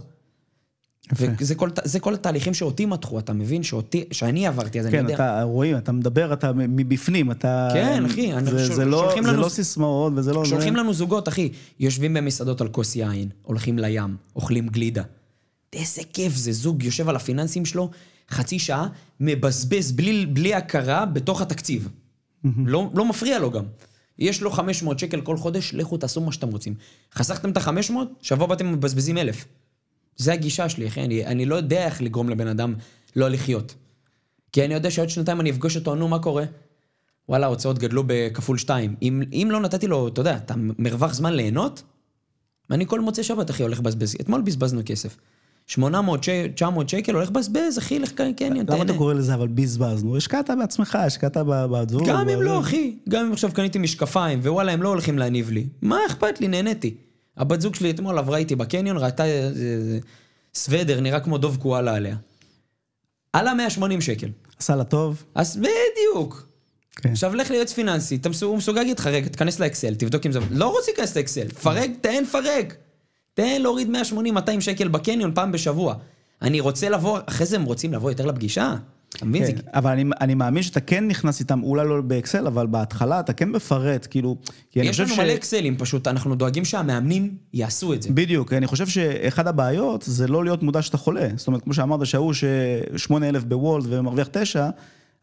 וזה 1.12 1.54
כל, 1.54 1.70
זה 1.84 2.00
כל 2.00 2.14
התהליכים 2.14 2.54
שאותי 2.54 2.86
מתחו, 2.86 3.18
אתה 3.18 3.32
מבין? 3.32 3.62
שאותי, 3.62 4.04
שאני 4.10 4.46
עברתי, 4.46 4.80
אז 4.80 4.86
אני 4.86 4.92
כן, 4.92 5.02
יודע. 5.02 5.14
אתה 5.14 5.42
רואים, 5.42 5.76
אתה 5.76 5.92
מדבר, 5.92 6.32
אתה 6.32 6.52
מבפנים, 6.54 7.30
אתה... 7.30 7.68
כן, 7.72 8.04
אחי, 8.06 8.32
אני- 8.32 8.50
זה, 8.50 8.66
שול- 8.66 8.76
זה, 8.76 8.84
לא, 8.84 8.98
שולחים 9.04 9.24
זה 9.24 9.32
לנו- 9.32 9.40
לא 9.42 9.48
סיסמאות 9.48 10.12
וזה 10.16 10.32
לא... 10.32 10.44
שולחים 10.44 10.74
זה... 10.74 10.80
לנו 10.80 10.92
זוגות, 10.94 11.28
אחי, 11.28 11.48
יושבים 11.80 12.14
במסעדות 12.14 12.60
על 12.60 12.68
כוס 12.68 12.96
יין, 12.96 13.28
הולכים 13.42 13.78
לים, 13.78 14.16
אוכלים 14.36 14.66
גלידה. 14.68 15.02
איזה 15.72 16.02
כיף 16.12 16.36
זה, 16.36 16.52
זוג 16.52 16.82
יושב 16.82 17.08
על 17.08 17.16
הפיננסים 17.16 17.64
שלו, 17.64 17.90
חצי 18.30 18.58
שעה, 18.58 18.88
מבזבז 19.20 19.92
בלי, 19.92 20.26
בלי 20.26 20.54
הכרה 20.54 21.06
בתוך 21.06 21.40
התקציב. 21.40 21.88
לא, 22.66 22.90
לא 22.94 23.04
מפריע 23.04 23.38
לו 23.38 23.50
גם. 23.50 23.64
יש 24.18 24.42
לו 24.42 24.50
500 24.50 24.98
שקל 24.98 25.20
כל 25.20 25.36
חודש, 25.36 25.74
לכו 25.74 25.96
תעשו 25.96 26.20
מה 26.20 26.32
שאתם 26.32 26.48
רוצים. 26.48 26.74
חסכתם 27.14 27.50
את 27.50 27.56
ה-500, 27.56 27.92
שבוע 28.22 28.44
הבא 28.44 28.54
אתם 28.54 28.72
מבזבזים 28.72 29.18
1,000. 29.18 29.44
זה 30.18 30.32
הגישה 30.32 30.68
שלי, 30.68 30.88
אחי, 30.88 31.04
אני, 31.04 31.26
אני 31.26 31.44
לא 31.46 31.54
יודע 31.54 31.84
איך 31.86 32.02
לגרום 32.02 32.28
לבן 32.28 32.46
אדם 32.46 32.74
לא 33.16 33.28
לחיות. 33.28 33.74
כי 34.52 34.64
אני 34.64 34.74
יודע 34.74 34.90
שעוד 34.90 35.10
שנתיים 35.10 35.40
אני 35.40 35.50
אפגוש 35.50 35.76
אותו, 35.76 35.94
נו, 35.94 36.08
מה 36.08 36.18
קורה? 36.18 36.44
וואלה, 37.28 37.46
ההוצאות 37.46 37.78
גדלו 37.78 38.02
בכפול 38.06 38.58
שתיים. 38.58 38.94
אם, 39.02 39.22
אם 39.32 39.48
לא 39.50 39.60
נתתי 39.60 39.86
לו, 39.86 40.08
אתה 40.08 40.20
יודע, 40.20 40.36
את 40.36 40.50
המרווח 40.50 41.14
זמן 41.14 41.32
ליהנות, 41.32 41.82
אני 42.70 42.86
כל 42.86 43.00
מוצאי 43.00 43.24
שבת, 43.24 43.50
אחי, 43.50 43.62
הולך 43.62 43.78
לבזבז. 43.78 44.16
אתמול 44.20 44.40
בזבזנו 44.42 44.80
כסף. 44.86 45.16
800, 45.66 46.24
ש- 46.24 46.28
900 46.54 46.88
שקל, 46.88 47.14
הולך 47.14 47.28
לבזבז, 47.28 47.78
אחי, 47.78 47.98
לך 47.98 48.12
קניון, 48.12 48.56
למה 48.56 48.64
תהנה. 48.64 48.82
אתה 48.82 48.94
קורא 48.94 49.14
לזה 49.14 49.34
אבל 49.34 49.48
בזבזנו? 49.48 50.16
השקעת 50.16 50.50
בעצמך, 50.60 50.94
השקעת 50.94 51.36
ב- 51.36 51.66
בזוג. 51.70 52.08
גם 52.08 52.28
אם. 52.28 52.42
לא, 52.42 52.60
אחי. 52.60 52.96
גם 53.08 53.26
אם 53.26 53.32
עכשיו 53.32 53.50
קניתי 53.52 53.78
משקפיים, 53.78 54.38
ווואלה, 54.40 54.72
הם 54.72 54.82
לא 54.82 54.88
הולכים 54.88 55.18
להניב 55.18 55.50
לי. 55.50 55.66
מה 55.82 55.98
אכפת 56.06 56.40
לי? 56.40 56.48
נהניתי. 56.48 56.94
הבת 57.38 57.60
זוג 57.60 57.74
שלי 57.74 57.90
אתמול 57.90 58.18
עברה 58.18 58.38
איתי 58.38 58.56
בקניון, 58.56 58.96
ראתה 58.98 59.24
סוודר, 60.54 61.00
נראה 61.00 61.20
כמו 61.20 61.38
דוב 61.38 61.56
קואלה 61.56 61.94
עליה. 61.94 62.16
עלה 63.32 63.54
180 63.54 64.00
שקל. 64.00 64.28
עשה 64.58 64.76
לה 64.76 64.84
טוב. 64.84 65.24
אז 65.34 65.56
בדיוק. 65.56 66.48
כן. 66.96 67.10
עכשיו 67.10 67.34
לך 67.34 67.50
ליועץ 67.50 67.72
פיננסי, 67.72 68.18
הוא 68.42 68.56
מסוגל 68.56 68.80
להגיד 68.80 68.98
לך, 68.98 69.06
רגע, 69.06 69.28
תיכנס 69.28 69.60
לאקסל, 69.60 69.94
תבדוק 69.94 70.26
אם 70.26 70.32
זה... 70.32 70.38
לא 70.50 70.68
רוצה 70.68 70.86
להיכנס 70.90 71.16
לאקסל, 71.16 71.48
פרק, 71.48 71.90
תן 72.00 72.24
פרק. 72.32 72.76
תן 73.34 73.62
להוריד 73.62 73.88
180-200 73.88 74.60
שקל 74.60 74.88
בקניון 74.88 75.34
פעם 75.34 75.52
בשבוע. 75.52 75.94
אני 76.42 76.60
רוצה 76.60 76.88
לבוא, 76.88 77.18
אחרי 77.26 77.46
זה 77.46 77.56
הם 77.56 77.64
רוצים 77.64 77.92
לבוא 77.92 78.10
יותר 78.10 78.26
לפגישה. 78.26 78.74
מבין? 79.22 79.46
כן, 79.46 79.56
אבל 79.74 79.90
אני, 79.90 80.04
אני 80.20 80.34
מאמין 80.34 80.62
שאתה 80.62 80.80
כן 80.80 81.08
נכנס 81.08 81.40
איתם, 81.40 81.62
אולי 81.62 81.88
לא 81.88 82.00
באקסל, 82.00 82.46
אבל 82.46 82.66
בהתחלה 82.66 83.20
אתה 83.20 83.32
כן 83.32 83.48
מפרט, 83.48 84.06
כאילו... 84.10 84.36
יש 84.76 85.00
לנו 85.00 85.16
מלא 85.16 85.34
אקסלים, 85.34 85.76
פשוט 85.76 86.06
אנחנו 86.08 86.34
דואגים 86.34 86.64
שהמאמנים 86.64 87.34
יעשו 87.52 87.94
את 87.94 88.02
זה. 88.02 88.08
בדיוק, 88.12 88.52
אני 88.52 88.66
חושב 88.66 88.86
שאחד 88.86 89.46
הבעיות 89.46 90.02
זה 90.06 90.26
לא 90.26 90.44
להיות 90.44 90.62
מודע 90.62 90.82
שאתה 90.82 90.96
חולה. 90.96 91.28
זאת 91.36 91.46
אומרת, 91.46 91.62
כמו 91.62 91.74
שאמרת, 91.74 92.06
שההוא 92.06 92.32
ש-8,000 92.32 93.44
בוולט 93.48 93.84
ומרוויח 93.88 94.28
9, 94.32 94.68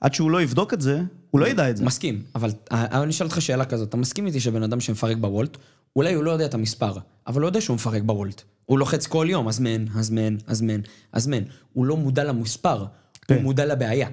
עד 0.01 0.13
שהוא 0.13 0.31
לא 0.31 0.41
יבדוק 0.41 0.73
את 0.73 0.81
זה, 0.81 1.01
הוא 1.31 1.41
לא 1.41 1.47
ידע 1.47 1.69
את 1.69 1.77
זה. 1.77 1.85
מסכים, 1.85 2.21
אבל 2.35 2.49
אה, 2.71 3.03
אני 3.03 3.11
אשאל 3.11 3.27
אותך 3.27 3.41
שאלה 3.41 3.65
כזאת, 3.65 3.89
אתה 3.89 3.97
מסכים 3.97 4.27
איתי 4.27 4.39
שבן 4.39 4.63
אדם 4.63 4.79
שמפרק 4.79 5.17
בוולט, 5.17 5.57
אולי 5.95 6.13
הוא 6.13 6.23
לא 6.23 6.31
יודע 6.31 6.45
את 6.45 6.53
המספר, 6.53 6.93
אבל 7.27 7.41
הוא 7.41 7.47
יודע 7.47 7.61
שהוא 7.61 7.75
מפרק 7.75 8.01
בוולט. 8.05 8.41
הוא 8.65 8.79
לוחץ 8.79 9.07
כל 9.07 9.27
יום, 9.29 9.47
הזמן, 9.47 9.85
הזמן, 9.95 10.35
הזמן, 10.47 10.79
הזמן. 11.13 11.41
הוא 11.73 11.85
לא 11.85 11.97
מודע 11.97 12.23
למספר, 12.23 12.85
כן. 13.27 13.35
הוא 13.35 13.43
מודע 13.43 13.65
לבעיה. 13.65 14.07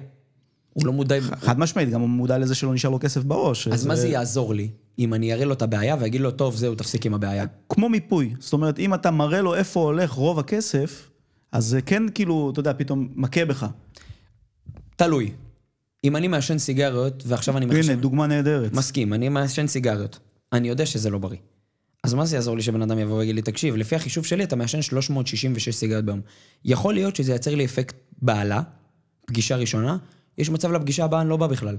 הוא 0.73 0.85
לא 0.85 0.93
מודע... 0.93 1.21
חד 1.21 1.59
משמעית, 1.59 1.89
גם 1.89 2.01
הוא 2.01 2.09
מודע 2.09 2.37
לזה 2.37 2.55
שלא 2.55 2.73
נשאר 2.73 2.89
לו 2.89 2.99
כסף 2.99 3.23
בראש. 3.23 3.67
אז 3.67 3.85
מה 3.85 3.95
זה 3.95 4.07
יעזור 4.07 4.53
לי 4.53 4.69
אם 4.99 5.13
אני 5.13 5.33
אראה 5.33 5.45
לו 5.45 5.53
את 5.53 5.61
הבעיה 5.61 5.95
ואגיד 5.99 6.21
לו, 6.21 6.31
טוב, 6.31 6.55
זהו, 6.55 6.75
תפסיק 6.75 7.05
עם 7.05 7.13
הבעיה. 7.13 7.45
כמו 7.69 7.89
מיפוי. 7.89 8.33
זאת 8.39 8.53
אומרת, 8.53 8.79
אם 8.79 8.93
אתה 8.93 9.11
מראה 9.11 9.41
לו 9.41 9.55
איפה 9.55 9.79
הולך 9.79 10.11
רוב 10.11 10.39
הכסף, 10.39 11.09
אז 11.51 11.65
זה 11.65 11.81
כן 11.81 12.03
כאילו, 12.15 12.49
אתה 12.49 12.59
יודע, 12.59 12.73
פתאום 12.77 13.07
מכה 13.15 13.45
בך. 13.45 13.67
תלוי. 14.95 15.31
אם 16.03 16.15
אני 16.15 16.27
מעשן 16.27 16.57
סיגריות, 16.57 17.23
ועכשיו 17.27 17.57
אני 17.57 17.65
הנה, 17.65 17.79
מחשב... 17.79 17.99
דוגמה 17.99 18.27
נהדרת. 18.27 18.73
מסכים, 18.73 19.13
אני 19.13 19.29
מעשן 19.29 19.67
סיגריות. 19.67 20.19
אני 20.53 20.67
יודע 20.67 20.85
שזה 20.85 21.09
לא 21.09 21.17
בריא. 21.17 21.37
אז 22.03 22.13
מה 22.13 22.25
זה 22.25 22.35
יעזור 22.35 22.55
לי 22.55 22.61
שבן 22.61 22.81
אדם 22.81 22.99
יבוא 22.99 23.17
ויגיד 23.17 23.35
לי, 23.35 23.41
תקשיב, 23.41 23.75
לפי 23.75 23.95
החישוב 23.95 24.25
שלי 24.25 24.43
אתה 24.43 24.55
מעשן 24.55 24.81
366 24.81 25.75
סיגריות 25.75 26.05
ביום. 26.05 26.21
יכול 26.65 26.93
להיות 26.93 27.15
שזה 27.15 27.31
ייצר 27.31 27.55
לי 27.55 27.65
אפקט 27.65 27.95
בעלה, 28.21 28.61
פגישה 29.25 29.55
ראשונה, 29.55 29.97
יש 30.37 30.49
מצב 30.49 30.71
לפגישה 30.71 31.05
הבאה 31.05 31.21
אני 31.21 31.29
לא 31.29 31.37
בא 31.37 31.47
בכלל. 31.47 31.77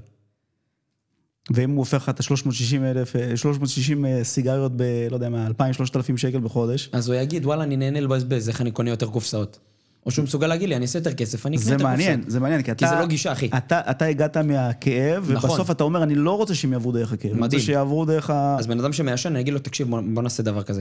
ואם 1.51 1.71
הוא 1.71 1.79
הופך 1.79 2.03
לך 2.03 2.09
את 2.09 2.21
ה-360 2.21 2.83
אלף, 2.83 3.17
אה, 3.17 3.37
360 3.37 4.07
אה, 4.07 4.25
סיגריות 4.25 4.73
ב... 4.77 4.83
לא 5.11 5.17
יודע 5.17 5.29
מה, 5.29 5.47
2,000-3,000 5.47 6.17
שקל 6.17 6.41
בחודש, 6.41 6.91
אז 6.93 7.09
הוא 7.09 7.17
יגיד, 7.17 7.47
וואלה, 7.47 7.65
אני 7.65 7.77
נהנה 7.77 8.01
לבזבז, 8.01 8.49
איך 8.49 8.61
אני 8.61 8.71
קונה 8.71 8.91
יותר 8.91 9.07
קופסאות. 9.07 9.59
או 10.07 10.11
שהוא 10.11 10.23
מסוגל 10.23 10.47
להגיד 10.47 10.69
לי, 10.69 10.77
אני 10.77 10.83
אעשה 10.83 10.99
יותר 10.99 11.15
כסף, 11.15 11.47
אני 11.47 11.57
אקנה 11.57 11.65
זה 11.65 11.73
יותר 11.73 11.85
קופסאות. 11.85 11.99
מעניין, 11.99 12.25
זה 12.27 12.41
מעניין, 12.41 12.63
כי 12.63 12.73
אתה... 12.73 12.87
כי 12.87 12.95
זה 12.95 13.01
לא 13.01 13.07
גישה, 13.07 13.33
אחי. 13.33 13.51
אתה, 13.57 13.81
אתה 13.91 14.05
הגעת 14.05 14.37
מהכאב, 14.37 15.33
נכון. 15.33 15.51
ובסוף 15.51 15.71
אתה 15.71 15.85
אומר, 15.85 16.03
אני 16.03 16.15
לא 16.15 16.37
רוצה 16.37 16.55
שהם 16.55 16.73
יעברו 16.73 16.93
דרך 16.93 17.13
הכאב. 17.13 17.31
אני 17.31 17.41
רוצה 17.41 17.47
מדהים. 17.47 17.63
שיעברו 17.63 18.05
דרך 18.05 18.31
ה... 18.31 18.57
אז 18.59 18.67
בן 18.67 18.81
אדם 18.81 18.93
שמעשן, 18.93 19.29
אני 19.29 19.41
אגיד 19.41 19.55
לו, 19.55 19.61
תקשיב, 19.61 19.91
בוא, 19.91 20.01
בוא 20.15 20.23
נעשה 20.23 20.43
דבר 20.43 20.63
כזה. 20.63 20.81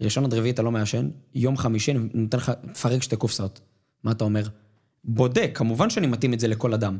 ראשון 0.00 0.24
עד 0.24 0.34
רביעי 0.34 0.52
אתה 0.52 0.62
לא 0.62 0.70
מעשן, 0.70 1.08
יום 1.34 1.56
חמישי 1.56 1.90
אני 1.92 2.08
נותן 2.14 2.38
לך, 2.38 2.52
פרק 2.82 3.02
שתי 3.02 3.16
קופסאות. 3.16 3.60
מה 4.04 4.12
אתה 4.12 4.24
אומר? 4.24 4.42
בודק, 5.04 5.50
כמובן 5.54 5.90
שאני 5.90 6.06
מתאים 6.06 6.34
את 6.34 6.40
זה 6.40 6.48
לכל 6.48 6.74
אדם. 6.74 6.98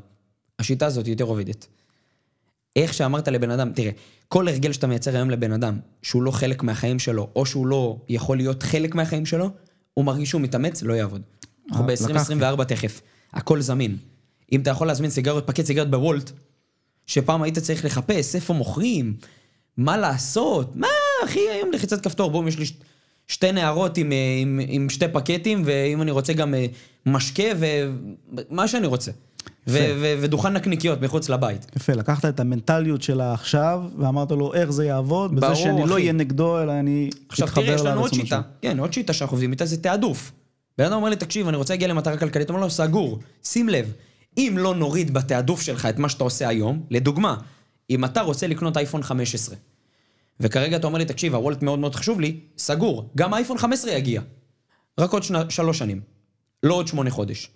השיטה 0.58 0.86
הזאת 0.86 1.08
יותר 1.08 1.24
עובדת. 1.24 1.66
איך 2.76 2.94
שאמרת 2.94 3.28
לבן 3.28 3.50
אדם, 3.50 3.72
תראה, 3.72 3.90
כל 4.28 4.48
הרגל 4.48 4.72
שאתה 4.72 4.86
מייצר 4.86 5.14
היום 5.14 5.30
לבן 5.30 5.52
אדם, 5.52 5.78
שהוא 6.02 6.22
לא 6.22 6.30
חלק 6.30 6.62
מהחיים 6.62 6.98
שלו, 6.98 7.30
או 7.36 7.46
שהוא 7.46 7.66
לא 7.66 7.98
יכול 8.08 8.36
להיות 8.36 8.62
חלק 8.62 8.94
מהחיים 8.94 9.26
שלו, 9.26 9.50
הוא 9.94 10.04
מרגיש 10.04 10.30
שהוא 10.30 10.40
מתאמץ, 10.40 10.82
לא 10.82 10.92
יעבוד. 10.92 11.22
אנחנו 11.70 11.88
אה, 11.88 11.94
לקחתי. 12.08 12.34
ב-2024 12.34 12.64
תכף, 12.64 13.00
הכל 13.32 13.60
זמין. 13.60 13.96
אם 14.52 14.60
אתה 14.60 14.70
יכול 14.70 14.86
להזמין 14.86 15.10
סיגריות, 15.10 15.46
פקט 15.46 15.64
סיגריות 15.64 15.90
בוולט, 15.90 16.30
שפעם 17.06 17.42
היית 17.42 17.58
צריך 17.58 17.84
לחפש 17.84 18.34
איפה 18.34 18.54
מוכרים, 18.54 19.16
מה 19.76 19.96
לעשות, 19.96 20.76
מה, 20.76 20.88
אחי, 21.24 21.40
היום 21.50 21.72
לחיצת 21.72 22.04
כפתור, 22.04 22.30
בום, 22.30 22.48
יש 22.48 22.58
לי 22.58 22.64
שתי 23.28 23.52
נערות 23.52 23.96
עם, 23.96 24.12
אה, 24.12 24.38
עם, 24.40 24.60
עם 24.68 24.90
שתי 24.90 25.08
פקטים, 25.12 25.62
ואם 25.64 26.02
אני 26.02 26.10
רוצה 26.10 26.32
גם 26.32 26.54
אה, 26.54 26.66
משקה 27.06 27.44
ומה 27.56 28.68
שאני 28.68 28.86
רוצה. 28.86 29.10
ו- 29.66 29.94
ו- 30.00 30.14
ודוכן 30.20 30.52
נקניקיות 30.52 31.00
מחוץ 31.02 31.28
לבית. 31.28 31.66
יפה, 31.76 31.92
לקחת 31.92 32.24
את 32.24 32.40
המנטליות 32.40 33.02
של 33.02 33.20
העכשיו, 33.20 33.82
ואמרת 33.98 34.30
לו 34.30 34.54
איך 34.54 34.70
זה 34.70 34.84
יעבוד, 34.84 35.34
בזה 35.34 35.40
ברור, 35.40 35.54
שאני 35.54 35.80
לא 35.80 35.84
אחי. 35.84 35.92
אהיה 35.92 36.12
נגדו, 36.12 36.62
אלא 36.62 36.72
אני 36.72 37.10
עכשיו 37.28 37.48
אתחבר 37.48 37.64
תראה, 37.64 37.74
יש 37.74 37.80
לנו 37.80 38.00
עוד 38.00 38.14
שיטה. 38.14 38.40
כן, 38.62 38.78
עוד 38.78 38.92
שיטה 38.92 39.12
שאנחנו 39.12 39.34
עובדים 39.34 39.50
איתה 39.50 39.66
זה 39.66 39.76
תעדוף. 39.76 40.32
בן 40.78 40.84
אדם 40.84 40.94
אומר 40.94 41.08
לי, 41.08 41.16
תקשיב, 41.16 41.48
אני 41.48 41.56
רוצה 41.56 41.74
להגיע 41.74 41.88
למטרה 41.88 42.16
כלכלית, 42.16 42.50
אומר 42.50 42.60
לו, 42.60 42.70
סגור. 42.70 43.18
שים 43.44 43.68
לב, 43.68 43.92
אם 44.38 44.54
לא 44.58 44.74
נוריד 44.74 45.14
בתעדוף 45.14 45.62
שלך 45.62 45.86
את 45.86 45.98
מה 45.98 46.08
שאתה 46.08 46.24
עושה 46.24 46.48
היום, 46.48 46.82
לדוגמה, 46.90 47.36
אם 47.90 48.04
אתה 48.04 48.20
רוצה 48.20 48.46
לקנות 48.46 48.76
אייפון 48.76 49.02
15, 49.02 49.56
וכרגע 50.40 50.76
אתה 50.76 50.86
אומר 50.86 50.98
לי, 50.98 51.04
תקשיב, 51.04 51.34
הוולט 51.34 51.62
מאוד 51.62 51.78
מאוד 51.78 51.94
חשוב 51.94 52.20
לי, 52.20 52.40
סגור, 52.58 53.10
גם 53.16 53.34
אייפון 53.34 53.58
15 53.58 53.92
יגיע. 53.92 54.20
רק 54.98 55.10
עוד 55.10 55.22
שנה, 55.22 55.42
שלוש 55.50 55.78
שנים. 55.78 56.00
לא 56.62 56.74
עוד 56.74 56.88
שמונה 56.88 57.10
חודש. 57.10 57.50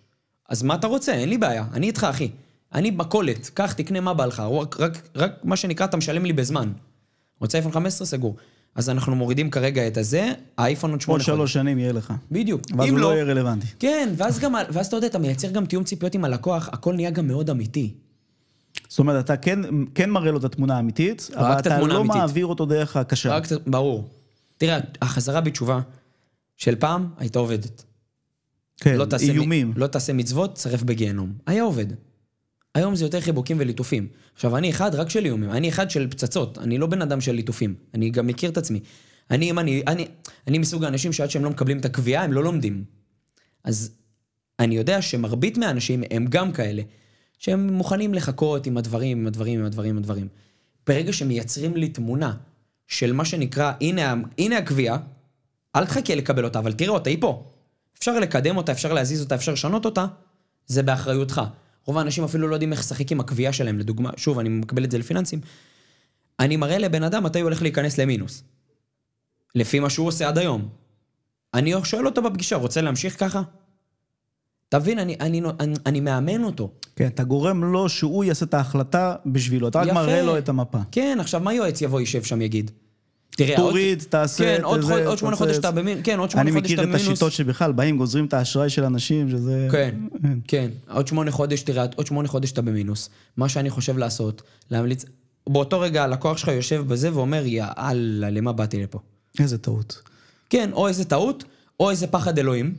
אז 0.48 0.62
מה 0.62 0.74
אתה 0.74 0.86
רוצה? 0.86 1.12
אין 1.12 1.28
לי 1.28 1.38
בעיה, 1.38 1.64
אני 1.72 1.86
איתך, 1.86 2.06
אחי. 2.10 2.30
אני 2.74 2.90
מכולת, 2.90 3.50
קח, 3.54 3.72
תקנה 3.72 4.00
מה 4.00 4.14
בא 4.14 4.26
לך, 4.26 4.40
רק, 4.40 4.80
רק, 4.80 5.08
רק 5.16 5.32
מה 5.44 5.56
שנקרא, 5.56 5.86
אתה 5.86 5.96
משלם 5.96 6.24
לי 6.24 6.32
בזמן. 6.32 6.72
רוצה 7.40 7.58
אייפון 7.58 7.72
15? 7.72 8.06
סגור. 8.06 8.36
אז 8.74 8.90
אנחנו 8.90 9.16
מורידים 9.16 9.50
כרגע 9.50 9.86
את 9.86 9.96
הזה, 9.96 10.32
האייפון 10.58 10.90
עוד 10.90 11.00
שמונה 11.00 11.18
עוד 11.18 11.24
שלוש 11.24 11.52
שנים 11.52 11.78
יהיה 11.78 11.92
לך. 11.92 12.12
בדיוק. 12.30 12.60
ואז 12.78 12.90
הוא 12.90 12.98
לא 12.98 13.08
לא, 13.08 13.14
יהיה 13.14 13.24
רלוונטי. 13.24 13.66
כן, 13.78 14.08
ואז 14.16 14.38
גם, 14.38 14.54
ואז 14.72 14.86
אתה 14.86 14.96
יודע, 14.96 15.06
אתה 15.06 15.18
מייצר 15.18 15.50
גם 15.50 15.66
תיאום 15.66 15.84
ציפיות 15.84 16.14
עם 16.14 16.24
הלקוח, 16.24 16.68
הכל 16.72 16.94
נהיה 16.94 17.10
גם 17.10 17.26
מאוד 17.26 17.50
אמיתי. 17.50 17.94
זאת 18.88 18.98
אומרת, 18.98 19.24
אתה 19.24 19.36
כן, 19.36 19.60
כן 19.94 20.10
מראה 20.10 20.30
לו 20.30 20.38
את 20.38 20.44
התמונה 20.44 20.76
האמיתית, 20.76 21.30
אבל 21.36 21.52
את 21.52 21.66
אתה 21.66 21.80
לא 21.80 21.94
האמיתית. 21.96 22.16
מעביר 22.16 22.46
אותו 22.46 22.66
דרך 22.66 22.96
הקשר. 22.96 23.32
רק, 23.32 23.44
ברור. 23.66 24.08
תראה, 24.58 24.78
החזרה 25.02 25.40
בתשובה 25.40 25.80
של 26.56 26.76
פעם 26.76 27.08
הייתה 27.18 27.38
עובדת. 27.38 27.84
כן, 28.80 28.94
לא 28.96 29.04
תעשה, 29.04 29.26
מ- 29.26 29.30
איומים. 29.30 29.72
לא 29.76 29.86
תעשה 29.86 30.12
מצוות, 30.12 30.54
צרף 30.54 30.82
בגיהנום. 30.82 31.32
היה 31.46 31.62
עובד. 31.62 31.86
היום 32.74 32.94
זה 32.94 33.04
יותר 33.04 33.20
חיבוקים 33.20 33.56
וליטופים. 33.60 34.08
עכשיו, 34.34 34.56
אני 34.56 34.70
אחד 34.70 34.94
רק 34.94 35.10
של 35.10 35.24
איומים, 35.24 35.50
אני 35.50 35.68
אחד 35.68 35.90
של 35.90 36.06
פצצות, 36.10 36.58
אני 36.58 36.78
לא 36.78 36.86
בן 36.86 37.02
אדם 37.02 37.20
של 37.20 37.32
ליטופים. 37.32 37.74
אני 37.94 38.10
גם 38.10 38.26
מכיר 38.26 38.50
את 38.50 38.56
עצמי. 38.58 38.80
אני, 39.30 39.50
אם 39.50 39.58
אני, 39.58 39.82
אני, 39.86 40.08
אני 40.46 40.58
מסוג 40.58 40.84
האנשים 40.84 41.12
שעד 41.12 41.30
שהם 41.30 41.44
לא 41.44 41.50
מקבלים 41.50 41.78
את 41.78 41.84
הקביעה, 41.84 42.24
הם 42.24 42.32
לא 42.32 42.44
לומדים. 42.44 42.84
אז 43.64 43.90
אני 44.60 44.76
יודע 44.76 45.02
שמרבית 45.02 45.58
מהאנשים 45.58 46.02
הם 46.10 46.26
גם 46.28 46.52
כאלה, 46.52 46.82
שהם 47.38 47.72
מוכנים 47.72 48.14
לחכות 48.14 48.66
עם 48.66 48.76
הדברים, 48.76 49.18
עם 49.18 49.26
הדברים, 49.26 49.60
עם 49.60 49.66
הדברים, 49.66 49.90
עם 49.90 49.98
הדברים. 49.98 50.28
ברגע 50.86 51.12
שמייצרים 51.12 51.76
לי 51.76 51.88
תמונה 51.88 52.34
של 52.86 53.12
מה 53.12 53.24
שנקרא, 53.24 53.72
הנה, 53.80 54.14
הנה 54.38 54.58
הקביעה, 54.58 54.98
אל 55.76 55.86
תחכה 55.86 56.14
לקבל 56.14 56.44
אותה, 56.44 56.58
אבל 56.58 56.72
תראה 56.72 56.90
אותה, 56.90 57.10
היא 57.10 57.18
פה. 57.20 57.44
אפשר 57.98 58.18
לקדם 58.18 58.56
אותה, 58.56 58.72
אפשר 58.72 58.92
להזיז 58.92 59.22
אותה, 59.22 59.34
אפשר 59.34 59.52
לשנות 59.52 59.84
אותה, 59.84 60.06
זה 60.66 60.82
באחריותך. 60.82 61.42
רוב 61.84 61.98
האנשים 61.98 62.24
אפילו 62.24 62.48
לא 62.48 62.54
יודעים 62.54 62.72
איך 62.72 62.80
לשחק 62.80 63.12
עם 63.12 63.20
הקביעה 63.20 63.52
שלהם, 63.52 63.78
לדוגמה, 63.78 64.10
שוב, 64.16 64.38
אני 64.38 64.48
מקבל 64.48 64.84
את 64.84 64.90
זה 64.90 64.98
לפיננסים. 64.98 65.40
אני 66.40 66.56
מראה 66.56 66.78
לבן 66.78 67.02
אדם 67.02 67.24
מתי 67.24 67.40
הוא 67.40 67.46
הולך 67.46 67.62
להיכנס 67.62 67.98
למינוס. 67.98 68.42
לפי 69.54 69.80
מה 69.80 69.90
שהוא 69.90 70.06
עושה 70.08 70.28
עד 70.28 70.38
היום. 70.38 70.68
אני 71.54 71.72
שואל 71.84 72.06
אותו 72.06 72.22
בפגישה, 72.22 72.56
רוצה 72.56 72.80
להמשיך 72.80 73.20
ככה? 73.20 73.42
תבין, 74.68 74.98
אני, 74.98 75.16
אני, 75.20 75.42
אני, 75.60 75.74
אני 75.86 76.00
מאמן 76.00 76.44
אותו. 76.44 76.70
כן, 76.96 77.06
אתה 77.06 77.24
גורם 77.24 77.64
לו 77.64 77.88
שהוא 77.88 78.24
יעשה 78.24 78.44
את 78.44 78.54
ההחלטה 78.54 79.14
בשבילו, 79.26 79.68
אתה 79.68 79.80
רק. 79.80 79.92
מראה 79.92 80.22
לו 80.22 80.38
את 80.38 80.48
המפה. 80.48 80.78
כן, 80.92 81.18
עכשיו 81.20 81.40
מה 81.40 81.54
יועץ 81.54 81.80
יבוא, 81.80 82.00
יישב 82.00 82.22
שם, 82.22 82.42
יגיד? 82.42 82.70
תראה, 83.30 83.56
תוריד, 83.56 83.98
עוד, 83.98 84.08
תעשה 84.08 84.44
כן, 84.44 84.56
את 84.58 84.64
עוד, 84.64 84.80
זה, 84.80 84.92
חוד, 84.92 85.02
עוד 85.02 85.18
שמונה 85.18 85.36
חודש 85.36 85.54
את 85.54 85.60
אתה. 85.60 85.70
במינוס, 85.70 86.02
כן, 86.04 86.18
עוד 86.18 86.30
אני 86.34 86.50
שמונה 86.50 86.50
חודש 86.50 86.64
מכיר 86.64 86.74
אתה 86.74 86.82
את 86.82 86.88
במינוס. 86.88 87.08
השיטות 87.08 87.32
שבכלל 87.32 87.72
באים, 87.72 87.98
גוזרים 87.98 88.24
את 88.26 88.34
האשראי 88.34 88.70
של 88.70 88.84
אנשים, 88.84 89.30
שזה... 89.30 89.68
כן, 89.72 89.94
כן. 90.48 90.70
עוד 90.90 91.06
שמונה 91.06 91.30
חודש, 91.30 91.62
תראה, 91.62 91.86
עוד 91.96 92.06
שמונה 92.06 92.28
חודש 92.28 92.52
אתה 92.52 92.62
במינוס. 92.62 93.10
מה 93.36 93.48
שאני 93.48 93.70
חושב 93.70 93.98
לעשות, 93.98 94.42
להמליץ... 94.70 95.04
באותו 95.48 95.80
רגע 95.80 96.04
הלקוח 96.04 96.36
שלך 96.36 96.48
יושב 96.48 96.84
בזה 96.88 97.14
ואומר, 97.14 97.42
יאללה, 97.46 98.30
למה 98.30 98.52
באתי 98.52 98.82
לפה? 98.82 98.98
איזה 99.38 99.58
טעות. 99.58 100.02
כן, 100.50 100.70
או 100.72 100.88
איזה 100.88 101.04
טעות, 101.04 101.44
או 101.80 101.90
איזה 101.90 102.06
פחד 102.06 102.38
אלוהים. 102.38 102.74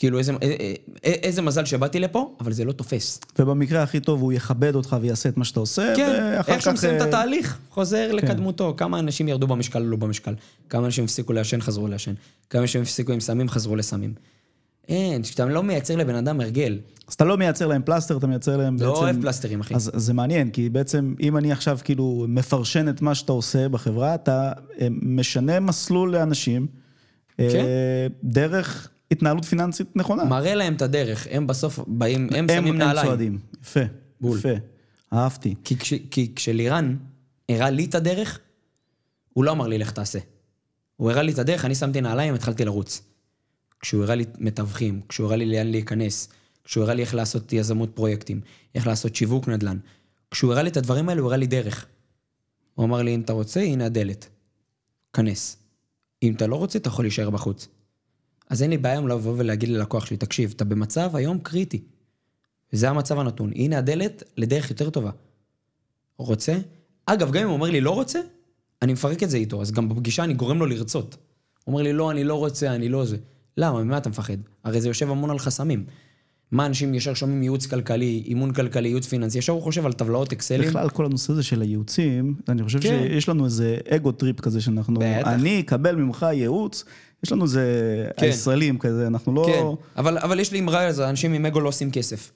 כאילו, 0.00 0.18
איזה, 0.18 0.32
אה, 0.32 0.36
אה, 0.42 0.74
אה, 1.04 1.10
איזה 1.22 1.42
מזל 1.42 1.64
שבאתי 1.64 2.00
לפה, 2.00 2.34
אבל 2.40 2.52
זה 2.52 2.64
לא 2.64 2.72
תופס. 2.72 3.20
ובמקרה 3.38 3.82
הכי 3.82 4.00
טוב 4.00 4.22
הוא 4.22 4.32
יכבד 4.32 4.74
אותך 4.74 4.96
ויעשה 5.00 5.28
את 5.28 5.36
מה 5.36 5.44
שאתה 5.44 5.60
עושה, 5.60 5.92
כן, 5.96 6.34
ואחר 6.36 6.52
איך 6.52 6.62
שהוא 6.62 6.72
כך... 6.72 6.78
מסיים 6.78 6.96
את 6.96 7.00
אה, 7.00 7.06
התהליך, 7.06 7.58
חוזר 7.70 8.12
לקדמותו. 8.12 8.74
כמה 8.76 8.98
אנשים 8.98 9.28
ירדו 9.28 9.46
במשקל, 9.46 9.78
עלו 9.78 9.96
במשקל. 9.96 10.34
כמה 10.68 10.86
אנשים 10.86 11.04
הפסיקו 11.04 11.32
לעשן, 11.32 11.60
חזרו 11.60 11.88
לעשן. 11.88 12.12
כמה 12.50 12.62
אנשים 12.62 12.82
הפסיקו 12.82 13.12
עם 13.12 13.20
סמים, 13.20 13.48
חזרו 13.48 13.76
לסמים. 13.76 14.14
אין, 14.88 15.22
כשאתה 15.22 15.44
לא 15.44 15.62
מייצר 15.62 15.96
לבן 15.96 16.14
אדם 16.14 16.40
הרגל. 16.40 16.78
אז 17.08 17.14
אתה 17.14 17.24
לא 17.24 17.36
מייצר 17.36 17.66
להם 17.66 17.82
פלסטר, 17.82 18.16
אתה 18.16 18.26
מייצר 18.26 18.56
להם 18.56 18.76
בעצם... 18.76 18.90
לא 18.90 18.96
אוהב 18.96 19.22
פלסטרים, 19.22 19.60
אחי. 19.60 19.74
אז 19.74 19.90
זה 19.94 20.14
מעניין, 20.14 20.50
כי 20.50 20.68
בעצם 20.68 21.14
אם 21.20 21.36
אני 21.36 21.52
עכשיו 21.52 21.78
כאילו 21.84 22.26
מפרשן 22.28 22.88
את 22.88 23.02
מה 23.02 23.14
שאתה 23.14 23.32
עושה 23.32 23.68
בחברה, 23.68 24.14
אתה 24.14 24.52
משנה 24.90 25.60
מסלול 25.60 26.12
לאנשים, 26.12 26.66
כן. 27.36 27.64
דרך 28.24 28.88
התנהלות 29.10 29.44
פיננסית 29.44 29.96
נכונה. 29.96 30.24
מראה 30.24 30.54
להם 30.54 30.74
את 30.74 30.82
הדרך, 30.82 31.26
הם 31.30 31.46
בסוף 31.46 31.78
באים, 31.86 32.28
הם 32.30 32.34
הם, 32.34 32.46
שמים 32.48 32.72
הם 32.74 32.78
נעליים. 32.78 33.06
צועדים. 33.06 33.38
יפה, 33.62 33.80
בול. 34.20 34.38
יפה. 34.38 34.48
אהבתי. 35.12 35.54
כי, 35.64 35.78
כש, 35.78 35.94
כי 36.10 36.32
כשלירן 36.36 36.96
הראה 37.48 37.70
לי 37.70 37.84
את 37.84 37.94
הדרך, 37.94 38.38
הוא 39.32 39.44
לא 39.44 39.50
אמר 39.50 39.66
לי 39.66 39.78
לך 39.78 39.90
תעשה. 39.90 40.18
הוא 40.96 41.10
הראה 41.10 41.22
לי 41.22 41.32
את 41.32 41.38
הדרך, 41.38 41.64
אני 41.64 41.74
שמתי 41.74 42.00
נעליים, 42.00 42.34
התחלתי 42.34 42.64
לרוץ. 42.64 43.02
כשהוא 43.80 44.02
הראה 44.02 44.14
לי 44.14 44.24
מתווכים, 44.38 45.00
כשהוא 45.08 45.26
הראה 45.26 45.36
לי 45.36 45.46
לאן 45.46 45.66
להיכנס, 45.66 46.28
כשהוא 46.64 46.84
הראה 46.84 46.94
לי 46.94 47.02
איך 47.02 47.14
לעשות 47.14 47.52
יזמות 47.52 47.90
פרויקטים, 47.94 48.40
איך 48.74 48.86
לעשות 48.86 49.16
שיווק 49.16 49.48
נדל"ן. 49.48 49.78
כשהוא 50.30 50.52
הראה 50.52 50.62
לי 50.62 50.70
את 50.70 50.76
הדברים 50.76 51.08
האלה, 51.08 51.20
הוא 51.20 51.26
הראה 51.26 51.36
לי 51.36 51.46
דרך. 51.46 51.86
הוא 52.74 52.86
אמר 52.86 53.02
לי, 53.02 53.14
אם 53.14 53.20
אתה 53.20 53.32
רוצה, 53.32 53.60
הנה 53.60 53.86
הדלת. 53.86 54.28
כנס. 55.12 55.56
אם 56.22 56.32
אתה 56.34 56.46
לא 56.46 56.56
רוצה, 56.56 56.78
אתה 56.78 56.88
יכול 56.88 57.04
להישאר 57.04 57.30
בחוץ. 57.30 57.68
אז 58.50 58.62
אין 58.62 58.70
לי 58.70 58.78
בעיה 58.78 59.00
לבוא 59.00 59.34
ולהגיד 59.36 59.68
ללקוח 59.68 60.06
שלי, 60.06 60.16
תקשיב, 60.16 60.52
אתה 60.56 60.64
במצב 60.64 61.16
היום 61.16 61.38
קריטי. 61.38 61.82
וזה 62.72 62.90
המצב 62.90 63.18
הנתון. 63.18 63.50
הנה 63.54 63.78
הדלת 63.78 64.22
לדרך 64.36 64.70
יותר 64.70 64.90
טובה. 64.90 65.10
רוצה? 66.16 66.58
אגב, 67.06 67.30
גם 67.30 67.42
אם 67.42 67.46
הוא 67.46 67.54
אומר 67.54 67.70
לי 67.70 67.80
לא 67.80 67.90
רוצה, 67.90 68.20
אני 68.82 68.92
מפרק 68.92 69.22
את 69.22 69.30
זה 69.30 69.36
איתו, 69.36 69.62
אז 69.62 69.72
גם 69.72 69.88
בפגישה 69.88 70.24
אני 70.24 70.34
גורם 70.34 70.58
לו 70.58 70.66
לרצות. 70.66 71.16
הוא 71.64 71.72
אומר 71.72 71.82
לי, 71.82 71.92
לא, 71.92 72.10
אני 72.10 72.24
לא 72.24 72.34
רוצה, 72.34 72.74
אני 72.74 72.88
לא 72.88 73.04
זה. 73.04 73.16
למה? 73.56 73.84
ממה 73.84 73.98
אתה 73.98 74.08
מפחד? 74.08 74.36
הרי 74.64 74.80
זה 74.80 74.88
יושב 74.88 75.10
המון 75.10 75.30
על 75.30 75.38
חסמים. 75.38 75.84
מה 76.52 76.66
אנשים 76.66 76.94
ישר 76.94 77.14
שומעים 77.14 77.42
ייעוץ 77.42 77.66
כלכלי, 77.66 78.22
אימון 78.26 78.52
כלכלי, 78.52 78.88
ייעוץ 78.88 79.06
פיננסי, 79.06 79.38
ישר 79.38 79.52
הוא 79.52 79.62
חושב 79.62 79.86
על 79.86 79.92
טבלאות 79.92 80.32
אקסלים. 80.32 80.68
בכלל, 80.68 80.88
כל 80.88 81.04
הנושא 81.04 81.32
הזה 81.32 81.42
של 81.42 81.62
הייעוצים, 81.62 82.34
אני 82.48 82.62
חושב 82.62 82.80
כן. 82.80 82.88
שיש 83.08 83.28
לנו 83.28 83.44
איזה 83.44 83.76
ego 83.88 84.12
trip 84.12 84.40
כזה 84.40 84.60
שאנחנו... 84.60 85.00
בטח. 85.00 85.28
אני 85.28 85.60
אקבל 85.60 85.96
ממך 85.96 86.26
ייעוץ, 86.32 86.84
יש 87.24 87.32
לנו 87.32 87.44
איזה... 87.44 87.64
כן. 88.16 88.26
הישראלים 88.26 88.78
כזה, 88.78 89.06
אנחנו 89.06 89.34
לא... 89.34 89.44
כן, 89.46 89.64
אבל, 90.00 90.18
אבל 90.18 90.40
יש 90.40 90.52
לי 90.52 90.60
אמרה 90.60 90.86
על 90.86 90.92
זה, 90.92 91.08
אנשים 91.08 91.32
עם 91.32 91.46
אגו 91.46 91.60
לא 91.60 91.68
עושים 91.68 91.90
כסף. 91.90 92.32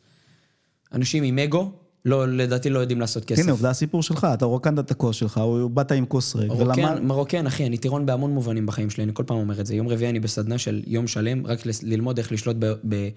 אנשים 0.92 1.22
עם 1.22 1.38
אגו, 1.38 1.72
לא, 2.04 2.28
לדעתי 2.28 2.70
לא 2.70 2.78
יודעים 2.78 3.00
לעשות 3.00 3.24
כסף. 3.24 3.42
הנה, 3.42 3.52
עובדה 3.52 3.70
הסיפור 3.70 4.02
שלך, 4.02 4.26
אתה 4.34 4.44
רוקנת 4.44 4.78
את 4.78 4.90
הכוס 4.90 5.16
שלך, 5.16 5.38
או 5.38 5.68
באת 5.68 5.92
עם 5.92 6.06
כוס 6.06 6.36
ריק, 6.36 6.52
ולמד... 6.52 6.78
מרוקן, 6.78 7.06
מרוקן, 7.06 7.46
אחי, 7.46 7.66
אני 7.66 7.78
טירון 7.78 8.06
בהמון 8.06 8.30
מובנים 8.30 8.66
בחיים 8.66 8.90
שלי, 8.90 9.04
אני 9.04 9.12
כל 9.14 9.22
פעם 9.26 9.36
אומר 9.36 9.60
את 9.60 9.66
זה. 9.66 9.74
יום 9.74 9.88
רביעי 9.88 10.10
אני 10.10 10.20
בסדנה 10.20 10.58
של 10.58 10.82
יום 10.86 11.06
שלם, 11.06 11.46
רק 11.46 11.58
ללמוד 11.82 12.18
איך 12.18 12.32
לשלוט 12.32 12.56
ב- 12.58 12.74
ב- 12.88 13.08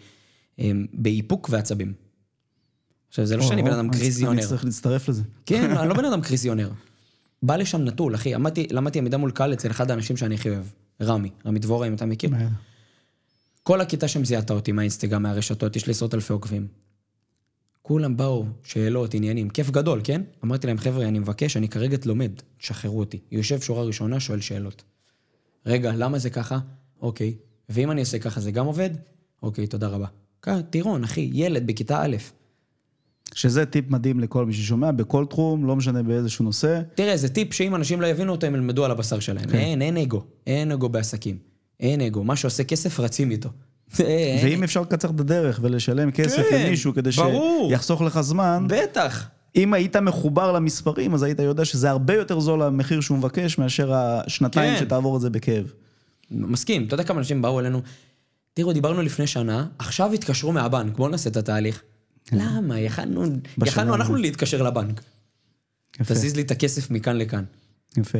אמ, 0.60 0.86
באיפוק 0.94 1.48
ועצבים. 1.52 1.94
עכשיו, 3.10 3.26
זה 3.26 3.38
לא 3.38 3.44
שאני 3.44 3.64
בן 3.64 3.74
אדם 3.74 3.90
אני 3.90 3.98
קריזיונר. 3.98 4.46
צריך 4.46 4.66
להצטרף 4.66 5.10
לזה. 5.10 5.24
כן, 5.46 5.72
אני 5.78 5.90
לא 5.90 5.96
בן 5.96 6.06
אדם 6.06 6.22
קריזיונר. 6.22 6.70
בא 7.44 7.56
לשם 7.56 7.82
נטול, 7.82 8.16
אחי. 8.16 8.34
למדתי 8.72 9.00
עמידה 9.00 9.18
מול 9.18 9.32
קהל 9.32 9.54
אצל 9.54 9.72
אחד 9.72 9.92
האנשים 9.92 10.18
שאני 10.18 10.36
הכי 10.36 10.50
אוהב, 10.50 10.64
רמי. 11.02 11.30
רמי 11.46 11.60
דבורה, 11.60 11.88
אם 11.88 11.94
אתה 11.94 12.06
מכיר. 12.06 12.30
כל 13.64 13.82
הכיתה 13.82 14.08
שם 14.08 14.26
זיהתה 14.26 14.54
אותי 14.54 14.72
מהאינסטגרם, 14.72 15.24
מהרשתות, 15.24 15.76
יש 15.76 15.88
לי 15.88 15.92
עשרות 15.92 16.14
אלפי 16.14 16.34
עוקבים. 16.34 16.68
כולם 17.82 18.18
באו, 18.18 18.46
שאלות, 18.64 19.14
עניינים, 19.14 19.50
כיף 19.50 19.70
גדול, 19.70 20.02
כן? 20.04 20.22
אמרתי 20.44 20.68
להם, 20.68 20.78
חבר'ה, 20.78 21.08
אני 21.08 21.20
מבקש, 21.20 21.58
אני 21.58 21.70
כרגע 21.70 21.98
לומד, 22.06 22.32
תשחררו 22.58 23.00
אותי. 23.00 23.20
יושב 23.32 23.62
שורה 23.62 23.84
ראשונה, 23.84 24.20
שואל 24.20 24.42
שאלות. 24.42 24.84
רגע, 25.66 25.92
למה 25.96 26.20
זה 26.20 26.30
ככה? 26.30 26.60
אוקיי. 27.02 27.36
ואם 27.70 27.92
אני 27.92 28.02
עושה 28.02 28.20
ככה, 28.20 28.42
זה 28.42 28.52
גם 28.52 28.66
עובד? 28.66 28.90
אוקיי, 29.44 29.68
תודה 29.68 29.88
רבה. 29.88 30.08
טירון, 30.70 31.04
אחי, 31.04 31.30
ילד 31.34 31.68
בכיתה 31.68 32.04
א'. 32.04 32.16
שזה 33.38 33.66
טיפ 33.66 33.90
מדהים 33.90 34.20
לכל 34.20 34.46
מי 34.46 34.54
ששומע, 34.54 34.92
בכל 34.92 35.26
תחום, 35.26 35.66
לא 35.66 35.76
משנה 35.76 36.04
באיזשהו 36.04 36.46
נושא. 36.46 36.82
תראה, 36.96 37.18
זה 37.18 37.30
טיפ 37.30 37.54
שאם 37.54 37.76
אנשים 37.76 38.02
לא 38.02 38.08
יבינו 38.08 38.32
אותו, 38.32 38.48
הם 38.48 38.56
ילמדו 38.56 38.86
על 38.86 38.92
הבשר 38.92 39.20
שלהם. 39.20 39.50
אין, 39.54 39.82
אין 39.82 39.98
אגו. 39.98 40.24
אין 40.48 40.72
אגו 40.72 40.90
בעסקים. 40.90 41.38
אין 41.80 42.02
אגו. 42.02 42.24
מה 42.24 42.36
שעושה 42.36 42.64
כסף, 42.64 43.00
רצים 43.00 43.32
איתו. 43.32 43.50
ואם 44.44 44.64
אפשר 44.64 44.82
לקצר 44.82 45.10
את 45.10 45.20
הדרך 45.20 45.60
ולשלם 45.64 46.12
כסף 46.12 46.44
כן, 46.50 46.66
למישהו 46.68 46.94
כדי 46.94 47.10
ברור. 47.10 47.70
שיחסוך 47.70 48.02
לך 48.02 48.22
זמן, 48.22 48.66
בטח. 48.70 49.28
אם 49.56 49.74
היית 49.74 49.96
מחובר 49.96 50.52
למספרים, 50.52 51.14
אז 51.14 51.24
היית 51.24 51.40
יודע 51.40 51.66
שזה 51.66 51.90
הרבה 51.90 52.14
יותר 52.14 52.40
זול 52.40 52.62
המחיר 52.62 53.02
שהוא 53.02 53.18
מבקש, 53.18 53.58
מאשר 53.58 53.94
השנתיים 53.94 54.74
כן. 54.74 54.80
שתעבור 54.80 55.16
את 55.16 55.22
זה 55.22 55.30
בכאב. 55.30 55.72
מסכים. 56.32 56.84
אתה 56.84 56.94
יודע 56.94 57.04
כמה 57.04 57.20
אנשים 57.20 57.42
באו 57.42 57.60
אלינו, 57.60 57.82
תראו, 58.54 58.74
דיברנו 58.74 59.02
לפני 59.02 59.28
שנה, 59.28 59.66
עכשיו 59.80 60.14
התקשרו 60.14 60.52
מהבנק, 60.52 60.98
בואו 60.98 61.10
נעשה 61.10 61.30
את 61.30 61.38
התהליך. 61.38 61.82
למה? 62.32 62.80
יכלנו, 62.80 63.26
יכלנו 63.66 63.96
אנחנו 63.96 64.16
להתקשר 64.16 64.64
לבנק. 64.64 65.02
יפה, 66.02 66.14
תזיז 66.14 66.36
לי 66.36 66.42
את 66.42 66.52
הכסף 66.52 66.92
מכאן 66.92 67.18
לכאן. 67.18 67.44
יפה. 67.98 68.20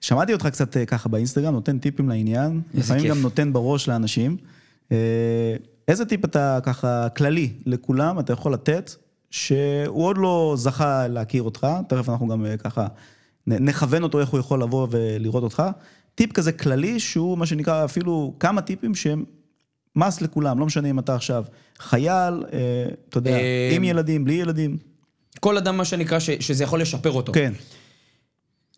שמעתי 0.00 0.32
אותך 0.32 0.46
קצת 0.46 0.76
אה, 0.76 0.86
ככה 0.86 1.08
באינסטגרם, 1.08 1.52
נותן 1.54 1.78
טיפים 1.78 2.08
לעניין, 2.08 2.60
איזה 2.74 2.82
לפעמים 2.82 3.02
כיף. 3.02 3.10
גם 3.10 3.22
נותן 3.22 3.52
בראש 3.52 3.88
לאנשים. 3.88 4.36
אה, 4.92 5.56
איזה 5.88 6.04
טיפ 6.04 6.24
אתה 6.24 6.58
ככה 6.62 7.08
כללי 7.08 7.52
לכולם 7.66 8.18
אתה 8.18 8.32
יכול 8.32 8.52
לתת, 8.52 8.94
שהוא 9.30 10.04
עוד 10.04 10.18
לא 10.18 10.54
זכה 10.58 11.08
להכיר 11.08 11.42
אותך, 11.42 11.66
תכף 11.88 12.08
אנחנו 12.08 12.28
גם 12.28 12.46
אה, 12.46 12.56
ככה 12.56 12.86
נכוון 13.46 14.02
אותו 14.02 14.20
איך 14.20 14.28
הוא 14.28 14.40
יכול 14.40 14.62
לבוא 14.62 14.86
ולראות 14.90 15.42
אותך. 15.42 15.62
טיפ 16.14 16.32
כזה 16.32 16.52
כללי 16.52 17.00
שהוא 17.00 17.38
מה 17.38 17.46
שנקרא 17.46 17.84
אפילו 17.84 18.34
כמה 18.40 18.62
טיפים 18.62 18.94
שהם 18.94 19.24
מס 19.96 20.20
לכולם, 20.20 20.58
לא 20.58 20.66
משנה 20.66 20.90
אם 20.90 20.98
אתה 20.98 21.14
עכשיו 21.14 21.44
חייל, 21.78 22.44
אה, 22.52 22.86
אתה 23.08 23.18
יודע, 23.18 23.30
אה, 23.30 23.70
עם 23.72 23.84
ילדים, 23.84 24.24
בלי 24.24 24.34
ילדים. 24.34 24.78
כל 25.40 25.56
אדם, 25.56 25.76
מה 25.76 25.84
שנקרא, 25.84 26.18
ש, 26.18 26.30
שזה 26.30 26.64
יכול 26.64 26.80
לשפר 26.80 27.12
אותו. 27.12 27.32
כן, 27.32 27.52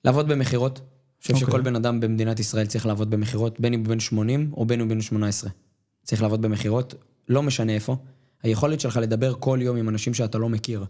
לעבוד 0.04 0.28
במכירות, 0.28 0.80
חושב 1.22 1.34
אוקיי. 1.34 1.46
שכל 1.48 1.60
בן 1.60 1.76
אדם 1.76 2.00
במדינת 2.00 2.40
ישראל 2.40 2.66
צריך 2.66 2.86
לעבוד 2.86 3.10
במכירות, 3.10 3.60
בין 3.60 3.74
אם 3.74 3.80
הוא 3.80 3.88
בן 3.88 4.00
80 4.00 4.50
או 4.56 4.66
בין 4.66 4.80
אם 4.80 4.86
הוא 4.86 4.94
בן 4.94 5.00
18. 5.00 5.50
צריך 6.04 6.22
לעבוד 6.22 6.42
במכירות, 6.42 6.94
לא 7.28 7.42
משנה 7.42 7.74
איפה. 7.74 7.96
היכולת 8.42 8.80
שלך 8.80 8.96
לדבר 8.96 9.34
כל 9.40 9.58
יום 9.62 9.76
עם 9.76 9.88
אנשים 9.88 10.14
שאתה 10.14 10.38
לא 10.38 10.48
מכיר, 10.48 10.84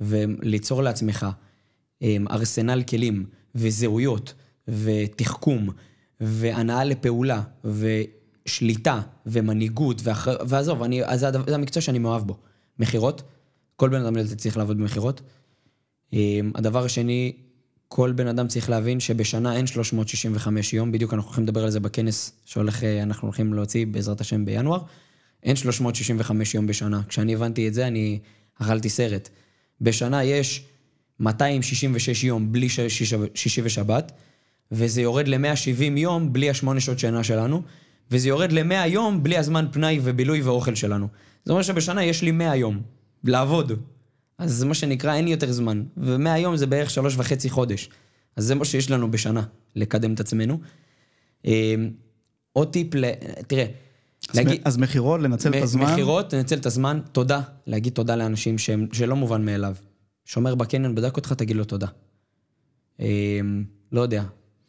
וליצור 0.00 0.82
לעצמך 0.82 1.26
אמ, 2.02 2.26
ארסנל 2.30 2.82
כלים, 2.82 3.26
וזהויות, 3.54 4.34
ותחכום, 4.68 5.68
והנאה 6.20 6.84
לפעולה, 6.84 7.42
ושליטה, 8.46 9.00
ומנהיגות, 9.26 10.00
ואחר... 10.04 10.36
ועזוב, 10.48 10.82
אני, 10.82 11.02
זה 11.14 11.28
הדבר- 11.28 11.44
זה 11.48 11.54
המקצוע 11.54 11.82
שאני 11.82 11.98
מאוהב 11.98 12.22
בו. 12.26 12.36
מכירות, 12.78 13.22
כל 13.76 13.88
בן 13.88 14.06
אדם 14.06 14.34
צריך 14.36 14.56
לעבוד 14.56 14.78
במכירות. 14.78 15.20
אמ, 16.12 16.52
הדבר 16.54 16.84
השני, 16.84 17.32
כל 17.88 18.12
בן 18.12 18.26
אדם 18.26 18.48
צריך 18.48 18.70
להבין 18.70 19.00
שבשנה 19.00 19.56
אין 19.56 19.66
365 19.66 20.72
יום, 20.72 20.92
בדיוק 20.92 21.14
אנחנו 21.14 21.28
הולכים 21.28 21.44
לדבר 21.44 21.64
על 21.64 21.70
זה 21.70 21.80
בכנס 21.80 22.32
שהולך, 22.44 22.84
אה, 22.84 23.02
אנחנו 23.02 23.26
הולכים 23.28 23.54
להוציא 23.54 23.86
בעזרת 23.86 24.20
השם 24.20 24.44
בינואר. 24.44 24.80
אין 25.42 25.56
365 25.56 26.54
יום 26.54 26.66
בשנה. 26.66 27.02
כשאני 27.08 27.34
הבנתי 27.34 27.68
את 27.68 27.74
זה, 27.74 27.86
אני 27.86 28.18
אכלתי 28.58 28.88
סרט. 28.88 29.28
בשנה 29.80 30.24
יש 30.24 30.64
266 31.20 32.24
יום 32.24 32.52
בלי 32.52 32.68
שישי 33.34 33.62
ושבת, 33.64 34.12
וזה 34.72 35.02
יורד 35.02 35.28
ל-170 35.28 35.98
יום 35.98 36.32
בלי 36.32 36.50
השמונה 36.50 36.80
שעות 36.80 36.98
שינה 36.98 37.24
שלנו, 37.24 37.62
וזה 38.12 38.28
יורד 38.28 38.52
ל-100 38.52 38.86
יום 38.86 39.22
בלי 39.22 39.38
הזמן 39.38 39.66
פנאי 39.72 40.00
ובילוי 40.02 40.42
ואוכל 40.42 40.74
שלנו. 40.74 41.08
זאת 41.44 41.50
אומרת 41.50 41.64
שבשנה 41.64 42.04
יש 42.04 42.22
לי 42.22 42.30
100 42.30 42.56
יום 42.56 42.80
לעבוד. 43.24 43.72
אז 44.38 44.52
זה 44.52 44.66
מה 44.66 44.74
שנקרא, 44.74 45.14
אין 45.14 45.24
לי 45.24 45.30
יותר 45.30 45.52
זמן. 45.52 45.82
ו-100 45.96 46.38
יום 46.38 46.56
זה 46.56 46.66
בערך 46.66 46.90
שלוש 46.90 47.14
וחצי 47.16 47.50
חודש. 47.50 47.90
אז 48.36 48.44
זה 48.44 48.54
מה 48.54 48.64
שיש 48.64 48.90
לנו 48.90 49.10
בשנה, 49.10 49.42
לקדם 49.76 50.14
את 50.14 50.20
עצמנו. 50.20 50.58
אה, 51.46 51.74
עוד 52.52 52.72
טיפ, 52.72 52.94
ל... 52.94 53.04
תראה, 53.46 53.66
אז 54.30 54.38
מ- 54.38 54.62
אז 54.64 54.76
מכירות, 54.78 55.20
לנצל 55.20 55.50
את 55.58 55.62
הזמן. 55.62 55.92
מכירות, 55.92 56.32
לנצל 56.32 56.56
את 56.56 56.66
הזמן, 56.66 57.00
תודה. 57.12 57.40
להגיד 57.66 57.92
תודה 57.92 58.16
לאנשים 58.16 58.58
שהם, 58.58 58.86
שלא 58.92 59.16
מובן 59.16 59.44
מאליו. 59.44 59.74
שומר 60.24 60.54
בקניון 60.54 60.94
בדק 60.94 61.16
אותך, 61.16 61.32
תגיד 61.32 61.56
לו 61.56 61.64
תודה. 61.64 61.86
אה, 63.00 63.40
לא 63.92 64.00
יודע, 64.00 64.24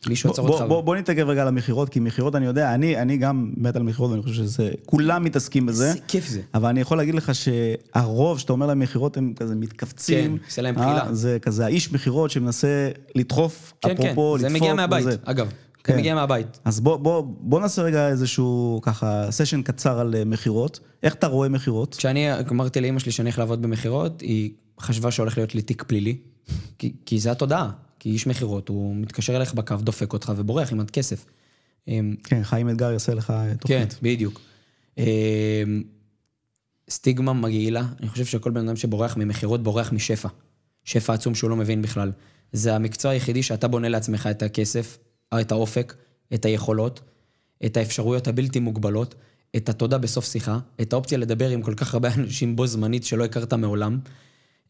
מישהו 0.08 0.32
עצר 0.32 0.42
אותך. 0.42 0.64
בוא, 0.68 0.96
נתעכב 0.96 1.28
רגע 1.28 1.42
על 1.42 1.48
המכירות, 1.48 1.90
כי 1.90 2.00
מכירות, 2.00 2.36
אני 2.36 2.46
יודע, 2.46 2.74
אני, 2.74 2.98
אני 2.98 3.18
גם 3.18 3.54
מת 3.58 3.76
על 3.76 3.84
מכירות, 3.84 4.12
ואני 4.12 4.22
חושב 4.22 4.36
שזה, 4.36 4.72
כולם 4.86 5.24
מתעסקים 5.24 5.66
בזה. 5.66 5.88
איזה 5.88 6.00
כיף 6.08 6.28
זה. 6.28 6.42
אבל 6.54 6.70
אני 6.70 6.82
יכול 6.82 6.98
להגיד 6.98 7.16
לך 7.16 7.32
שהרוב, 7.36 8.40
שאתה 8.40 8.54
אומר 8.54 8.66
להם 8.66 8.80
מכירות, 8.80 9.18
הם 9.18 9.34
כזה 9.36 9.56
מתכווצים. 9.56 10.38
כן, 10.38 10.46
עושה 10.46 10.62
להם 10.62 10.78
אה, 10.78 10.82
בחילה. 10.82 11.14
זה 11.14 11.38
כזה 11.42 11.66
האיש 11.66 11.92
מכירות 11.92 12.32
שמנסה 12.32 12.90
לדחוף, 13.16 13.74
כן, 13.82 13.90
כן, 13.90 14.04
אפרופו, 14.04 14.38
זה 14.38 14.48
לדפוק. 14.48 14.62
מגיע 14.62 14.74
מהבית, 14.74 15.06
וזה. 15.06 15.18
אגב. 15.24 15.48
זה 15.48 15.54
כן. 15.84 15.98
מגיע 15.98 16.16
מהבית. 16.16 16.60
אז 16.66 16.80
בוא, 16.80 16.98
בוא, 16.98 17.24
בוא 17.40 17.60
נעשה 17.60 17.82
רגע 17.82 18.08
איזשהו 18.08 18.80
ככה 18.82 19.32
סשן 19.32 19.62
קצר 19.62 20.00
על 20.00 20.16
אה, 20.16 20.26
מכירות. 20.26 20.80
איך 21.04 21.14
אתה 21.14 21.28
רואה 21.28 21.50
מכירות? 21.50 21.96
כשאני 21.96 22.40
אמרתי 22.52 22.82
לאימא 22.82 23.00
שלי 23.00 23.12
שאני 23.12 23.30
הולך 23.30 23.40
לעבוד 23.40 23.62
במכירות, 23.62 24.22
היא 24.22 24.52
חשבה 24.80 25.12
שהולך 25.12 25.38
להיות 25.38 25.56
לי 25.56 25.62
תיק 25.62 25.84
פלילי, 25.84 26.18
כי, 26.78 26.94
כי 27.06 27.20
זה 27.20 27.32
התודעה. 27.32 27.72
כי 28.00 28.10
איש 28.10 28.28
מכירות, 28.28 28.70
הוא 28.70 28.96
מתקשר 28.96 29.36
אליך 29.36 29.54
בקו, 29.54 29.76
דופק 29.76 30.14
אותך 30.14 30.32
ובורח 30.36 30.72
עם 30.72 30.80
עד 30.80 30.92
כסף. 30.92 31.26
אמ, 31.88 32.16
כן, 32.24 32.44
חיים 32.44 32.70
אתגר 32.70 32.92
יעשה 32.92 33.14
לך 33.14 33.32
אה, 33.32 33.50
כן, 33.50 33.56
תוכנית. 33.56 34.00
בדיוק. 34.02 34.42
אמ, 34.98 35.04
סטיגמה 36.90 37.34
מגעילה, 37.34 37.84
אני 38.00 38.10
חושב 38.10 38.26
שכל 38.26 38.52
בן 38.52 38.68
אדם 38.68 38.76
שבורח 38.76 39.18
ממכירות 39.18 39.64
בורח 39.64 39.92
משפע. 39.92 40.30
שפע 40.84 41.14
עצום 41.14 41.36
שהוא 41.36 41.50
לא 41.50 41.56
מבין 41.56 41.82
בכלל. 41.82 42.12
זה 42.52 42.76
המקצוע 42.76 43.12
היחידי 43.12 43.44
שאתה 43.44 43.68
בונה 43.68 43.90
לעצמך 43.90 44.28
את 44.32 44.44
הכסף, 44.44 44.98
את 45.42 45.52
האופק, 45.52 45.94
את 46.34 46.46
היכולות, 46.46 47.02
את 47.66 47.78
האפשרויות 47.78 48.28
הבלתי 48.28 48.60
מוגבלות, 48.60 49.16
את 49.56 49.70
התודה 49.70 49.98
בסוף 49.98 50.26
שיחה, 50.26 50.60
את 50.82 50.94
האופציה 50.94 51.18
לדבר 51.18 51.50
עם 51.50 51.62
כל 51.62 51.74
כך 51.74 51.94
הרבה 51.94 52.14
אנשים 52.14 52.56
בו 52.56 52.68
זמנית 52.68 53.04
שלא 53.04 53.24
הכרת 53.24 53.54
מעולם. 53.54 54.00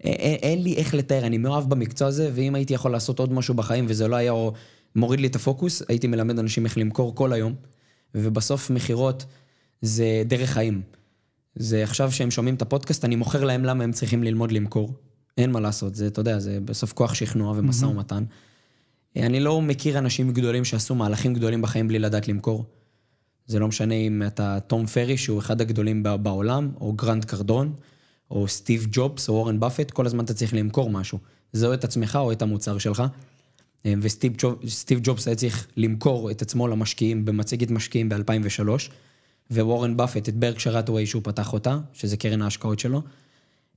א- 0.03 0.07
א- 0.07 0.37
אין 0.41 0.63
לי 0.63 0.75
איך 0.75 0.93
לתאר, 0.93 1.25
אני 1.25 1.37
מאוהב 1.37 1.69
במקצוע 1.69 2.07
הזה, 2.07 2.31
ואם 2.33 2.55
הייתי 2.55 2.73
יכול 2.73 2.91
לעשות 2.91 3.19
עוד 3.19 3.33
משהו 3.33 3.53
בחיים 3.53 3.85
וזה 3.89 4.07
לא 4.07 4.15
היה 4.15 4.33
מוריד 4.95 5.19
לי 5.19 5.27
את 5.27 5.35
הפוקוס, 5.35 5.83
הייתי 5.89 6.07
מלמד 6.07 6.39
אנשים 6.39 6.65
איך 6.65 6.77
למכור 6.77 7.15
כל 7.15 7.33
היום. 7.33 7.53
ובסוף 8.15 8.69
מכירות 8.69 9.25
זה 9.81 10.23
דרך 10.25 10.49
חיים. 10.49 10.81
זה 11.55 11.83
עכשיו 11.83 12.11
שהם 12.11 12.31
שומעים 12.31 12.55
את 12.55 12.61
הפודקאסט, 12.61 13.05
אני 13.05 13.15
מוכר 13.15 13.43
להם 13.43 13.65
למה 13.65 13.83
הם 13.83 13.91
צריכים 13.91 14.23
ללמוד 14.23 14.51
למכור. 14.51 14.93
אין 15.37 15.51
מה 15.51 15.59
לעשות, 15.59 15.95
זה, 15.95 16.07
אתה 16.07 16.19
יודע, 16.19 16.39
זה 16.39 16.59
בסוף 16.65 16.93
כוח 16.93 17.13
שכנוע 17.13 17.53
ומשא 17.57 17.85
ומתן. 17.85 18.23
אני 19.15 19.39
לא 19.39 19.61
מכיר 19.61 19.97
אנשים 19.97 20.33
גדולים 20.33 20.65
שעשו 20.65 20.95
מהלכים 20.95 21.33
גדולים 21.33 21.61
בחיים 21.61 21.87
בלי 21.87 21.99
לדעת 21.99 22.27
למכור. 22.27 22.65
זה 23.47 23.59
לא 23.59 23.67
משנה 23.67 23.93
אם 23.93 24.23
אתה 24.27 24.59
תום 24.67 24.85
פרי, 24.85 25.17
שהוא 25.17 25.39
אחד 25.39 25.61
הגדולים 25.61 26.03
בעולם, 26.03 26.71
או 26.81 26.93
גרנט 26.93 27.25
קרדון, 27.25 27.73
או 28.33 28.47
סטיב 28.47 28.87
ג'ובס, 28.91 29.29
או 29.29 29.33
וורן 29.33 29.59
באפט, 29.59 29.91
כל 29.91 30.05
הזמן 30.05 30.23
אתה 30.23 30.33
צריך 30.33 30.53
למכור 30.53 30.89
משהו. 30.89 31.19
זה 31.53 31.67
או 31.67 31.73
את 31.73 31.83
עצמך 31.83 32.15
או 32.21 32.31
את 32.31 32.41
המוצר 32.41 32.77
שלך. 32.77 33.03
אה, 33.85 33.93
וסטיב 34.01 34.33
ג'וב, 34.37 34.55
סטיב 34.67 34.99
ג'ובס 35.03 35.27
היה 35.27 35.35
צריך 35.35 35.67
למכור 35.77 36.31
את 36.31 36.41
עצמו 36.41 36.67
למשקיעים 36.67 37.25
במצגת 37.25 37.71
משקיעים 37.71 38.09
ב-2003, 38.09 38.67
ווורן 39.51 39.97
באפט 39.97 40.29
את 40.29 40.35
ברקשר 40.35 40.77
האטווי 40.77 41.05
שהוא 41.05 41.21
פתח 41.25 41.53
אותה, 41.53 41.79
שזה 41.93 42.17
קרן 42.17 42.41
ההשקעות 42.41 42.79
שלו. 42.79 43.01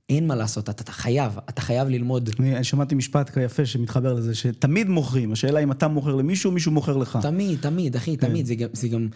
אין 0.09 0.27
מה 0.27 0.35
לעשות, 0.35 0.69
אתה, 0.69 0.83
אתה 0.83 0.91
חייב, 0.91 1.39
אתה 1.49 1.61
חייב 1.61 1.87
ללמוד. 1.87 2.29
אני, 2.39 2.55
אני 2.55 2.63
שמעתי 2.63 2.95
משפט 2.95 3.37
יפה 3.41 3.65
שמתחבר 3.65 4.13
לזה, 4.13 4.35
שתמיד 4.35 4.89
מוכרים. 4.89 5.31
השאלה 5.31 5.59
אם 5.59 5.71
אתה 5.71 5.87
מוכר 5.87 6.15
למישהו, 6.15 6.51
מישהו 6.51 6.71
מוכר 6.71 6.97
לך. 6.97 7.19
תמיד, 7.21 7.59
תמיד, 7.61 7.95
אחי, 7.95 8.17
תמיד. 8.17 8.45
זה 8.45 8.55
גם, 8.55 8.69
זה 8.73 8.87
גם... 8.87 9.07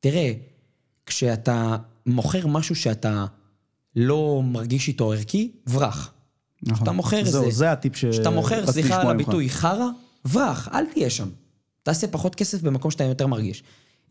תראה, 0.00 0.32
כשאתה 1.06 1.76
מוכר 2.06 2.46
משהו 2.46 2.74
שאתה 2.74 3.26
לא 3.96 4.42
מרגיש 4.44 4.88
איתו 4.88 5.12
ערכי, 5.12 5.52
ברח. 5.66 6.12
נכון. 6.62 6.76
כשאתה 6.76 6.92
מוכר 6.92 7.24
זהו, 7.24 7.44
זה... 7.44 7.50
זה 7.50 7.72
הטיפ 7.72 7.96
ש... 7.96 8.04
כשאתה 8.04 8.30
מוכר, 8.30 8.66
סליחה 8.66 9.00
על. 9.00 9.10
הביטוי, 9.10 9.50
חרא, 9.50 9.86
ברח, 10.24 10.68
אל 10.72 10.86
תהיה 10.86 11.10
שם. 11.10 11.28
תעשה 11.82 12.06
פחות 12.06 12.34
כסף 12.34 12.62
במקום 12.62 12.90
שאתה 12.90 13.04
יותר 13.04 13.26
מרגיש. 13.26 13.62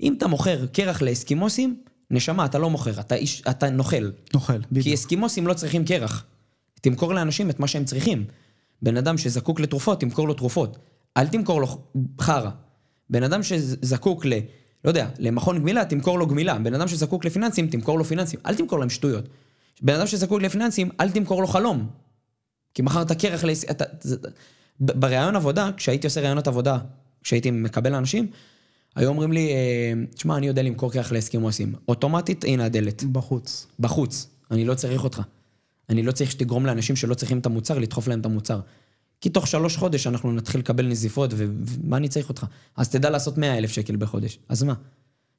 אם 0.02 0.16
אתה 0.18 0.28
מוכר 0.28 0.66
קרח 0.66 1.02
לאסקימוסים, 1.02 1.82
נשמה, 2.12 2.46
אתה 2.46 2.58
לא 2.60 2.70
מוכר, 2.70 3.00
אתה, 3.00 3.16
איש, 3.16 3.42
אתה 3.50 3.70
נוכל. 3.70 4.12
נוכל, 4.34 4.62
כי 4.62 4.68
בדיוק. 4.72 4.94
אסקימוסים 4.94 5.48
לא 5.48 5.54
צריכים 5.54 5.86
קרח. 5.86 6.26
תמכור 6.82 7.14
לאנשים 7.14 7.50
את 7.50 7.60
מה 7.60 7.68
שהם 7.68 7.86
צריכים. 7.86 8.26
בן 8.82 8.98
אדם 8.98 9.18
שזקוק 9.18 9.60
לתרופות, 9.60 10.00
תמכור 10.00 10.28
לו 10.28 10.34
תרופות. 10.34 10.78
אל 11.18 11.28
תמכור 11.28 11.62
לו 11.62 11.82
חרא. 12.22 12.50
בן 13.10 13.24
אדם 13.24 13.44
שזקוק 13.44 14.26
ל... 14.26 14.34
לא 14.86 14.90
יודע, 14.90 15.10
למכון 15.20 15.60
גמילה, 15.60 15.86
תמכור 15.86 16.20
לו 16.20 16.28
גמילה. 16.28 16.60
בן 16.60 16.74
אדם 16.74 16.88
שזקוק 16.88 17.26
לפיננסים, 17.26 17.68
תמכור 17.68 17.98
לו 17.98 18.04
פיננסים. 18.04 18.40
אל 18.46 18.56
תמכור 18.56 18.80
להם 18.80 18.90
שטויות. 18.90 19.30
בן 19.82 19.96
אדם 19.96 20.08
שזקוק 20.08 20.42
לפיננסים, 20.42 20.90
אל 21.00 21.12
תמכור 21.12 21.42
לו 21.42 21.48
חלום. 21.48 21.90
כי 22.74 22.82
מכרת 22.82 23.12
קרח 23.12 23.44
לעס... 23.44 23.66
אתה... 23.72 23.86
בראיון 24.80 25.36
עבודה, 25.36 25.70
כשהייתי 25.78 26.08
עושה 26.08 26.22
ראיונות 26.22 26.48
עבודה, 26.48 26.78
כשהייתי 27.24 27.52
מקבל 27.52 27.96
אנשים, 27.96 28.32
היו 28.96 29.10
אומרים 29.10 29.32
לי, 29.32 29.50
אה, 29.50 29.94
תשמע, 30.16 30.38
אני 30.38 30.48
יודע 30.48 30.62
למכור 30.62 30.92
קרח 30.92 31.12
לאסקימוסים. 31.12 31.76
אוטומטית, 31.88 32.44
הנה 32.44 32.66
הדלת. 32.66 33.04
בחוץ. 33.04 33.68
בחוץ. 33.80 34.28
אני 34.52 34.66
לא 34.66 34.74
צריך 34.76 35.04
אותך. 35.04 35.22
אני 35.90 36.04
לא 36.04 36.12
צריך 36.12 36.32
שתגרום 36.32 36.66
לאנשים 36.66 36.96
שלא 36.96 37.14
צריכים 37.14 37.40
את 37.40 37.46
המוצר, 37.46 37.80
לדחוף 37.80 38.08
להם 38.08 38.20
את 38.20 38.26
המוצר. 38.26 38.60
כי 39.22 39.30
תוך 39.30 39.48
שלוש 39.48 39.78
חודש 39.78 40.08
אנחנו 40.08 40.32
נתחיל 40.32 40.60
לקבל 40.60 40.88
נזיפות, 40.88 41.32
ו- 41.34 41.46
ומה 41.66 41.98
אני 41.98 42.10
צריך 42.10 42.30
אותך? 42.30 42.46
אז 42.76 42.90
תדע 42.90 43.10
לעשות 43.10 43.38
100 43.38 43.58
אלף 43.58 43.72
שקל 43.72 43.96
בחודש. 43.96 44.40
אז 44.50 44.64
מה? 44.64 44.74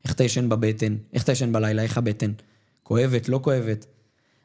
איך 0.04 0.12
אתה 0.12 0.24
ישן 0.24 0.48
בבטן? 0.48 0.96
איך 1.12 1.22
אתה 1.22 1.32
ישן 1.32 1.52
בלילה? 1.52 1.82
איך 1.82 1.98
הבטן? 1.98 2.32
כואבת? 2.82 3.28
לא 3.28 3.40
כואבת? 3.42 3.86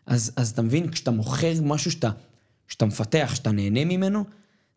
אז, 0.07 0.31
אז 0.35 0.49
אתה 0.49 0.61
מבין, 0.61 0.91
כשאתה 0.91 1.11
מוכר 1.11 1.53
משהו 1.61 1.91
שאתה, 1.91 2.09
שאתה 2.67 2.85
מפתח, 2.85 3.31
שאתה 3.35 3.51
נהנה 3.51 3.85
ממנו, 3.85 4.23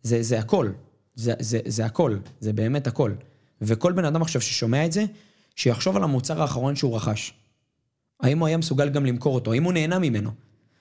זה, 0.03 0.23
זה 0.23 0.39
הכל. 0.39 0.71
זה, 1.15 1.35
זה, 1.39 1.61
זה 1.67 1.87
הכל. 1.87 2.17
זה 2.41 2.53
באמת 2.53 2.87
הכל. 2.87 3.13
וכל 3.63 3.93
בן 3.93 4.05
אדם 4.05 4.23
עכשיו 4.23 4.41
ששומע 4.41 4.87
את 4.87 4.93
זה, 4.93 5.05
שיחשוב 5.57 5.97
על 5.97 6.05
המוצר 6.05 6.43
האחרון 6.43 6.77
שהוא 6.77 6.97
רכש. 6.97 7.33
האם 8.21 8.39
הוא 8.39 8.47
היה 8.47 8.57
מסוגל 8.57 8.89
גם 8.89 9.07
למכור 9.07 9.35
אותו? 9.35 9.53
האם 9.53 9.65
הוא 9.65 9.73
נהנה 9.73 9.99
ממנו? 9.99 10.31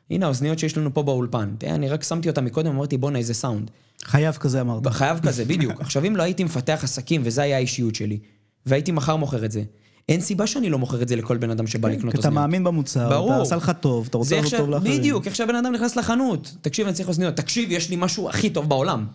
הנה 0.09 0.25
האוזניות 0.25 0.59
שיש 0.59 0.77
לנו 0.77 0.93
פה 0.93 1.03
באולפן. 1.03 1.55
תראה, 1.57 1.75
אני 1.75 1.89
רק 1.89 2.03
שמתי 2.03 2.29
אותם 2.29 2.45
מקודם, 2.45 2.71
אמרתי, 2.71 2.97
בואנה, 2.97 3.19
איזה 3.19 3.33
סאונד. 3.33 3.71
חייב 4.03 4.35
כזה 4.35 4.61
אמרת. 4.61 4.87
חייב 4.87 5.19
כזה, 5.19 5.45
בדיוק. 5.45 5.81
עכשיו, 5.81 6.05
אם 6.07 6.15
לא 6.15 6.23
הייתי 6.23 6.43
מפתח 6.43 6.79
עסקים, 6.83 7.21
וזה 7.23 7.41
היה 7.41 7.57
האישיות 7.57 7.95
שלי, 7.95 8.19
והייתי 8.65 8.91
מחר 8.91 9.15
מוכר 9.15 9.45
את 9.45 9.51
זה, 9.51 9.63
אין 10.09 10.21
סיבה 10.21 10.47
שאני 10.47 10.69
לא 10.69 10.79
מוכר 10.79 11.01
את 11.01 11.07
זה 11.07 11.15
לכל 11.15 11.37
בן 11.37 11.49
אדם 11.49 11.67
שבא 11.67 11.89
לקנות 11.89 12.13
כי 12.13 12.19
אתה 12.19 12.27
אוזניות. 12.27 12.33
מאמין 12.33 12.63
במוצר, 12.63 13.09
ברור. 13.09 13.33
אתה 13.33 13.41
עשה 13.41 13.55
לך 13.55 13.71
טוב, 13.81 14.07
אתה 14.09 14.17
רוצה 14.17 14.35
לעשות 14.35 14.53
טוב 14.59 14.69
לאחרים. 14.69 14.99
בדיוק, 14.99 15.27
עכשיו 15.27 15.47
בן 15.47 15.55
אדם 15.55 15.73
נכנס 15.73 15.95
לחנות, 15.95 16.55
תקשיב, 16.61 16.85
אני 16.85 16.95
צריך 16.95 17.07
אוזניות, 17.07 17.35
תקשיב, 17.35 17.71
יש 17.71 17.89
לי 17.89 17.95
משהו 17.99 18.29
הכי 18.29 18.49
טוב 18.49 18.69
בעולם. 18.69 19.05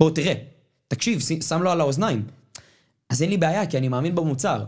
בוא, 0.00 0.10
תראה. 0.10 0.32
תקשיב, 0.88 1.20
שם 1.48 1.62
לו 1.62 1.70
על 1.70 1.80
האוזניים. 1.80 2.22
אז 3.10 3.22
אין 3.22 3.30
לי 3.30 3.36
בעיה, 3.36 3.66
כי 3.66 3.78
אני 3.78 3.88
מאמין 3.88 4.14
במוצר. 4.14 4.64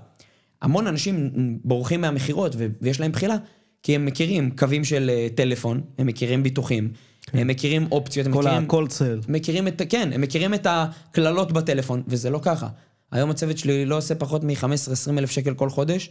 המון 0.62 0.86
אנשים 0.86 1.30
בורחים 1.64 2.00
מהמכירות 2.00 2.56
ויש 2.80 3.00
להם 3.00 3.12
בחילה, 3.12 3.36
כי 3.82 3.94
הם 3.94 4.06
מכירים 4.06 4.50
קווים 4.50 4.84
של 4.84 5.10
אה, 5.10 5.28
טלפון, 5.34 5.80
הם 5.98 6.06
מכירים 6.06 6.42
ביטוחים, 6.42 6.92
הם 7.32 7.46
מכירים 7.46 7.86
אופציות, 7.92 8.26
הם 8.26 8.32
כן. 8.32 8.38
כל 8.38 8.44
מכירים... 8.44 9.18
ה-call. 9.20 9.24
מכירים 9.28 9.68
את, 9.68 9.82
כן, 9.88 10.10
הם 10.12 10.20
מכירים 10.20 10.54
את 10.54 10.66
הקללות 10.70 11.52
בטלפון, 11.52 12.02
וזה 12.06 12.30
לא 12.30 12.40
ככה. 12.42 12.68
היום 13.12 13.30
הצוות 13.30 13.58
שלי 13.58 13.86
לא 13.86 13.96
עושה 13.96 14.14
פחות 14.14 14.44
מ-15-20 14.44 15.18
אלף 15.18 15.30
שקל 15.30 15.54
כל 15.54 15.70
חודש, 15.70 16.10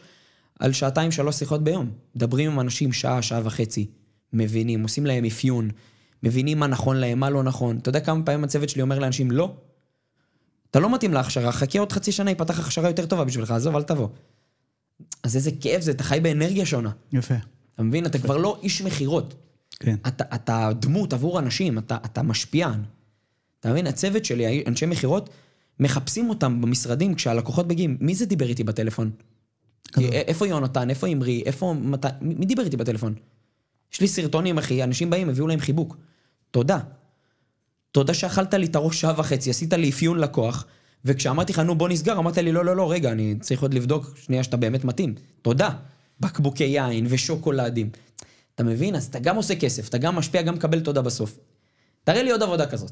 על 0.60 0.74
שעתיים, 0.74 1.12
שלוש 1.12 1.36
שיחות 1.36 1.64
ביום. 1.64 1.91
מדברים 2.16 2.52
עם 2.52 2.60
אנשים 2.60 2.93
שעה, 2.93 3.22
שעה 3.22 3.41
וחצי, 3.43 3.88
מבינים, 4.34 4.84
עושים 4.84 5.06
להם 5.06 5.26
אפיון, 5.26 5.70
מבינים 6.24 6.60
מה 6.60 6.68
נכון 6.68 6.97
להם, 6.97 7.20
מה 7.20 7.30
לא 7.30 7.43
נכון. 7.43 7.78
אתה 7.78 7.89
יודע 7.89 8.00
כמה 8.00 8.24
פעמים 8.26 8.43
הצוות 8.43 8.70
שלי 8.70 8.82
אומר 8.82 9.00
לאנשים, 9.00 9.32
לא, 9.32 9.56
אתה 10.72 10.80
לא 10.80 10.93
מתאים 10.93 11.14
להכשרה, 11.14 11.52
חכה 11.52 11.80
עוד 11.80 11.91
חצי 11.91 12.12
שנה, 12.12 12.32
ייפתח 12.32 12.60
הכשרה 12.60 12.89
יותר 12.89 13.06
טובה 13.06 13.24
בשבילך, 13.24 13.52
עזוב, 13.52 13.76
אל 13.76 13.84
תבוא. 13.84 14.08
אז 15.24 15.36
איזה 15.36 15.52
כאב 15.62 15.82
זה, 15.82 15.91
אתה 15.91 16.04
חי 16.04 16.20
באנרגיה 16.24 16.66
שונה. 16.66 16.91
יפה. 17.14 17.36
אתה 17.76 17.84
מבין? 17.84 18.06
אתה 18.06 18.20
כבר 18.20 18.38
לא 18.38 18.60
איש 18.64 18.82
מכירות. 18.82 19.34
כן. 19.80 19.95
אתה, 20.08 20.24
אתה 20.36 20.70
דמות 20.80 21.14
עבור 21.14 21.39
אנשים, 21.39 21.78
אתה, 21.78 21.97
אתה 22.06 22.22
משפיען. 22.22 22.84
אתה 23.60 23.72
מבין? 23.72 23.88
הצוות 23.88 24.26
שלי, 24.26 24.64
אנשי 24.68 24.86
מכירות, 24.86 25.30
מחפשים 25.80 26.30
אותם 26.30 26.62
במשרדים 26.62 27.16
כשהלקוחות 27.16 27.68
מגיעים. 27.68 27.98
מי 28.02 28.16
זה 28.16 28.26
דיבר 28.26 28.46
איתי 28.46 28.64
בטלפון? 28.64 29.12
כזה. 29.94 30.08
א- 30.08 30.12
איפה 30.12 30.48
יונתן? 30.48 30.90
איפה 30.90 31.08
אמרי? 31.08 31.44
איפה... 31.46 31.74
מת... 31.74 32.06
מי 32.22 32.36
מי 32.36 32.46
דיבר 32.46 32.64
איתי 32.64 32.78
בטלפון? 32.78 33.14
יש 33.94 34.02
לי 34.02 34.08
סרטונים, 34.08 34.58
אחי, 34.58 34.84
אנשים 34.84 35.10
באים, 35.10 35.30
הביאו 35.30 35.48
להם 35.48 35.60
חיבוק. 35.60 35.98
תודה. 36.52 36.80
תודה 37.92 38.14
שאכלת 38.14 38.54
לי 38.54 38.66
את 38.66 38.76
הראש 38.76 39.02
שעה 39.02 39.14
וחצי, 39.18 39.50
עשית 39.50 39.74
לי 39.74 39.90
אפיון 39.90 40.20
לקוח, 40.20 40.66
וכשאמרתי 41.06 41.54
לך, 41.54 41.60
נו, 41.60 41.76
בוא 41.76 41.90
נסגר, 41.90 42.18
אמרת 42.18 42.38
לי, 42.38 42.52
לא, 42.52 42.66
לא, 42.66 42.76
לא, 42.76 42.92
רגע, 42.92 43.12
אני 43.12 43.36
צריך 43.42 43.62
עוד 43.62 43.74
לבדוק 43.74 44.18
שנייה 44.18 44.44
שאתה 44.44 44.58
באמת 44.58 44.86
מתאים. 44.86 45.16
תודה. 45.42 45.70
בקבוקי 46.20 46.64
יין 46.64 47.06
ושוקולדים. 47.10 47.90
אתה 48.56 48.64
מבין? 48.64 48.96
אז 48.96 49.06
אתה 49.06 49.20
גם 49.20 49.36
עושה 49.36 49.56
כסף, 49.56 49.90
אתה 49.90 49.98
גם 49.98 50.16
משפיע, 50.16 50.42
גם 50.42 50.54
מקבל 50.56 50.80
תודה 50.80 51.02
בסוף. 51.02 51.40
תראה 52.04 52.24
לי 52.24 52.32
עוד 52.32 52.44
עבודה 52.44 52.68
כזאת. 52.68 52.92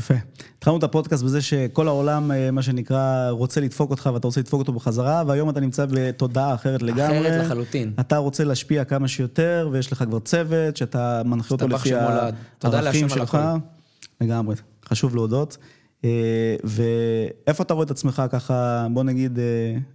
יפה. 0.00 0.14
התחלנו 0.58 0.78
את 0.78 0.82
הפודקאסט 0.82 1.24
בזה 1.24 1.42
שכל 1.42 1.88
העולם, 1.88 2.32
אה, 2.32 2.50
מה 2.50 2.62
שנקרא, 2.62 3.30
רוצה 3.30 3.60
לדפוק 3.60 3.90
אותך 3.90 4.10
ואתה 4.14 4.26
רוצה 4.26 4.40
לדפוק 4.40 4.58
אותו 4.58 4.72
בחזרה, 4.72 5.22
והיום 5.26 5.50
אתה 5.50 5.60
נמצא 5.60 5.86
בתודעה 5.90 6.54
אחרת 6.54 6.82
לגמרי. 6.82 7.28
אחרת 7.30 7.44
לחלוטין. 7.44 7.92
אתה 8.00 8.16
רוצה 8.16 8.44
להשפיע 8.44 8.84
כמה 8.84 9.08
שיותר, 9.08 9.68
ויש 9.72 9.92
לך 9.92 10.04
כבר 10.04 10.18
צוות, 10.18 10.76
שאתה 10.76 11.22
מנחה 11.24 11.54
אותו 11.54 11.68
לפי 11.68 11.94
הערכים 12.62 13.08
שלך. 13.08 13.38
לגמרי, 14.20 14.56
חשוב 14.88 15.14
להודות. 15.14 15.56
אה, 16.04 16.56
ואיפה 16.64 17.62
אתה 17.62 17.74
רואה 17.74 17.84
את 17.84 17.90
עצמך 17.90 18.22
ככה, 18.30 18.86
בוא 18.90 19.04
נגיד, 19.04 19.38
אה, 19.38 19.44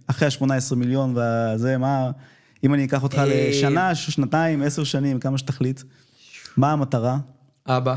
אחרי 0.06 0.28
ה-18 0.28 0.74
מיליון 0.74 1.14
וזה, 1.16 1.78
מה, 1.78 2.10
אם 2.64 2.74
אני 2.74 2.84
אקח 2.84 3.02
אותך 3.02 3.22
לשנה, 3.26 3.94
שנתיים, 3.94 4.62
עשר 4.62 4.84
שנים, 4.84 5.20
כמה 5.20 5.38
שתחליט, 5.38 5.82
מה 6.56 6.72
המטרה? 6.72 7.18
אבא. 7.66 7.94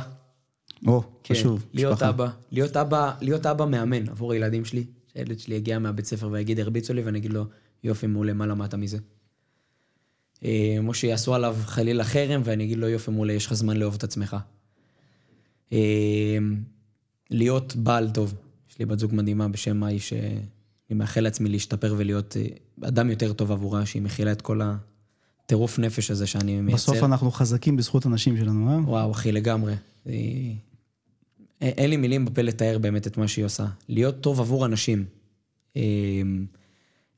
או, 0.87 1.03
כן, 1.23 1.33
חשוב, 1.33 1.65
להיות 1.73 1.93
משפחה. 1.93 2.09
אבא, 2.09 2.27
להיות 2.51 2.77
אבא, 2.77 3.13
להיות 3.21 3.45
אבא 3.45 3.65
מאמן 3.65 4.09
עבור 4.09 4.33
הילדים 4.33 4.65
שלי. 4.65 4.85
שהילד 5.15 5.39
שלי 5.39 5.55
יגיע 5.55 5.79
מהבית 5.79 6.05
ספר 6.05 6.29
ויגיד, 6.31 6.59
הרביצו 6.59 6.93
לי, 6.93 7.01
ואני 7.01 7.19
אגיד 7.19 7.33
לו, 7.33 7.45
יופי, 7.83 8.07
מעולה, 8.07 8.33
מה 8.33 8.45
למדת 8.45 8.75
מזה? 8.75 8.97
אה, 10.43 10.77
או 10.87 10.93
שיעשו 10.93 11.35
עליו 11.35 11.57
חלילה 11.61 12.03
חרם, 12.03 12.41
ואני 12.43 12.63
אגיד 12.63 12.77
לו, 12.77 12.87
יופי, 12.87 13.11
מעולה, 13.11 13.33
יש 13.33 13.45
לך 13.45 13.53
זמן 13.53 13.77
לאהוב 13.77 13.95
את 13.95 14.03
עצמך. 14.03 14.37
אה, 15.73 16.37
להיות 17.31 17.75
בעל 17.75 18.09
טוב. 18.09 18.33
יש 18.69 18.79
לי 18.79 18.85
בת 18.85 18.99
זוג 18.99 19.15
מדהימה 19.15 19.47
בשם 19.47 19.77
מאי, 19.77 19.99
שאני 19.99 20.39
מאחל 20.89 21.21
לעצמי 21.21 21.49
להשתפר 21.49 21.95
ולהיות 21.97 22.37
אה, 22.37 22.47
אדם 22.87 23.09
יותר 23.09 23.33
טוב 23.33 23.51
עבורה, 23.51 23.85
שהיא 23.85 24.01
מכילה 24.01 24.31
את 24.31 24.41
כל 24.41 24.61
הטירוף 25.45 25.79
נפש 25.79 26.11
הזה 26.11 26.27
שאני 26.27 26.61
מייצר. 26.61 26.91
בסוף 26.91 27.03
אנחנו 27.03 27.31
חזקים 27.31 27.77
בזכות 27.77 28.05
הנשים 28.05 28.37
שלנו, 28.37 28.71
אה? 28.71 28.79
וואו, 28.89 29.11
אחי, 29.11 29.31
לגמרי. 29.31 29.73
היא... 30.05 30.55
אין 31.61 31.89
לי 31.89 31.97
מילים 31.97 32.25
בפה 32.25 32.41
לתאר 32.41 32.77
באמת 32.77 33.07
את 33.07 33.17
מה 33.17 33.27
שהיא 33.27 33.45
עושה. 33.45 33.65
להיות 33.89 34.21
טוב 34.21 34.39
עבור 34.39 34.65
אנשים. 34.65 35.05
אמ, 35.75 36.45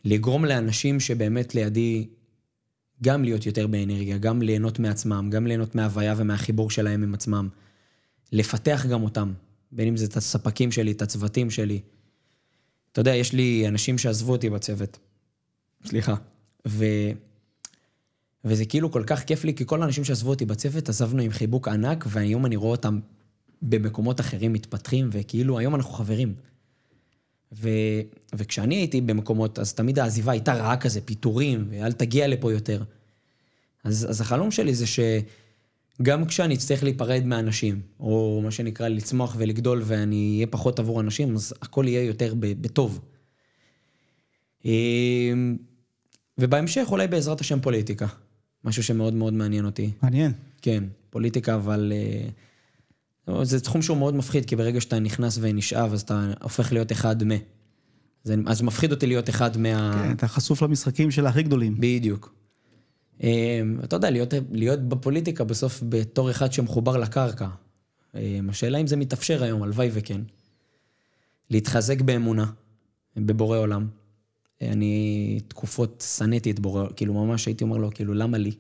לגרום 0.06 0.46
לאנשים 0.46 1.00
שבאמת 1.00 1.56
לידי 1.56 2.08
גם 3.04 3.24
להיות 3.24 3.46
יותר 3.46 3.68
באנרגיה, 3.68 4.18
גם 4.18 4.42
ליהנות 4.42 4.80
מעצמם, 4.80 5.30
גם 5.32 5.48
ליהנות 5.48 5.76
מההוויה 5.76 6.14
ומהחיבור 6.18 6.70
שלהם 6.70 7.04
עם 7.04 7.14
עצמם. 7.14 7.50
לפתח 8.32 8.86
גם 8.90 9.04
אותם, 9.04 9.34
בין 9.72 9.88
אם 9.88 9.98
זה 9.98 10.06
את 10.06 10.18
הספקים 10.18 10.72
שלי, 10.72 10.92
את 10.92 11.02
הצוותים 11.02 11.50
שלי. 11.50 11.82
אתה 12.92 13.02
יודע, 13.02 13.16
יש 13.16 13.34
לי 13.34 13.68
אנשים 13.68 13.98
שעזבו 13.98 14.32
אותי 14.32 14.50
בצוות. 14.50 15.00
סליחה. 15.86 16.16
ו... 16.68 16.86
וזה 18.48 18.66
כאילו 18.66 18.92
כל 18.92 19.04
כך 19.08 19.24
כיף 19.24 19.44
לי, 19.44 19.54
כי 19.56 19.64
כל 19.66 19.82
האנשים 19.82 20.04
שעזבו 20.04 20.30
אותי 20.30 20.46
בצוות, 20.46 20.90
עזבנו 20.90 21.22
עם 21.22 21.32
חיבוק 21.32 21.68
ענק, 21.68 22.06
והיום 22.08 22.46
אני 22.46 22.56
רואה 22.56 22.72
אותם 22.72 23.00
במקומות 23.62 24.20
אחרים 24.20 24.54
מתפתחים, 24.54 25.10
וכאילו 25.12 25.60
היום 25.60 25.76
אנחנו 25.76 25.92
חברים. 25.92 26.34
ו... 27.52 27.70
וכשאני 28.36 28.76
הייתי 28.76 29.02
במקומות, 29.02 29.60
אז 29.60 29.74
תמיד 29.74 30.00
העזיבה 30.00 30.32
הייתה 30.32 30.54
רעה 30.54 30.78
כזה, 30.78 31.02
פיטורים, 31.02 31.68
ואל 31.70 31.92
תגיע 31.92 32.28
לפה 32.28 32.52
יותר. 32.52 32.84
אז, 33.84 34.08
אז 34.10 34.22
החלום 34.22 34.52
שלי 34.52 34.76
זה 34.76 34.86
שגם 34.88 36.26
כשאני 36.26 36.56
אצטרך 36.56 36.84
להיפרד 36.84 37.24
מאנשים, 37.26 37.82
או 38.00 38.42
מה 38.44 38.52
שנקרא 38.52 38.88
לצמוח 38.88 39.36
ולגדול, 39.38 39.82
ואני 39.86 40.34
אהיה 40.36 40.48
פחות 40.48 40.80
עבור 40.80 41.02
אנשים, 41.02 41.36
אז 41.36 41.54
הכל 41.62 41.86
יהיה 41.88 42.04
יותר 42.04 42.34
בטוב. 42.38 43.00
אמ, 44.66 45.58
ובהמשך 46.38 46.88
אולי 46.92 47.08
בעזרת 47.08 47.42
השם 47.42 47.62
פוליטיקה. 47.62 48.08
משהו 48.68 48.84
שמאוד 48.84 49.14
מאוד 49.14 49.34
מעניין 49.34 49.66
אותי. 49.66 49.92
מעניין. 50.02 50.32
כן, 50.62 50.84
פוליטיקה, 51.10 51.56
אבל... 51.56 51.94
אה, 51.96 52.30
לא, 53.28 53.46
זה 53.46 53.60
תחום 53.60 53.82
שהוא 53.82 53.98
מאוד 53.98 54.16
מפחיד, 54.16 54.46
כי 54.46 54.56
ברגע 54.56 54.82
שאתה 54.82 55.00
נכנס 55.00 55.38
ונשאב, 55.42 55.94
אז 55.94 56.02
אתה 56.02 56.32
הופך 56.42 56.72
להיות 56.72 56.92
אחד 56.92 57.24
מ... 57.24 57.32
זה, 58.24 58.36
אז 58.46 58.62
מפחיד 58.62 58.92
אותי 58.92 59.08
להיות 59.08 59.30
אחד 59.30 59.58
מה... 59.58 60.02
כן, 60.04 60.12
אתה 60.12 60.28
חשוף 60.28 60.62
למשחקים 60.62 61.12
של 61.12 61.26
הכי 61.26 61.44
גדולים. 61.44 61.76
בדיוק. 61.80 62.34
אה, 63.24 63.62
אתה 63.84 63.96
יודע, 63.96 64.10
להיות, 64.10 64.34
להיות 64.52 64.80
בפוליטיקה 64.80 65.44
בסוף 65.44 65.84
בתור 65.90 66.32
אחד 66.32 66.54
שמחובר 66.54 66.98
לקרקע. 66.98 67.48
אה, 68.16 68.40
השאלה 68.50 68.78
אם 68.78 68.88
זה 68.88 68.96
מתאפשר 68.96 69.44
היום, 69.44 69.64
הלוואי 69.64 69.90
וכן. 69.94 70.22
להתחזק 71.50 72.02
באמונה, 72.02 72.46
בבורא 73.18 73.58
עולם. 73.58 73.88
אני 74.62 75.40
תקופות 75.48 76.04
שנאתי 76.18 76.52
את 76.52 76.60
בורא, 76.60 76.88
כאילו 76.96 77.14
ממש 77.14 77.46
הייתי 77.46 77.64
אומר 77.64 77.78
לו, 77.78 77.92
כאילו, 77.94 78.14
למה 78.14 78.38
לי? 78.38 78.52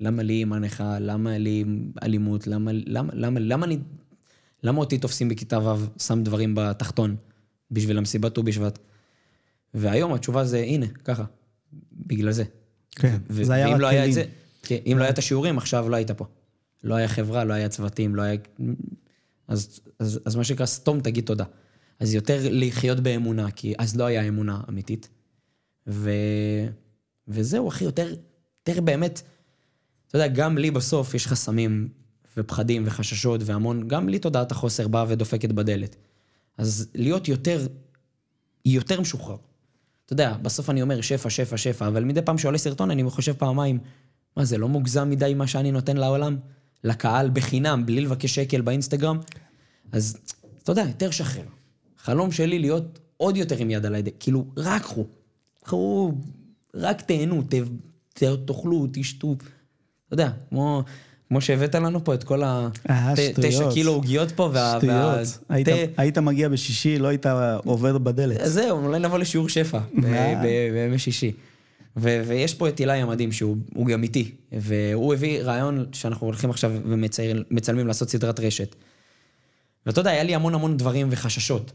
למה 0.00 0.22
לי 0.22 0.40
עם 0.40 0.52
הנכה? 0.52 0.98
למה 0.98 1.38
לי 1.38 1.60
עם 1.60 1.92
אלימות? 2.02 2.46
למה, 2.46 2.70
למה, 2.74 3.12
למה, 3.14 3.40
למה 3.40 3.66
אני... 3.66 3.78
למה 4.62 4.78
אותי 4.78 4.98
תופסים 4.98 5.28
בכיתה 5.28 5.58
ו', 5.58 6.00
שם 6.02 6.22
דברים 6.22 6.54
בתחתון, 6.54 7.16
בשביל 7.70 7.98
המסיבת 7.98 8.34
ט"ו 8.34 8.42
בשבט? 8.42 8.78
והיום 9.74 10.12
התשובה 10.12 10.44
זה, 10.44 10.58
הנה, 10.58 10.86
ככה, 11.04 11.24
בגלל 11.92 12.32
זה. 12.32 12.44
כן, 12.90 13.16
ו- 13.30 13.44
זה 13.44 13.52
היה 13.52 13.68
רק 13.68 13.80
לא 13.80 13.86
היה 13.86 14.02
כלים. 14.02 14.12
זה, 14.12 14.24
כן, 14.62 14.78
אם 14.86 14.96
לא 14.98 15.02
היה 15.02 15.12
את 15.12 15.18
השיעורים, 15.18 15.58
עכשיו 15.58 15.88
לא 15.88 15.96
היית 15.96 16.10
פה. 16.10 16.26
לא 16.84 16.94
היה 16.94 17.08
חברה, 17.08 17.44
לא 17.44 17.54
היה 17.54 17.68
צוותים, 17.68 18.14
לא 18.14 18.22
היה... 18.22 18.36
אז, 19.48 19.80
אז, 19.98 20.20
אז 20.24 20.36
מה 20.36 20.44
שנקרא, 20.44 20.66
סתום, 20.66 21.00
תגיד 21.00 21.24
תודה. 21.24 21.44
אז 22.00 22.14
יותר 22.14 22.38
לחיות 22.50 23.00
באמונה, 23.00 23.50
כי 23.50 23.74
אז 23.78 23.96
לא 23.96 24.04
היה 24.04 24.28
אמונה 24.28 24.60
אמיתית. 24.68 25.08
ו... 25.86 26.10
וזהו, 27.28 27.68
אחי, 27.68 27.84
יותר, 27.84 28.14
יותר 28.68 28.80
באמת, 28.80 29.22
אתה 30.08 30.18
יודע, 30.18 30.28
גם 30.28 30.58
לי 30.58 30.70
בסוף 30.70 31.14
יש 31.14 31.26
חסמים 31.26 31.88
ופחדים 32.36 32.82
וחששות 32.86 33.40
והמון, 33.44 33.88
גם 33.88 34.08
לי 34.08 34.18
תודעת 34.18 34.52
החוסר 34.52 34.88
באה 34.88 35.04
ודופקת 35.08 35.52
בדלת. 35.52 35.96
אז 36.58 36.88
להיות 36.94 37.28
יותר, 37.28 37.66
יותר 38.64 39.00
משוחרר. 39.00 39.36
אתה 40.06 40.12
יודע, 40.12 40.36
בסוף 40.42 40.70
אני 40.70 40.82
אומר 40.82 41.00
שפע, 41.00 41.30
שפע, 41.30 41.56
שפע, 41.56 41.86
אבל 41.86 42.04
מדי 42.04 42.22
פעם 42.22 42.38
שעולה 42.38 42.58
סרטון 42.58 42.90
אני 42.90 43.10
חושב 43.10 43.32
פעמיים, 43.32 43.78
מה 44.36 44.44
זה 44.44 44.58
לא 44.58 44.68
מוגזם 44.68 45.10
מדי 45.10 45.34
מה 45.34 45.46
שאני 45.46 45.72
נותן 45.72 45.96
לעולם? 45.96 46.36
לקהל 46.84 47.30
בחינם, 47.32 47.86
בלי 47.86 48.00
לבקש 48.00 48.34
שקל 48.34 48.60
באינסטגרם? 48.60 49.18
אז 49.92 50.16
אתה 50.62 50.72
יודע, 50.72 50.82
יותר 50.82 51.10
שחרר. 51.10 51.44
חלום 51.98 52.32
שלי 52.32 52.58
להיות 52.58 52.98
עוד 53.16 53.36
יותר 53.36 53.56
עם 53.56 53.70
יד 53.70 53.86
על 53.86 53.94
היד, 53.94 54.08
כאילו, 54.20 54.46
רק 54.56 54.82
קחו. 54.82 55.06
קחו, 55.64 56.12
רק 56.74 57.00
תהנו, 57.02 57.42
ת, 57.42 57.54
ת, 58.14 58.22
תאכלו, 58.46 58.86
תשתו. 58.92 59.34
אתה 60.06 60.14
יודע, 60.14 60.30
כמו, 60.48 60.82
כמו 61.28 61.40
שהבאת 61.40 61.74
לנו 61.74 62.04
פה 62.04 62.14
את 62.14 62.24
כל 62.24 62.42
ה... 62.42 62.68
אה, 62.90 63.12
ת- 63.16 63.18
תשע 63.18 63.50
שטויות. 63.50 63.74
קילו 63.74 63.92
עוגיות 63.92 64.30
פה, 64.32 64.50
וה... 64.52 64.78
שטויות. 64.78 65.38
היית- 65.48 65.68
תה- 65.68 66.02
היית 66.02 66.18
מגיע 66.18 66.48
בשישי, 66.48 66.98
לא 66.98 67.08
היית 67.08 67.26
עובר 67.64 67.98
בדלת. 67.98 68.36
זהו, 68.44 68.84
אולי 68.86 68.98
נבוא 68.98 69.18
לשיעור 69.18 69.48
שפע 69.48 69.78
בימי 70.72 70.98
שישי. 70.98 71.32
ו- 71.96 72.22
ויש 72.26 72.54
פה 72.54 72.68
את 72.68 72.80
אילי 72.80 72.92
המדהים, 72.98 73.32
שהוא 73.32 73.56
הוא 73.74 73.86
גם 73.86 74.02
איתי, 74.02 74.30
והוא 74.52 75.14
הביא 75.14 75.42
רעיון 75.42 75.86
שאנחנו 75.92 76.26
הולכים 76.26 76.50
עכשיו 76.50 76.72
ומצלמים 76.84 77.86
לעשות 77.86 78.08
סדרת 78.10 78.40
רשת. 78.40 78.74
ואתה 79.86 80.00
יודע, 80.00 80.10
היה 80.10 80.22
לי 80.22 80.34
המון 80.34 80.54
המון 80.54 80.76
דברים 80.76 81.08
וחששות. 81.10 81.72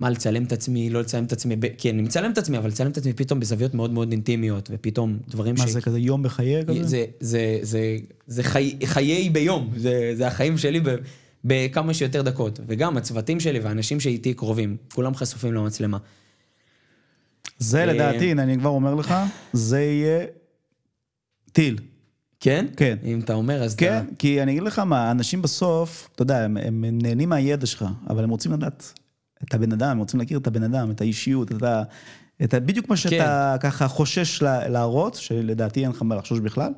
מה, 0.00 0.10
לצלם 0.10 0.44
את 0.44 0.52
עצמי, 0.52 0.90
לא 0.90 1.00
לצלם 1.00 1.24
את 1.24 1.32
עצמי, 1.32 1.56
ב- 1.56 1.66
כן, 1.78 1.94
אני 1.94 2.02
מצלם 2.02 2.32
את 2.32 2.38
עצמי, 2.38 2.58
אבל 2.58 2.68
לצלם 2.68 2.90
את 2.90 2.96
עצמי 2.96 3.12
פתאום 3.12 3.40
בזוויות 3.40 3.74
מאוד 3.74 3.92
מאוד 3.92 4.10
אינטימיות, 4.10 4.68
ופתאום 4.72 5.18
דברים 5.28 5.54
מה 5.58 5.66
זה 5.66 5.80
כזה 5.80 5.98
יום 5.98 6.22
בחיי 6.22 6.64
כזה? 6.66 6.84
זה, 6.84 7.04
זה, 7.20 7.58
זה, 7.62 7.96
זה 8.26 8.42
חי, 8.42 8.76
חיי 8.84 9.30
ביום, 9.30 9.70
זה, 9.76 10.12
זה 10.16 10.26
החיים 10.26 10.58
שלי 10.58 10.80
ב, 10.80 10.96
בכמה 11.44 11.94
שיותר 11.94 12.22
דקות. 12.22 12.60
וגם 12.66 12.96
הצוותים 12.96 13.40
שלי 13.40 13.58
והאנשים 13.60 14.00
שאיתי 14.00 14.34
קרובים, 14.34 14.76
כולם 14.94 15.14
חשופים 15.14 15.54
למצלמה. 15.54 15.98
זה 17.58 17.80
אה, 17.80 17.86
לדעתי, 17.86 18.30
הנה, 18.30 18.42
אני 18.42 18.58
כבר 18.58 18.70
אומר 18.70 18.94
לך, 18.94 19.14
זה 19.52 19.80
יהיה 19.80 20.26
טיל. 21.52 21.78
כן? 22.40 22.66
כן. 22.76 22.96
אם 23.04 23.20
אתה 23.20 23.34
אומר, 23.34 23.62
אז 23.62 23.74
כן, 23.74 24.04
כי 24.18 24.42
אני 24.42 24.52
אגיד 24.52 24.62
לך 24.62 24.78
מה, 24.78 25.10
אנשים 25.10 25.42
בסוף, 25.42 26.08
אתה 26.14 26.22
יודע, 26.22 26.44
הם, 26.44 26.56
הם 26.56 26.84
נהנים 27.02 27.28
מהידע 27.28 27.66
שלך, 27.66 27.84
אבל 28.10 28.24
הם 28.24 28.30
רוצים 28.30 28.52
לדעת 28.52 28.92
את 29.48 29.54
הבן 29.54 29.72
אדם, 29.72 29.98
רוצים 29.98 30.20
להכיר 30.20 30.38
את 30.38 30.46
הבן 30.46 30.62
אדם, 30.62 30.90
את 30.90 31.00
האישיות, 31.00 31.52
את 31.52 31.62
ה... 31.62 31.82
את 32.44 32.54
ה 32.54 32.60
בדיוק 32.60 32.88
מה 32.88 32.96
שאתה 32.96 33.56
ככה 33.60 33.88
חושש 33.88 34.42
לה, 34.42 34.68
להראות, 34.68 35.14
שלדעתי 35.14 35.82
אין 35.82 35.90
לך 35.90 36.02
מה 36.02 36.16
לחשוש 36.16 36.40
בכלל, 36.40 36.72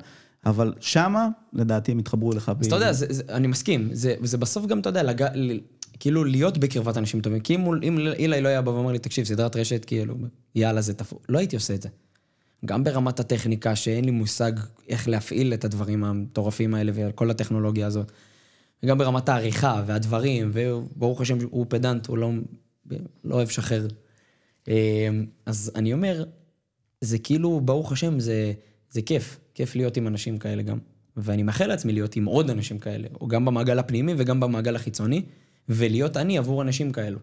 אבל 0.45 0.73
שמה, 0.79 1.27
לדעתי 1.53 1.91
הם 1.91 1.99
יתחברו 1.99 2.31
אליך. 2.31 2.51
אז 2.59 2.65
אתה 2.65 2.75
יודע, 2.75 2.93
זה, 2.93 3.05
זה, 3.09 3.23
אני 3.29 3.47
מסכים, 3.47 3.89
זה, 3.91 4.15
וזה 4.21 4.37
בסוף 4.37 4.65
גם, 4.65 4.79
אתה 4.79 4.89
יודע, 4.89 5.03
לג... 5.03 5.23
ל- 5.33 5.59
כאילו 5.99 6.23
להיות 6.23 6.57
בקרבת 6.57 6.97
אנשים 6.97 7.21
טובים. 7.21 7.39
כי 7.39 7.55
אם, 7.55 7.65
אם 7.83 7.97
אילי 7.99 8.41
לא 8.41 8.47
היה 8.47 8.61
בא 8.61 8.69
ואומר 8.69 8.91
לי, 8.91 8.99
תקשיב, 8.99 9.25
סדרת 9.25 9.55
רשת, 9.55 9.85
כאילו, 9.85 10.15
יאללה, 10.55 10.81
זה 10.81 10.93
תפור. 10.93 11.19
לא 11.29 11.39
הייתי 11.39 11.55
עושה 11.55 11.73
את 11.73 11.81
זה. 11.81 11.89
גם 12.65 12.83
ברמת 12.83 13.19
הטכניקה, 13.19 13.75
שאין 13.75 14.05
לי 14.05 14.11
מושג 14.11 14.51
איך 14.89 15.07
להפעיל 15.07 15.53
את 15.53 15.65
הדברים 15.65 16.03
המטורפים 16.03 16.73
האלה 16.73 16.91
וכל 16.95 17.31
הטכנולוגיה 17.31 17.87
הזאת. 17.87 18.11
וגם 18.83 18.97
ברמת 18.97 19.29
העריכה 19.29 19.83
והדברים, 19.85 20.51
וברוך 20.53 21.21
השם, 21.21 21.37
הוא 21.49 21.65
פדנט, 21.69 22.07
הוא 22.07 22.17
לא, 22.17 22.31
לא 23.23 23.35
אוהב 23.35 23.47
לשחרר. 23.47 23.87
אה, 24.67 25.09
אז 25.45 25.71
אני 25.75 25.93
אומר, 25.93 26.23
זה 27.01 27.19
כאילו, 27.19 27.61
ברוך 27.61 27.91
השם, 27.91 28.19
זה, 28.19 28.53
זה 28.91 29.01
כיף. 29.01 29.39
כיף 29.53 29.75
להיות 29.75 29.97
עם 29.97 30.07
אנשים 30.07 30.37
כאלה 30.37 30.61
גם. 30.61 30.77
ואני 31.17 31.43
מאחל 31.43 31.67
לעצמי 31.67 31.93
להיות 31.93 32.15
עם 32.15 32.25
עוד 32.25 32.49
אנשים 32.49 32.79
כאלה, 32.79 33.07
או 33.21 33.27
גם 33.27 33.45
במעגל 33.45 33.79
הפנימי 33.79 34.13
וגם 34.17 34.39
במעגל 34.39 34.75
החיצוני, 34.75 35.21
ולהיות 35.69 36.17
אני 36.17 36.37
עבור 36.37 36.61
אנשים 36.61 36.91
כאלו. 36.91 37.19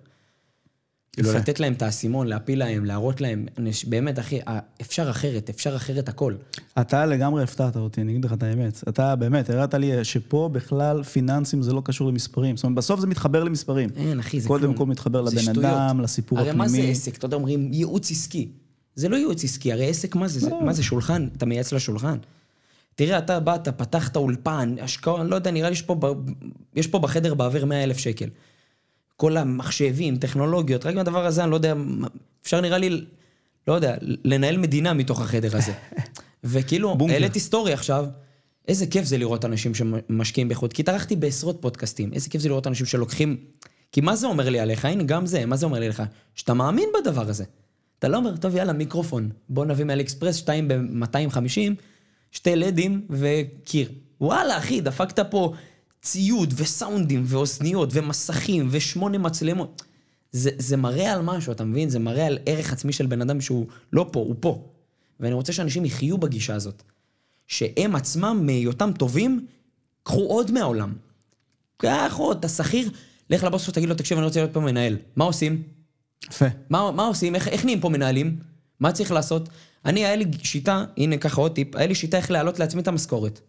כאילו. 1.14 1.32
לתת 1.32 1.60
להם 1.60 1.72
את 1.72 1.82
האסימון, 1.82 2.26
להפיל 2.26 2.58
להם, 2.58 2.84
להראות 2.84 3.20
להם, 3.20 3.46
באמת, 3.86 4.18
אחי, 4.18 4.40
אפשר 4.80 5.10
אחרת, 5.10 5.50
אפשר 5.50 5.76
אחרת 5.76 6.08
הכל. 6.08 6.34
אתה 6.80 7.06
לגמרי 7.06 7.42
הפתעת 7.42 7.76
אותי, 7.76 8.00
אני 8.00 8.12
אגיד 8.12 8.24
לך 8.24 8.32
את 8.32 8.42
האמת. 8.42 8.80
אתה 8.88 9.16
באמת, 9.16 9.50
הראת 9.50 9.74
לי 9.74 10.04
שפה 10.04 10.50
בכלל 10.52 11.02
פיננסים 11.02 11.62
זה 11.62 11.72
לא 11.72 11.82
קשור 11.84 12.08
למספרים. 12.08 12.56
זאת 12.56 12.64
אומרת, 12.64 12.76
בסוף 12.76 13.00
זה 13.00 13.06
מתחבר 13.06 13.44
למספרים. 13.44 13.90
אין, 13.96 14.18
אחי, 14.18 14.40
זה 14.40 14.48
קודם 14.48 14.62
כלום. 14.62 14.76
כל 14.76 14.86
מתחבר 14.86 15.26
זה 15.26 15.50
לבן. 15.52 15.58
אדם, 15.64 16.00
לסיפור 16.00 16.38
הרי 16.38 16.52
מה 16.52 16.68
זה 16.68 16.74
הפנימי. 16.76 16.92
עסק? 16.92 17.16
אתה 17.18 17.26
יודע, 17.26 17.36
אומרים 17.36 17.72
ייעוץ 17.72 18.10
עסקי. 18.10 18.48
זה 18.94 19.08
לא 19.08 19.16
ייעוץ 19.16 19.44
עסקי, 19.44 19.72
הרי 19.72 19.88
עסק 19.88 20.14
מה 20.16 20.28
זה? 20.28 20.40
זה- 20.40 20.50
מה 20.64 20.72
זה 20.72 20.82
שולחן? 20.82 21.28
אתה 21.36 21.46
מייעץ 21.46 21.72
לשולחן. 21.72 22.16
תראה, 22.94 23.18
אתה 23.18 23.40
באת, 23.40 23.68
פתחת 23.68 24.16
אולפן, 24.16 24.74
השקעה, 24.82 25.24
לא 25.24 25.34
יודע, 25.34 25.50
נראה 25.50 25.68
לי 25.68 25.72
יש 25.72 25.82
פה, 25.82 25.94
ב- 26.00 26.30
יש 26.76 26.86
פה 26.86 26.98
בחדר 26.98 27.34
באוויר 27.34 27.64
100 27.64 27.84
אלף 27.84 27.96
שקל. 27.98 28.28
כל 29.16 29.36
המחשבים, 29.36 30.16
טכנולוגיות, 30.16 30.86
רק 30.86 30.94
מהדבר 30.94 31.26
הזה, 31.26 31.42
אני 31.42 31.50
לא 31.50 31.56
יודע, 31.56 31.74
אפשר 32.42 32.60
נראה 32.60 32.78
לי, 32.78 33.04
לא 33.68 33.72
יודע, 33.72 33.96
לנהל 34.00 34.56
מדינה 34.56 34.92
מתוך 34.92 35.20
החדר 35.20 35.56
הזה. 35.56 35.72
וכאילו, 36.44 36.94
בונקר. 36.98 37.14
העליתי 37.14 37.40
סטורי 37.40 37.72
עכשיו, 37.72 38.06
איזה 38.68 38.86
כיף 38.86 39.04
זה 39.04 39.18
לראות 39.18 39.44
אנשים 39.44 39.74
שמשקיעים 39.74 40.48
באיכות, 40.48 40.72
כי 40.72 40.82
התארחתי 40.82 41.16
בעשרות 41.16 41.58
פודקאסטים, 41.60 42.12
איזה 42.12 42.30
כיף 42.30 42.40
זה 42.40 42.48
לראות 42.48 42.66
אנשים 42.66 42.86
שלוקחים... 42.86 43.36
כי 43.92 44.00
מה 44.00 44.16
זה 44.16 44.26
אומר 44.26 44.48
לי 44.48 44.60
עליך? 44.60 44.84
הנה, 44.84 45.02
גם 45.02 45.26
זה, 45.26 45.46
מה 45.46 45.56
זה 45.56 45.66
אומר 45.66 45.78
לי 45.78 45.84
עליך? 45.84 46.02
שאתה 46.34 46.54
מאמין 46.54 46.88
בדבר 47.00 47.28
הזה. 47.28 47.44
אתה 47.98 48.08
לא 48.08 48.16
אומר, 48.16 48.36
טוב, 48.36 48.56
יאללה, 48.56 48.72
מיקרופון, 48.72 49.30
בוא 49.48 49.64
נביא 49.64 49.84
מאלי 49.84 50.02
אקספרס, 50.02 50.36
שתיים 50.36 50.68
ב-250, 50.68 51.82
שתי 52.30 52.56
לדים 52.56 53.06
וקיר. 53.10 53.88
וואלה, 54.20 54.58
אחי, 54.58 54.80
דפקת 54.80 55.30
פה 55.30 55.52
ציוד 56.04 56.54
וסאונדים 56.56 57.22
ואוזניות 57.26 57.88
ומסכים 57.92 58.68
ושמונה 58.70 59.18
מצלמות. 59.18 59.82
זה, 60.32 60.50
זה 60.58 60.76
מראה 60.76 61.12
על 61.12 61.22
משהו, 61.22 61.52
אתה 61.52 61.64
מבין? 61.64 61.88
זה 61.88 61.98
מראה 61.98 62.26
על 62.26 62.38
ערך 62.46 62.72
עצמי 62.72 62.92
של 62.92 63.06
בן 63.06 63.20
אדם 63.20 63.40
שהוא 63.40 63.66
לא 63.92 64.06
פה, 64.12 64.20
הוא 64.20 64.34
פה. 64.40 64.68
ואני 65.20 65.34
רוצה 65.34 65.52
שאנשים 65.52 65.84
יחיו 65.84 66.18
בגישה 66.18 66.54
הזאת. 66.54 66.82
שהם 67.46 67.96
עצמם, 67.96 68.42
מהיותם 68.46 68.92
טובים, 68.98 69.46
קחו 70.02 70.26
עוד 70.26 70.50
מהעולם. 70.50 70.92
קח 71.76 72.14
עוד, 72.18 72.36
אתה 72.38 72.48
שכיר, 72.48 72.90
לך 73.30 73.44
לבוס 73.44 73.62
שלך, 73.62 73.74
תגיד 73.74 73.88
לו, 73.88 73.94
תקשיב, 73.94 74.18
אני 74.18 74.26
רוצה 74.26 74.40
להיות 74.40 74.52
פה 74.52 74.60
מנהל. 74.60 74.96
מה 75.16 75.24
עושים? 75.24 75.62
יפה. 76.30 76.46
מה, 76.70 76.90
מה 76.90 77.06
עושים? 77.06 77.34
איך, 77.34 77.48
איך 77.48 77.64
נהיים 77.64 77.80
פה 77.80 77.88
מנהלים? 77.88 78.36
מה 78.80 78.92
צריך 78.92 79.12
לעשות? 79.12 79.48
אני, 79.84 80.04
היה 80.04 80.16
לי 80.16 80.24
שיטה, 80.42 80.84
הנה 80.96 81.16
ככה 81.16 81.40
עוד 81.40 81.54
טיפ, 81.54 81.76
היה 81.76 81.86
לי 81.86 81.94
שיטה 81.94 82.16
איך 82.16 82.30
להעלות 82.30 82.58
לעצמי 82.58 82.82
את 82.82 82.88
המשכורת. 82.88 83.40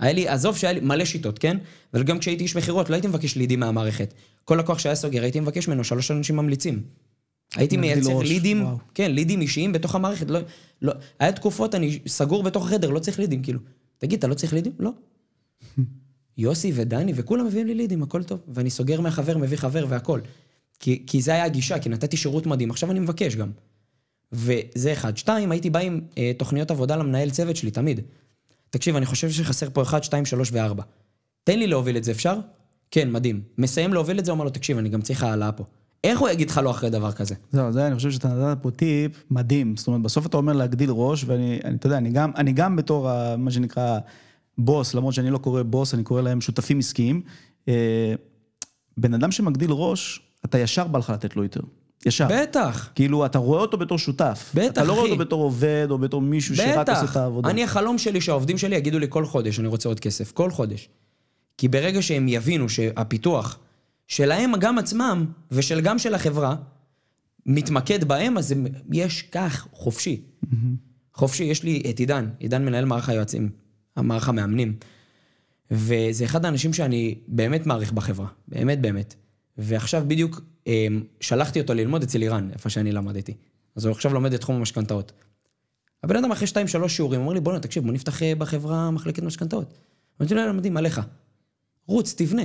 היה 0.00 0.12
לי, 0.12 0.28
עזוב 0.28 0.56
שהיה 0.56 0.72
לי 0.72 0.80
מלא 0.80 1.04
שיטות, 1.04 1.38
כן? 1.38 1.56
אבל 1.94 2.02
גם 2.02 2.18
כשהייתי 2.18 2.42
איש 2.42 2.56
מכירות, 2.56 2.90
לא 2.90 2.94
הייתי 2.94 3.08
מבקש 3.08 3.36
לידים 3.36 3.60
מהמערכת. 3.60 4.14
כל 4.44 4.54
לקוח 4.54 4.78
שהיה 4.78 4.94
סוגר, 4.94 5.22
הייתי 5.22 5.40
מבקש 5.40 5.68
ממנו 5.68 5.84
שלוש 5.84 6.10
אנשים 6.10 6.36
ממליצים. 6.36 6.82
הייתי 7.56 7.76
מייצר 7.76 8.18
לידים, 8.18 8.62
וואו. 8.62 8.76
כן, 8.94 9.12
לידים 9.12 9.40
אישיים 9.40 9.72
בתוך 9.72 9.94
המערכת. 9.94 10.30
לא, 10.30 10.40
לא, 10.82 10.92
היה 11.18 11.32
תקופות, 11.32 11.74
אני 11.74 11.98
סגור 12.06 12.42
בתוך 12.42 12.66
החדר, 12.66 12.90
לא 12.90 12.98
צריך 12.98 13.18
לידים, 13.18 13.42
כאילו. 13.42 13.60
תגיד, 13.98 14.18
אתה 14.18 14.26
לא 14.26 14.34
צריך 14.34 14.52
לידים? 14.52 14.72
לא. 14.78 14.90
יוסי 16.38 16.72
ודני 16.74 17.12
וכולם 17.16 17.46
מביאים 17.46 17.66
לי 17.66 17.74
לידים, 17.74 18.02
הכל 18.02 18.22
טוב. 18.22 18.40
ואני 18.48 18.70
סוגר 18.70 19.00
מהחבר, 19.00 19.38
מביא 19.38 19.56
חבר 19.56 19.86
והכל. 19.88 20.20
כי, 20.78 21.02
כי 21.06 21.22
זה 21.22 21.32
היה 21.32 21.44
הגישה, 21.44 21.78
כי 21.78 21.88
נתתי 21.88 22.16
שירות 22.16 22.46
מדהים, 22.46 22.70
עכשיו 22.70 22.90
אני 22.90 23.00
מבקש 23.00 23.36
גם. 23.36 23.50
וזה 24.32 24.92
אחד. 24.92 25.16
שתיים, 25.16 25.52
הייתי 25.52 25.70
בא 25.70 25.78
עם 25.78 26.00
אה, 26.18 26.32
תוכניות 26.36 26.70
עבודה 26.70 26.96
למנהל 26.96 27.30
צוות 27.30 27.56
שלי, 27.56 27.70
תמיד. 27.70 28.00
תקשיב, 28.70 28.96
אני 28.96 29.06
חושב 29.06 29.30
שחסר 29.30 29.68
פה 29.72 29.82
אחד, 29.82 30.02
שתיים, 30.04 30.24
שלוש 30.24 30.50
וארבע. 30.52 30.82
תן 31.44 31.58
לי 31.58 31.66
להוביל 31.66 31.96
את 31.96 32.04
זה, 32.04 32.10
אפשר? 32.12 32.36
כן, 32.90 33.10
מדהים. 33.12 33.42
מסיים 33.58 33.92
להוביל 33.94 34.18
את 34.18 34.24
זה, 34.24 34.32
אומר 34.32 34.44
לו, 34.44 34.50
תקשיב, 34.50 34.78
אני 34.78 34.88
גם 34.88 35.02
צריך 35.02 35.22
העלאה 35.22 35.52
פה. 35.52 35.64
איך 36.04 36.20
הוא 36.20 36.28
יגיד 36.28 36.50
לך 36.50 36.60
לא 36.64 36.70
אחרי 36.70 36.90
דבר 36.90 37.12
כזה? 37.12 37.34
זהו, 37.52 37.72
זה, 37.72 37.86
אני 37.86 37.94
חושב 37.94 38.10
שאתה 38.10 38.28
נתת 38.28 38.62
פה 38.62 38.70
טיפ 38.70 39.12
מדהים. 39.30 39.76
זאת 39.76 39.86
אומרת, 39.86 40.02
בסוף 40.02 40.26
אתה 40.26 40.36
אומר 40.36 40.52
להגדיל 40.52 40.90
ראש, 40.92 41.24
ואני, 41.26 41.60
אני, 41.64 41.76
אתה 41.76 41.86
יודע, 41.86 41.98
אני 41.98 42.10
גם, 42.10 42.30
אני 42.36 42.52
גם 42.52 42.76
בתור, 42.76 43.08
ה- 43.10 43.36
מה 43.36 43.50
שנקרא, 43.50 43.98
בוס, 44.58 44.94
למרות 44.94 45.14
שאני 45.14 45.30
לא 45.30 45.38
קורא 45.38 45.62
בוס, 45.62 45.94
אני 45.94 46.02
קורא 46.02 46.20
להם 46.22 46.40
שותפים 46.40 46.78
עסקיים. 46.78 47.22
אה, 47.68 48.14
בן 48.96 49.14
אדם 49.14 49.30
שמגדיל 49.32 49.70
ראש, 49.72 50.20
אתה 50.44 50.58
ישר 50.58 50.86
בא 50.86 50.98
לך 50.98 51.10
לתת 51.10 51.36
לו 51.36 51.42
יותר. 51.42 51.60
ישר. 52.06 52.28
בטח. 52.30 52.90
כאילו, 52.94 53.26
אתה 53.26 53.38
רואה 53.38 53.60
אותו 53.60 53.76
בתור 53.76 53.98
שותף. 53.98 54.50
בטח, 54.54 54.72
אתה 54.72 54.84
לא 54.84 54.92
רואה 54.92 55.04
אחי. 55.04 55.10
אותו 55.10 55.24
בתור 55.24 55.42
עובד, 55.42 55.86
או 55.90 55.98
בתור 55.98 56.20
מישהו 56.20 56.56
שרק 56.56 56.88
עושה 56.88 57.04
את 57.04 57.16
העבודה. 57.16 57.50
אני, 57.50 57.64
החלום 57.64 57.98
שלי 57.98 58.20
שהעובדים 58.20 58.58
שלי 58.58 58.76
יגידו 58.76 58.98
לי 58.98 59.06
כל 59.08 59.24
חודש, 59.24 59.58
אני 59.60 59.68
רוצה 59.68 59.88
עוד 59.88 60.00
כסף. 60.00 60.32
כל 60.32 60.50
חודש. 60.50 60.88
כי 61.58 61.68
ברגע 61.68 62.02
שהם 62.02 62.28
יבינו 62.28 62.68
שהפיתוח 62.68 63.58
שלהם 64.06 64.52
גם 64.60 64.78
עצמם, 64.78 65.26
ושל 65.50 65.80
גם 65.80 65.98
של 65.98 66.14
החברה, 66.14 66.56
מתמקד 67.46 68.04
בהם, 68.04 68.38
אז 68.38 68.52
הם, 68.52 68.66
יש 68.92 69.22
כך, 69.22 69.68
חופשי. 69.72 70.20
חופשי, 71.14 71.44
יש 71.44 71.62
לי 71.62 71.82
את 71.90 71.98
עידן, 71.98 72.28
עידן 72.38 72.64
מנהל 72.64 72.84
מערך 72.84 73.08
היועצים, 73.08 73.50
המערך 73.96 74.28
המאמנים. 74.28 74.76
וזה 75.70 76.24
אחד 76.24 76.44
האנשים 76.44 76.72
שאני 76.72 77.14
באמת 77.28 77.66
מעריך 77.66 77.92
בחברה, 77.92 78.26
באמת 78.48 78.80
באמת. 78.80 79.14
ועכשיו 79.60 80.04
בדיוק 80.06 80.40
אה, 80.66 80.86
שלחתי 81.20 81.60
אותו 81.60 81.74
ללמוד 81.74 82.02
אצל 82.02 82.22
איראן, 82.22 82.50
איפה 82.52 82.70
שאני 82.70 82.92
למדתי. 82.92 83.34
אז 83.76 83.84
הוא 83.84 83.92
עכשיו 83.92 84.14
לומד 84.14 84.32
את 84.32 84.40
תחום 84.40 84.56
המשכנתאות. 84.56 85.12
הבן 86.02 86.16
אדם 86.16 86.32
אחרי 86.32 86.46
שתיים, 86.46 86.68
שלוש 86.68 86.96
שיעורים, 86.96 87.20
אומר 87.20 87.32
לי, 87.32 87.40
בוא'נה, 87.40 87.60
תקשיב, 87.60 87.84
בוא 87.84 87.92
נפתח 87.92 88.22
אה, 88.22 88.34
בחברה 88.34 88.90
מחלקת 88.90 89.22
משכנתאות. 89.22 89.74
אמרתי 90.20 90.34
לו, 90.34 90.40
"יאללה, 90.40 90.52
מדהים, 90.52 90.76
עליך. 90.76 91.00
רוץ, 91.86 92.14
תבנה. 92.16 92.42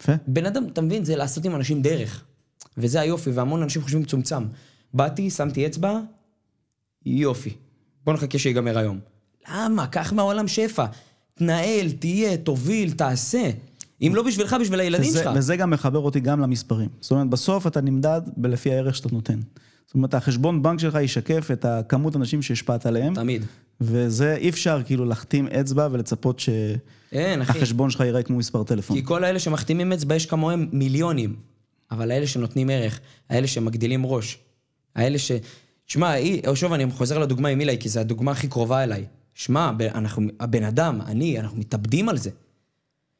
יפה. 0.00 0.12
בן 0.26 0.46
אדם, 0.46 0.66
אתה 0.72 0.80
מבין, 0.80 1.04
זה 1.04 1.16
לעשות 1.16 1.44
עם 1.44 1.54
אנשים 1.54 1.82
דרך. 1.82 2.24
וזה 2.76 3.00
היופי, 3.00 3.30
והמון 3.30 3.62
אנשים 3.62 3.82
חושבים 3.82 4.02
מצומצם. 4.02 4.44
באתי, 4.94 5.30
שמתי 5.30 5.66
אצבע, 5.66 6.00
יופי. 7.06 7.54
בוא 8.04 8.12
נחכה 8.14 8.38
שיגמר 8.38 8.78
היום. 8.78 9.00
למה? 9.48 9.86
קח 9.86 10.12
מהעולם 10.12 10.48
שפע. 10.48 10.86
תנהל, 11.34 11.90
תהיה, 11.92 12.36
תוביל, 12.36 12.92
תעשה. 12.92 13.50
אם 14.02 14.14
לא 14.14 14.22
בשבילך, 14.22 14.56
בשביל 14.60 14.80
הילדים 14.80 15.12
שלך. 15.12 15.30
וזה 15.34 15.56
גם 15.56 15.70
מחבר 15.70 15.98
אותי 15.98 16.20
גם 16.20 16.40
למספרים. 16.40 16.88
זאת 17.00 17.10
אומרת, 17.10 17.28
בסוף 17.28 17.66
אתה 17.66 17.80
נמדד 17.80 18.20
לפי 18.44 18.72
הערך 18.72 18.96
שאתה 18.96 19.08
נותן. 19.12 19.40
זאת 19.86 19.94
אומרת, 19.94 20.14
החשבון 20.14 20.62
בנק 20.62 20.80
שלך 20.80 20.94
ישקף 20.94 21.48
את 21.52 21.64
הכמות 21.64 22.16
אנשים 22.16 22.42
שהשפעת 22.42 22.86
עליהם, 22.86 23.14
תמיד. 23.14 23.44
וזה 23.80 24.36
אי 24.36 24.48
אפשר 24.48 24.82
כאילו 24.84 25.04
להחתים 25.04 25.48
אצבע 25.48 25.88
ולצפות. 25.92 26.38
שהחשבון 26.38 27.90
שלך 27.90 28.00
ייראה 28.00 28.22
כמו 28.22 28.36
מספר 28.36 28.64
טלפון. 28.64 28.96
כי 28.96 29.04
כל 29.04 29.24
האלה 29.24 29.38
שמחתימים 29.38 29.92
אצבע, 29.92 30.14
יש 30.14 30.26
כמוהם 30.26 30.68
מיליונים. 30.72 31.36
אבל 31.90 32.10
האלה 32.10 32.26
שנותנים 32.26 32.70
ערך, 32.70 33.00
האלה 33.30 33.46
שמגדילים 33.46 34.06
ראש, 34.06 34.38
האלה 34.96 35.18
ש... 35.18 35.32
שמע, 35.86 36.14
שוב, 36.54 36.72
אני 36.72 36.90
חוזר 36.90 37.18
לדוגמה 37.18 37.48
עם 37.48 37.60
אילי, 37.60 37.78
כי 37.78 37.88
זו 37.88 38.00
הדוגמה 38.00 38.30
הכי 38.30 38.48
קרובה 38.48 38.82
אליי. 38.82 39.04
שמע, 39.34 39.70
אנחנו, 39.94 40.22
הבן 40.40 40.64
אדם, 40.64 41.00
אני, 41.06 41.40
אנחנו 41.40 41.58
מתאבדים 41.58 42.08
על 42.08 42.18
זה. 42.18 42.30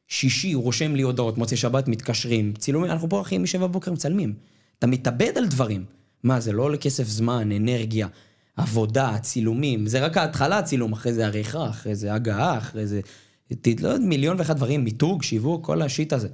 שישי, 0.09 0.51
הוא 0.51 0.63
רושם 0.63 0.95
לי 0.95 1.01
הודעות, 1.01 1.37
מוצאי 1.37 1.57
שבת, 1.57 1.87
מתקשרים, 1.87 2.53
צילומים, 2.53 2.91
אנחנו 2.91 3.09
פה, 3.09 3.21
אחי, 3.21 3.37
משבע 3.37 3.67
בבוקר 3.67 3.91
מצלמים. 3.91 4.33
אתה 4.79 4.87
מתאבד 4.87 5.37
על 5.37 5.47
דברים. 5.47 5.85
מה, 6.23 6.39
זה 6.39 6.51
לא 6.51 6.63
עולה 6.63 6.77
כסף 6.77 7.07
זמן, 7.07 7.51
אנרגיה, 7.51 8.07
עבודה, 8.55 9.17
צילומים, 9.21 9.87
זה 9.87 10.05
רק 10.05 10.17
ההתחלה 10.17 10.59
הצילום, 10.59 10.93
אחרי 10.93 11.13
זה 11.13 11.25
עריכה, 11.25 11.69
אחרי 11.69 11.95
זה 11.95 12.13
הגעה, 12.13 12.57
אחרי 12.57 12.87
זה... 12.87 13.01
לא 13.79 13.87
יודע, 13.87 14.05
מיליון 14.05 14.39
ואחד 14.39 14.57
דברים, 14.57 14.83
מיתוג, 14.83 15.23
שיווק, 15.23 15.65
כל 15.65 15.81
ה 15.81 15.87
shit 15.87 16.13
הזה. 16.13 16.27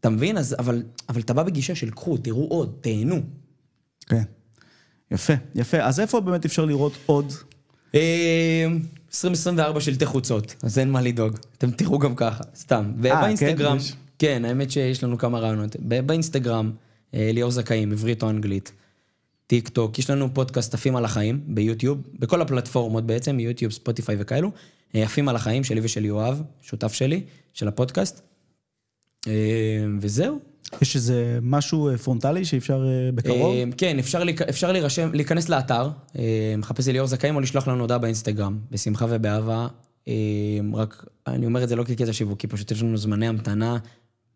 אתה 0.00 0.10
מבין? 0.10 0.38
אז, 0.38 0.56
אבל, 0.58 0.82
אבל 1.08 1.20
אתה 1.20 1.34
בא 1.34 1.42
בגישה 1.42 1.74
של 1.74 1.90
קחו, 1.90 2.16
תראו 2.16 2.46
עוד, 2.48 2.78
תהנו. 2.80 3.20
כן. 4.06 4.22
יפה, 5.10 5.32
יפה. 5.54 5.78
אז 5.82 6.00
איפה 6.00 6.20
באמת 6.20 6.44
אפשר 6.44 6.64
לראות 6.64 6.92
עוד? 7.06 7.32
אה, 9.14 9.18
2024 9.28 9.80
שלטי 9.80 10.06
חוצות, 10.06 10.54
אז 10.62 10.78
אין 10.78 10.90
מה 10.90 11.00
לדאוג. 11.00 11.36
אתם 11.58 11.70
תראו 11.70 11.98
גם 11.98 12.14
ככה, 12.16 12.44
סתם. 12.56 12.92
כן? 13.02 13.20
באינסטגרם, 13.20 13.76
יש- 13.76 13.92
כן, 14.18 14.44
האמת 14.44 14.70
שיש 14.70 15.04
לנו 15.04 15.18
כמה 15.18 15.38
רעיונות. 15.38 15.76
באינסטגרם, 16.06 16.72
אה, 17.14 17.30
אליאור 17.32 17.50
זכאים, 17.50 17.92
עברית 17.92 18.22
או 18.22 18.30
אנגלית. 18.30 18.72
טיק 19.46 19.68
טוק, 19.68 19.98
יש 19.98 20.10
לנו 20.10 20.34
פודקאסט 20.34 20.74
עפים 20.74 20.96
על 20.96 21.04
החיים 21.04 21.40
ביוטיוב, 21.46 21.98
בכל 22.18 22.42
הפלטפורמות 22.42 23.06
בעצם, 23.06 23.40
יוטיוב, 23.40 23.72
ספוטיפיי 23.72 24.16
וכאלו. 24.18 24.50
אה, 24.94 25.02
עפים 25.04 25.28
על 25.28 25.36
החיים 25.36 25.64
שלי 25.64 25.80
ושל 25.82 26.04
יואב, 26.04 26.42
שותף 26.62 26.92
שלי, 26.92 27.22
של 27.52 27.68
הפודקאסט. 27.68 28.22
אה, 29.26 29.32
וזהו. 30.00 30.38
יש 30.80 30.96
איזה 30.96 31.38
משהו 31.42 31.88
אה, 31.88 31.98
פרונטלי 31.98 32.44
שאפשר 32.44 32.84
אה, 32.86 33.12
בקרוב? 33.12 33.54
אה, 33.54 33.64
כן, 33.76 33.98
אפשר, 34.48 34.72
להירשם, 34.72 35.10
להיכנס 35.12 35.48
לאתר, 35.48 35.90
מחפש 36.58 36.88
ליאור 36.88 37.06
זכאים, 37.06 37.36
או 37.36 37.40
לשלוח 37.40 37.68
לנו 37.68 37.80
הודעה 37.80 37.98
באינסטגרם, 37.98 38.58
בשמחה 38.70 39.06
ובאהבה. 39.08 39.66
אה, 40.08 40.14
רק, 40.74 41.04
אני 41.26 41.46
אומר 41.46 41.64
את 41.64 41.68
זה 41.68 41.76
לא 41.76 41.84
כקטע 41.84 42.12
שיווקי, 42.12 42.46
פשוט 42.46 42.70
יש 42.70 42.82
לנו 42.82 42.96
זמני 42.96 43.26
המתנה, 43.26 43.78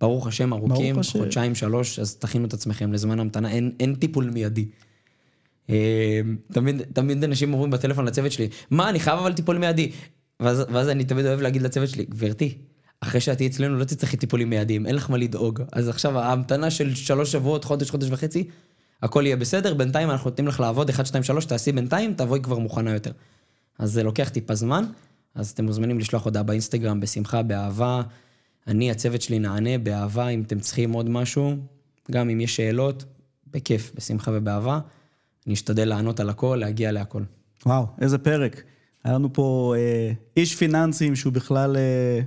ברוך 0.01 0.27
השם, 0.27 0.53
ארוכים. 0.53 1.03
חודשיים, 1.03 1.55
שלוש, 1.55 1.99
אז 1.99 2.17
תכינו 2.17 2.47
את 2.47 2.55
עצמכם 2.55 2.93
לזמן 2.93 3.21
המתנה, 3.21 3.51
אין, 3.51 3.73
אין 3.81 3.95
טיפול 3.95 4.31
מיידי. 4.31 4.69
תמיד, 6.53 6.83
תמיד 6.93 7.25
אנשים 7.25 7.53
אומרים 7.53 7.71
בטלפון 7.71 8.05
לצוות 8.05 8.33
שלי, 8.33 8.49
מה, 8.71 8.89
אני 8.89 9.01
חייב 9.01 9.19
אבל 9.19 9.33
טיפול 9.33 9.59
מיידי. 9.59 9.91
ואז, 10.41 10.65
ואז 10.73 10.89
אני 10.89 11.05
תמיד 11.05 11.27
אוהב 11.27 11.41
להגיד 11.41 11.63
לצוות 11.63 11.89
שלי, 11.89 12.05
גברתי, 12.05 12.59
אחרי 13.01 13.21
שאת 13.21 13.37
תהיי 13.37 13.49
אצלנו 13.49 13.79
לא 13.79 13.85
תצטרכי 13.85 14.17
טיפולים 14.17 14.51
מיידיים, 14.51 14.87
אין 14.87 14.95
לך 14.95 15.11
מה 15.11 15.17
לדאוג. 15.17 15.63
אז 15.73 15.89
עכשיו 15.89 16.19
ההמתנה 16.19 16.71
של 16.71 16.95
שלוש 16.95 17.33
שבועות, 17.33 17.65
חודש, 17.65 17.91
חודש 17.91 18.09
וחצי, 18.11 18.49
הכל 19.03 19.23
יהיה 19.27 19.37
בסדר, 19.37 19.75
בינתיים 19.75 20.11
אנחנו 20.11 20.31
נותנים 20.31 20.49
לך 20.49 20.61
לעבוד, 20.61 20.91
1, 20.91 21.07
2, 21.07 21.25
3, 21.25 21.45
תעשי 21.45 21.73
בינתיים, 21.73 22.15
תבואי 22.15 22.41
כבר 22.43 22.59
מוכנה 22.59 22.93
יותר. 22.93 23.11
אז 23.79 23.93
זה 23.93 24.03
לוקח 24.03 24.29
טיפה 24.29 24.55
זמן, 24.55 24.85
אז 25.35 25.51
אתם 25.51 25.65
מוזמנים 25.65 25.99
לשלוח 25.99 26.25
הודעה 26.25 26.43
באינסטגרם, 26.43 27.01
בשמחה, 27.01 27.43
באהבה. 27.43 28.03
אני, 28.67 28.91
הצוות 28.91 29.23
שלי 29.23 29.39
נענה 29.39 29.79
באהבה, 29.79 30.29
אם 30.29 30.43
אתם 30.43 30.59
צריכים 30.59 30.93
עוד 30.93 31.11
משהו, 31.11 31.57
גם 32.11 32.31
אם 32.31 32.41
יש 32.41 32.57
שאלות, 32.57 33.05
בכיף, 33.51 33.93
בשמחה 33.95 34.31
ובאהבה. 34.35 34.81
אני 35.47 35.55
אשתדל 35.55 35.89
לענות 35.89 36.21
על 36.21 36.31
הכל, 36.31 36.57
להגיע 36.61 36.93
להכל. 36.93 37.23
וואו, 37.67 37.87
איזה 38.01 38.19
פרק. 38.19 38.63
היה 39.05 39.15
לנו 39.15 39.33
פה 39.33 39.75
אה, 39.77 40.13
איש 40.37 40.55
פיננסים 40.55 41.17
שהוא 41.17 41.33
בכלל 41.33 41.77
אה, 41.77 42.21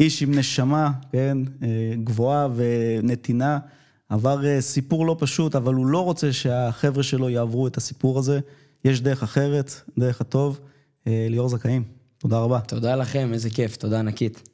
איש 0.00 0.22
עם 0.22 0.34
נשמה, 0.38 0.90
כן? 1.12 1.38
אה, 1.62 1.94
גבוהה 2.04 2.48
ונתינה. 2.54 3.58
עבר 4.08 4.46
אה, 4.46 4.60
סיפור 4.60 5.06
לא 5.06 5.16
פשוט, 5.18 5.56
אבל 5.56 5.74
הוא 5.74 5.86
לא 5.86 6.04
רוצה 6.04 6.32
שהחבר'ה 6.32 7.02
שלו 7.02 7.30
יעברו 7.30 7.66
את 7.66 7.76
הסיפור 7.76 8.18
הזה. 8.18 8.40
יש 8.84 9.00
דרך 9.00 9.22
אחרת, 9.22 9.72
דרך 9.98 10.20
הטוב. 10.20 10.60
אה, 11.06 11.26
ליאור 11.30 11.48
זכאים, 11.48 11.82
תודה 12.18 12.38
רבה. 12.38 12.60
תודה 12.60 12.96
לכם, 12.96 13.30
איזה 13.32 13.50
כיף, 13.50 13.76
תודה 13.76 13.98
ענקית. 13.98 14.53